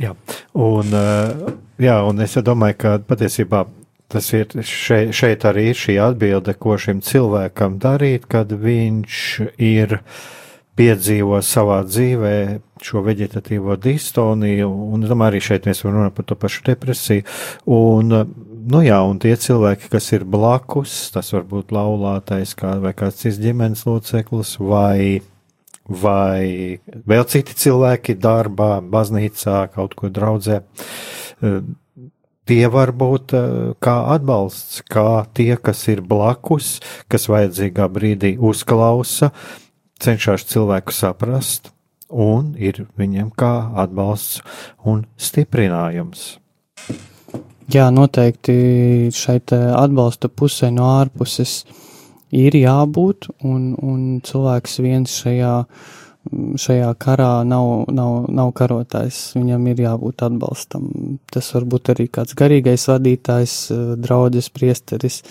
Jā, 0.00 0.14
un, 0.58 0.90
uh, 0.90 1.54
jā, 1.78 2.00
un 2.02 2.22
es 2.24 2.34
domāju, 2.42 2.78
ka 2.82 2.94
patiesībā 3.06 3.64
tas 4.10 4.30
ir 4.34 4.50
šeit, 4.66 5.12
šeit 5.16 5.44
arī 5.48 5.68
ir 5.70 5.78
šī 5.78 5.98
atbilde, 6.02 6.54
ko 6.58 6.76
šim 6.78 7.02
cilvēkam 7.04 7.78
darīt, 7.82 8.26
kad 8.30 8.52
viņš 8.52 9.18
ir 9.62 10.00
piedzīvo 10.78 11.38
savā 11.46 11.80
dzīvē 11.86 12.36
šo 12.84 13.04
veģetatīvo 13.06 13.76
distoniju, 13.80 14.68
un 14.94 15.06
domāju, 15.06 15.32
arī 15.32 15.42
šeit 15.46 15.68
mēs 15.68 15.84
varam 15.84 16.00
runāt 16.00 16.16
par 16.16 16.26
to 16.28 16.36
pašu 16.38 16.64
depresiju, 16.66 17.24
un 17.70 18.10
nu 18.64 18.80
jā, 18.84 18.98
un 19.04 19.20
tie 19.22 19.34
cilvēki, 19.40 19.90
kas 19.92 20.10
ir 20.16 20.26
blakus, 20.28 20.96
tas 21.14 21.30
var 21.34 21.46
būt 21.48 21.72
laulātais 21.74 22.54
kā, 22.58 22.74
vai 22.82 22.94
kāds 22.96 23.22
cits 23.22 23.40
ģimenes 23.42 23.84
loceklis, 23.88 24.56
vai, 24.62 25.20
vai 25.88 26.80
vēl 26.84 27.24
citi 27.28 27.56
cilvēki 27.58 28.16
darbā, 28.20 28.78
baznīcā, 28.80 29.64
kaut 29.74 29.96
ko 29.98 30.10
draudzē. 30.12 30.62
Uh, 31.40 31.60
tie 32.48 32.64
var 32.72 32.94
būt 32.96 33.34
uh, 33.36 33.74
kā 33.84 33.96
atbalsts, 34.14 34.82
kā 34.88 35.24
tie, 35.36 35.54
kas 35.56 35.84
ir 35.92 36.04
blakus, 36.04 36.78
kas 37.08 37.28
vajadzīgā 37.32 37.88
brīdī 37.92 38.34
uzklausa, 38.38 39.32
cenšas 40.00 40.46
cilvēku 40.50 40.94
saprast, 40.94 41.72
un 42.08 42.54
ir 42.60 42.86
viņiem 42.98 43.30
kā 43.36 43.54
atbalsts 43.84 44.40
un 44.84 45.04
stiprinājums. 45.16 46.34
Jā, 47.72 47.88
noteikti 47.88 49.08
šai 49.14 49.38
atbalsta 49.48 50.28
pusē 50.28 50.68
no 50.74 50.84
ārpuses 50.98 51.62
ir 52.34 52.56
jābūt, 52.58 53.28
un, 53.46 53.74
un 53.78 54.00
cilvēks 54.24 54.80
viens 54.84 55.14
šajā, 55.22 55.52
šajā 56.60 56.90
karā 57.00 57.30
nav, 57.46 57.86
nav, 57.94 58.26
nav 58.32 58.52
karotājs. 58.58 59.20
Viņam 59.38 59.68
ir 59.72 59.84
jābūt 59.86 60.26
atbalstam. 60.26 60.88
Tas 61.32 61.52
var 61.56 61.68
būt 61.70 61.94
arī 61.94 62.08
kāds 62.12 62.36
garīgais 62.38 62.88
vadītājs, 62.90 63.56
draudzes 64.02 64.50
priesteris, 64.54 65.22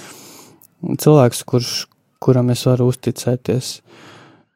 cilvēks, 0.83 1.45
kurš, 1.49 1.75
kuram 2.23 2.51
es 2.53 2.65
varu 2.69 2.89
uzticēties, 2.93 3.77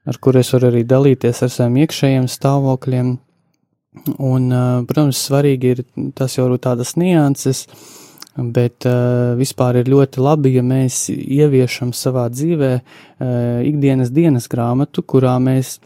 ar 0.07 0.19
kur 0.23 0.39
es 0.39 0.51
varu 0.55 0.71
arī 0.71 0.85
dalīties 0.87 1.43
ar 1.43 1.51
saviem 1.51 1.81
iekšējiem 1.83 2.29
stāvokļiem 2.31 3.17
Un, 4.17 4.49
protams, 4.87 5.19
svarīgi 5.27 5.73
ir 5.73 5.83
tas 6.17 6.37
jau 6.37 6.47
tādas 6.61 6.95
nianses, 6.99 7.65
bet 8.37 8.85
uh, 8.85 9.35
vispār 9.37 9.81
ir 9.81 9.89
ļoti 9.89 10.21
labi, 10.21 10.53
ja 10.57 10.63
mēs 10.65 11.07
ieviešam 11.11 11.93
savā 11.95 12.27
dzīvē 12.29 12.73
uh, 12.77 13.61
ikdienas 13.65 14.13
dienas 14.13 14.49
grāmatu, 14.51 15.01
kurā 15.01 15.37
mēs 15.41 15.79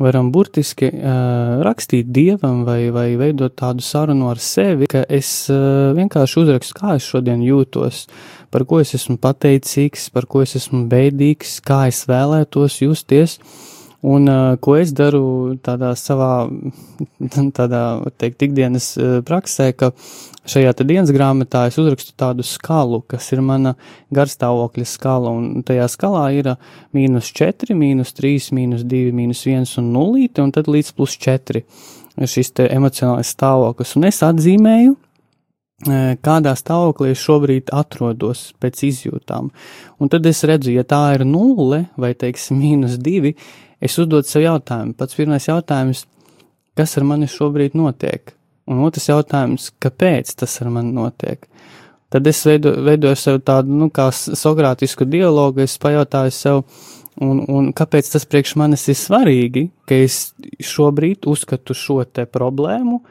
varam 0.00 0.30
burtiski 0.32 0.88
uh, 0.92 1.60
rakstīt 1.66 2.08
dievam 2.14 2.62
vai, 2.64 2.88
vai 2.94 3.10
veidot 3.20 3.56
tādu 3.58 3.84
sarunu 3.84 4.30
ar 4.32 4.40
sevi, 4.40 4.88
ka 4.90 5.04
es 5.04 5.30
uh, 5.52 5.92
vienkārši 5.98 6.42
uzrakstu, 6.44 6.78
kā 6.78 6.96
es 6.96 7.08
šodien 7.08 7.42
jūtos, 7.44 8.06
par 8.54 8.64
ko 8.64 8.80
es 8.80 8.94
esmu 8.96 9.18
pateicīgs, 9.20 10.08
par 10.14 10.30
ko 10.30 10.46
es 10.46 10.56
esmu 10.56 10.86
beidīgs, 10.88 11.58
kā 11.66 11.86
es 11.90 12.06
vēlētos 12.08 12.80
justies. 12.86 13.36
Uh, 13.38 13.67
Un 14.06 14.30
ko 14.62 14.76
es 14.78 14.92
daru 14.94 15.56
tādā 15.58 15.90
savā, 15.98 16.46
tādā, 17.56 17.82
teikt, 18.14 18.44
ikdienas 18.46 18.92
praksē, 19.26 19.72
ka 19.74 19.90
šajā 20.46 20.70
dienas 20.84 21.10
grāmatā 21.10 21.64
es 21.66 21.80
uzrakstu 21.82 22.14
tādu 22.14 22.46
skalu, 22.46 23.00
kas 23.10 23.26
ir 23.34 23.42
mana 23.42 23.74
garstāvokļa 24.14 24.86
skala, 24.86 25.34
un 25.34 25.66
tajā 25.66 25.88
skalā 25.90 26.28
ir 26.38 26.52
mīnus 26.94 27.32
4, 27.34 27.74
mīnus 27.74 28.14
3, 28.14 28.52
mīnus 28.54 28.86
2, 28.86 29.10
mīnus 29.18 29.42
1 29.50 29.66
un 29.82 29.90
0, 29.96 30.30
un 30.44 30.54
tad 30.54 30.70
līdz 30.70 30.94
plus 30.94 31.18
4 31.18 31.66
šis 32.26 32.54
te 32.54 32.70
emocionālais 32.70 33.34
stāvoklis, 33.34 33.94
un 33.98 34.08
es 34.08 34.22
atzīmēju, 34.26 34.96
kādā 36.26 36.54
stāvoklī 36.58 37.12
es 37.14 37.22
šobrīd 37.22 37.70
atrodos 37.74 38.48
pēc 38.58 38.82
izjūtām. 38.88 39.52
Un 40.02 40.10
tad 40.10 40.26
es 40.26 40.42
redzu, 40.46 40.72
ja 40.74 40.82
tā 40.82 41.14
ir 41.14 41.24
nulle 41.26 41.84
vai, 41.96 42.14
teiksim, 42.18 42.58
mīnus 42.58 42.98
divi, 42.98 43.36
es 43.80 43.98
uzdodu 43.98 44.26
sev 44.28 44.44
jautājumu. 44.44 44.96
Pats 44.98 45.18
pirmais 45.18 45.48
jautājums, 45.48 46.04
kas 46.78 46.96
ar 46.98 47.06
mani 47.08 47.28
šobrīd 47.30 47.76
notiek? 47.78 48.34
Un 48.68 48.82
otrs 48.84 49.08
jautājums, 49.08 49.70
kāpēc 49.80 50.34
tas 50.42 50.58
ar 50.62 50.72
mani 50.72 50.92
notiek? 50.96 51.46
Tad 52.12 52.26
es 52.28 52.40
veido, 52.48 52.72
veidoju 52.84 53.16
sev 53.20 53.42
tādu, 53.44 53.74
nu, 53.76 53.90
kā 53.92 54.08
sokratisku 54.12 55.04
dialogu, 55.08 55.60
es 55.64 55.76
pajautāju 55.80 56.32
sev, 56.32 56.62
un, 57.20 57.42
un 57.52 57.70
kāpēc 57.76 58.08
tas 58.14 58.24
priekš 58.28 58.54
manis 58.60 58.86
ir 58.88 58.96
svarīgi, 58.96 59.66
ka 59.88 59.96
es 60.06 60.18
šobrīd 60.64 61.28
uzskatu 61.28 61.76
šo 61.76 62.00
te 62.08 62.24
problēmu 62.24 63.02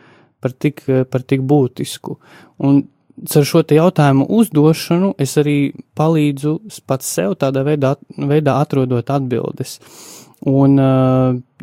par 0.42 0.54
tik, 0.54 0.82
par 1.12 1.26
tik 1.26 1.46
būtisku. 1.46 2.18
Un 2.66 2.84
ar 3.18 3.46
šo 3.50 3.62
jautājumu 3.62 4.28
uzdošanu 4.40 5.14
es 5.22 5.38
arī 5.42 5.58
palīdzu 5.98 6.58
pats 6.90 7.10
sev 7.18 7.38
tādā 7.42 7.64
veidā, 7.66 7.96
veidā 8.18 8.58
atrodot 8.62 9.10
atbildes. 9.14 9.78
Un, 10.46 10.78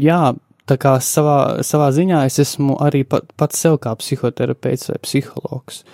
jā, 0.01 0.23
tā 0.69 0.77
kā 0.81 0.97
savā, 1.05 1.63
savā 1.67 1.91
ziņā 1.95 2.25
es 2.29 2.41
esmu 2.43 2.79
arī 2.83 3.05
pat, 3.07 3.29
pats 3.39 3.61
sev 3.61 3.79
kā 3.85 3.95
psihoterapeits 4.01 4.91
vai 4.91 4.99
psihologs. 5.05 5.85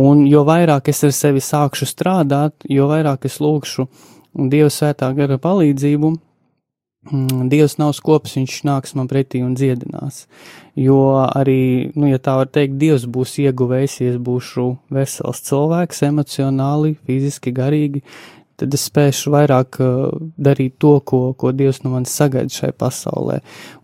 Un 0.00 0.24
jo 0.24 0.46
vairāk 0.48 0.88
es 0.88 1.02
ar 1.04 1.12
sevi 1.12 1.42
sākšu 1.44 1.88
strādāt, 1.90 2.54
jo 2.64 2.88
vairāk 2.88 3.28
es 3.28 3.40
lūgšu 3.42 3.88
Dieva 4.32 4.70
svētā 4.72 5.10
gara 5.12 5.36
palīdzību, 5.36 6.08
mm, 7.10 7.48
Dievs 7.52 7.76
nav 7.76 7.90
skops, 7.92 8.38
viņš 8.38 8.54
nāks 8.64 8.94
man 8.96 9.10
pretī 9.10 9.42
un 9.44 9.52
dziedinās. 9.52 10.22
Jo 10.80 11.26
arī, 11.26 11.92
nu, 11.92 12.06
ja 12.08 12.16
tā 12.16 12.38
var 12.40 12.48
teikt, 12.48 12.78
Dievs 12.80 13.04
būs 13.04 13.36
ieguvējis, 13.42 13.98
ja 14.00 14.14
es 14.14 14.16
būšu 14.16 14.70
vesels 14.88 15.44
cilvēks, 15.44 16.00
emocionāli, 16.08 16.94
fiziski, 17.04 17.52
garīgi, 17.52 18.00
tad 18.62 18.76
es 18.78 18.86
spēšu 18.88 19.32
vairāk 19.34 19.80
uh, 19.82 20.06
darīt 20.38 20.78
to, 20.82 20.96
ko, 21.04 21.24
ko 21.38 21.52
Dievs 21.56 21.82
no 21.84 21.96
manis 21.96 22.14
sagaida 22.14 22.52
šai 22.52 22.72
pasaulē. 22.78 23.40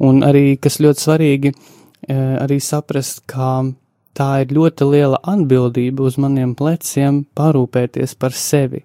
Un 0.06 0.22
arī, 0.26 0.52
kas 0.62 0.80
ļoti 0.82 1.04
svarīgi, 1.04 1.54
uh, 1.54 2.38
arī 2.44 2.60
saprast, 2.62 3.24
ka 3.30 3.66
tā 4.18 4.28
ir 4.42 4.54
ļoti 4.56 4.86
liela 4.88 5.18
atbildība 5.34 6.06
uz 6.08 6.18
maniem 6.20 6.54
pleciem 6.58 7.24
parūpēties 7.38 8.16
par 8.18 8.34
sevi. 8.34 8.84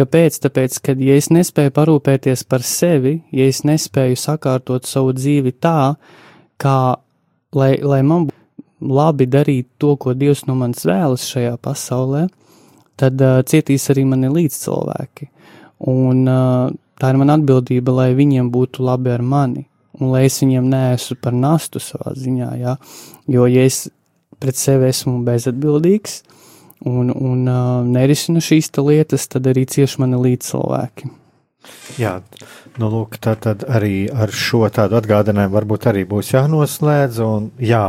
Kāpēc? 0.00 0.38
Tāpēc, 0.46 0.78
ka, 0.82 0.94
ja 0.98 1.16
es 1.20 1.28
nespēju 1.34 1.74
parūpēties 1.76 2.46
par 2.48 2.64
sevi, 2.66 3.18
ja 3.34 3.48
es 3.50 3.62
nespēju 3.68 4.18
sakārtot 4.18 4.88
savu 4.88 5.12
dzīvi 5.16 5.52
tā, 5.62 5.94
kā 6.62 6.78
lai, 7.54 7.74
lai 7.82 8.00
man 8.06 8.30
būtu 8.30 8.92
labi 8.92 9.28
darīt 9.30 9.68
to, 9.78 9.94
ko 10.00 10.14
Dievs 10.16 10.46
no 10.48 10.56
manis 10.58 10.86
vēlas 10.88 11.26
šajā 11.30 11.58
pasaulē, 11.62 12.26
tad 13.00 13.20
uh, 13.22 13.40
cietīs 13.46 13.88
arī 13.92 14.04
mani 14.08 14.30
līdzcilvēki. 14.32 15.28
Un 15.92 16.26
uh, 16.30 16.72
tā 17.00 17.12
ir 17.12 17.20
mana 17.20 17.36
atbildība, 17.38 17.94
lai 18.02 18.10
viņiem 18.18 18.50
būtu 18.54 18.84
labi 18.86 19.12
ar 19.14 19.24
mani, 19.26 19.66
un 19.98 20.12
lai 20.14 20.26
es 20.28 20.38
viņiem 20.42 20.68
neesmu 20.70 21.18
par 21.22 21.34
nastu 21.36 21.82
savā 21.82 22.14
ziņā, 22.18 22.52
jā. 22.60 22.76
Jo, 23.30 23.48
ja 23.50 23.66
es 23.66 23.86
pret 24.42 24.58
sevi 24.58 24.88
esmu 24.90 25.20
bezatbildīgs 25.26 26.20
un, 26.86 27.10
un 27.10 27.42
uh, 27.48 27.82
nerisinu 27.86 28.42
šīs 28.42 28.72
lietas, 28.78 29.28
tad 29.30 29.50
arī 29.50 29.66
cieši 29.70 30.02
mani 30.02 30.22
līdzcilvēki. 30.22 31.10
Jā, 32.00 32.16
nu, 32.80 32.88
lūk, 32.90 33.18
tā 33.22 33.36
tad 33.38 33.62
arī 33.70 34.08
ar 34.10 34.32
šo 34.34 34.64
tādu 34.74 34.98
atgādinājumu 34.98 35.54
varbūt 35.54 35.86
arī 35.92 36.02
būs 36.10 36.32
jānoslēdz, 36.34 37.20
un 37.22 37.52
jā, 37.62 37.84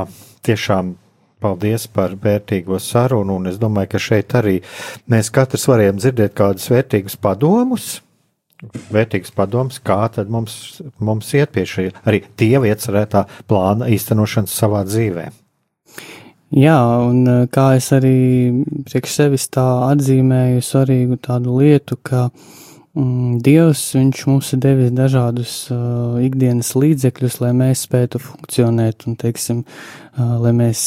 tiešām 0.46 0.94
Paldies 1.44 1.90
par 1.92 2.16
vērtīgo 2.24 2.80
sarunu, 2.80 3.38
un 3.40 3.52
es 3.52 3.60
domāju, 3.60 3.92
ka 3.94 4.02
šeit 4.02 4.34
arī 4.40 4.58
mēs 5.12 5.32
katrs 5.34 5.68
varējām 5.68 6.00
dzirdēt 6.00 6.36
kādus 6.40 6.70
vērtīgus 6.72 7.20
padomus. 7.20 7.98
Vērtīgs 8.94 9.34
padoms, 9.36 9.82
kā 9.84 10.00
tad 10.16 10.32
mums, 10.32 10.80
mums 11.04 11.34
iet 11.36 11.52
pie 11.52 11.66
šī 11.68 11.90
arī 12.08 12.22
dieva 12.40 12.70
iecerētā 12.72 13.26
plāna 13.52 13.92
īstenošanas 13.92 14.56
savā 14.56 14.86
dzīvē. 14.88 15.28
Jā, 16.54 16.80
un 17.04 17.24
eh, 17.28 17.46
kā 17.52 17.74
es 17.76 17.90
arī 17.96 18.18
priekš 18.88 19.20
sevis 19.20 19.50
tā 19.52 19.66
atzīmēju 19.90 20.64
svarīgu 20.64 21.18
tādu 21.28 21.58
lietu, 21.60 21.98
ka 22.00 22.30
Mm, 22.94 23.40
Dievs, 23.42 23.82
viņš 23.98 24.20
mums 24.30 24.52
ir 24.54 24.60
devis 24.62 24.92
dažādus 24.94 25.54
uh, 25.74 26.20
ikdienas 26.22 26.76
līdzekļus, 26.78 27.40
lai 27.42 27.50
mēs 27.58 27.88
spētu 27.88 28.22
funkcionēt, 28.22 29.08
un, 29.10 29.16
teiksim, 29.18 29.64
uh, 29.64 30.03
lai 30.18 30.52
mēs 30.54 30.82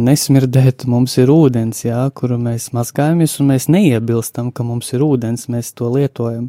nesmirdētu, 0.00 0.88
mums 0.88 1.16
ir 1.20 1.28
ūdens, 1.32 1.82
jā, 1.84 1.98
kuru 2.16 2.38
mēs 2.40 2.70
mazgājamies, 2.76 3.34
un 3.42 3.50
mēs 3.52 3.66
neiebilstam, 3.68 4.48
ka 4.54 4.64
mums 4.64 4.88
ir 4.96 5.04
ūdens, 5.04 5.44
mēs 5.52 5.74
to 5.76 5.90
lietojam. 5.92 6.46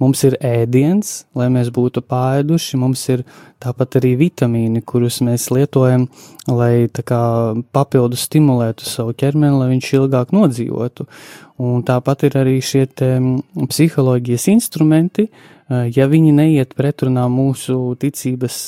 Mums 0.00 0.24
ir 0.24 0.38
ēdiens, 0.40 1.26
lai 1.36 1.50
mēs 1.52 1.68
būtu 1.76 2.00
pāēduši, 2.08 2.80
mums 2.80 3.04
ir 3.12 3.26
tāpat 3.60 4.00
arī 4.00 4.14
vitamīni, 4.22 4.80
kurus 4.80 5.20
mēs 5.26 5.50
lietojam, 5.52 6.08
lai 6.48 6.88
kā 6.88 7.22
papildus 7.76 8.24
stimulētu 8.30 8.88
savu 8.88 9.12
ķermeni, 9.20 9.60
lai 9.60 9.70
viņš 9.74 9.92
ilgāk 10.00 10.32
nodzīvotu. 10.32 11.04
Un 11.60 11.84
tāpat 11.84 12.24
ir 12.30 12.40
arī 12.40 12.56
šie 12.64 12.86
psiholoģijas 12.88 14.48
instrumenti, 14.54 15.28
ja 15.70 16.06
viņi 16.10 16.34
neiet 16.34 16.74
pretrunā 16.78 17.26
mūsu 17.30 17.78
ticības, 18.00 18.60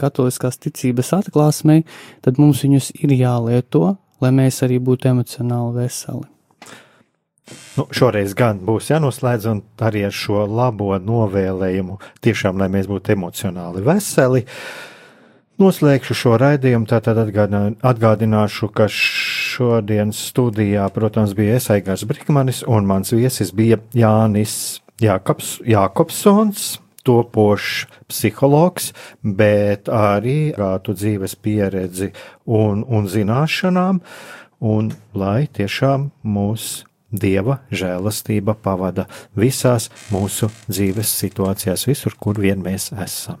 katoliskās 0.00 0.60
ticības 0.60 1.12
atklāsmei, 1.20 1.84
tad 2.24 2.40
mums 2.40 2.64
viņus 2.64 2.92
ir 3.02 3.14
jālieto, 3.18 3.96
lai 4.20 4.34
mēs 4.36 4.62
arī 4.66 4.80
būtu 4.82 5.12
emocionāli 5.12 5.82
veseli. 5.82 6.28
Nu, 7.78 7.86
šoreiz 7.94 8.34
gan 8.38 8.60
būs 8.66 8.90
jānoslēdz, 8.92 9.48
un 9.50 9.62
arī 9.82 10.04
ar 10.06 10.14
šo 10.14 10.44
labo 10.46 10.94
novēlējumu, 11.02 11.98
tiešām, 12.22 12.60
lai 12.60 12.70
mēs 12.72 12.88
būtu 12.90 13.14
emocionāli 13.16 13.82
veseli. 13.86 14.44
Noslēgšu 15.60 16.16
šo 16.16 16.36
raidījumu, 16.40 16.86
tātad 16.88 17.18
atgādināšu, 17.20 18.70
ka 18.72 18.86
šodienas 18.88 20.22
studijā, 20.30 20.86
protams, 20.94 21.34
bija 21.36 21.58
Esaigars 21.58 22.06
Brikmanis, 22.08 22.62
un 22.64 22.88
mans 22.88 23.12
viesis 23.12 23.52
bija 23.52 23.76
Jānis 23.92 24.54
Jākops, 25.00 25.58
Jākopsons, 25.64 26.74
topošs 27.06 27.86
psihologs, 28.10 28.90
bet 29.22 29.88
arī 29.88 30.52
gātu 30.56 30.94
dzīves 30.96 31.36
pieredzi 31.40 32.10
un, 32.44 32.84
un 32.84 33.08
zināšanām, 33.08 34.02
un 34.60 34.92
lai 35.16 35.48
tiešām 35.48 36.10
mūs 36.22 36.84
Dieva 37.10 37.56
žēlastība 37.74 38.54
pavada 38.62 39.08
visās 39.34 39.88
mūsu 40.14 40.46
dzīves 40.70 41.10
situācijās, 41.24 41.88
visur, 41.88 42.14
kur 42.14 42.38
vien 42.38 42.62
mēs 42.62 42.92
esam. 42.94 43.40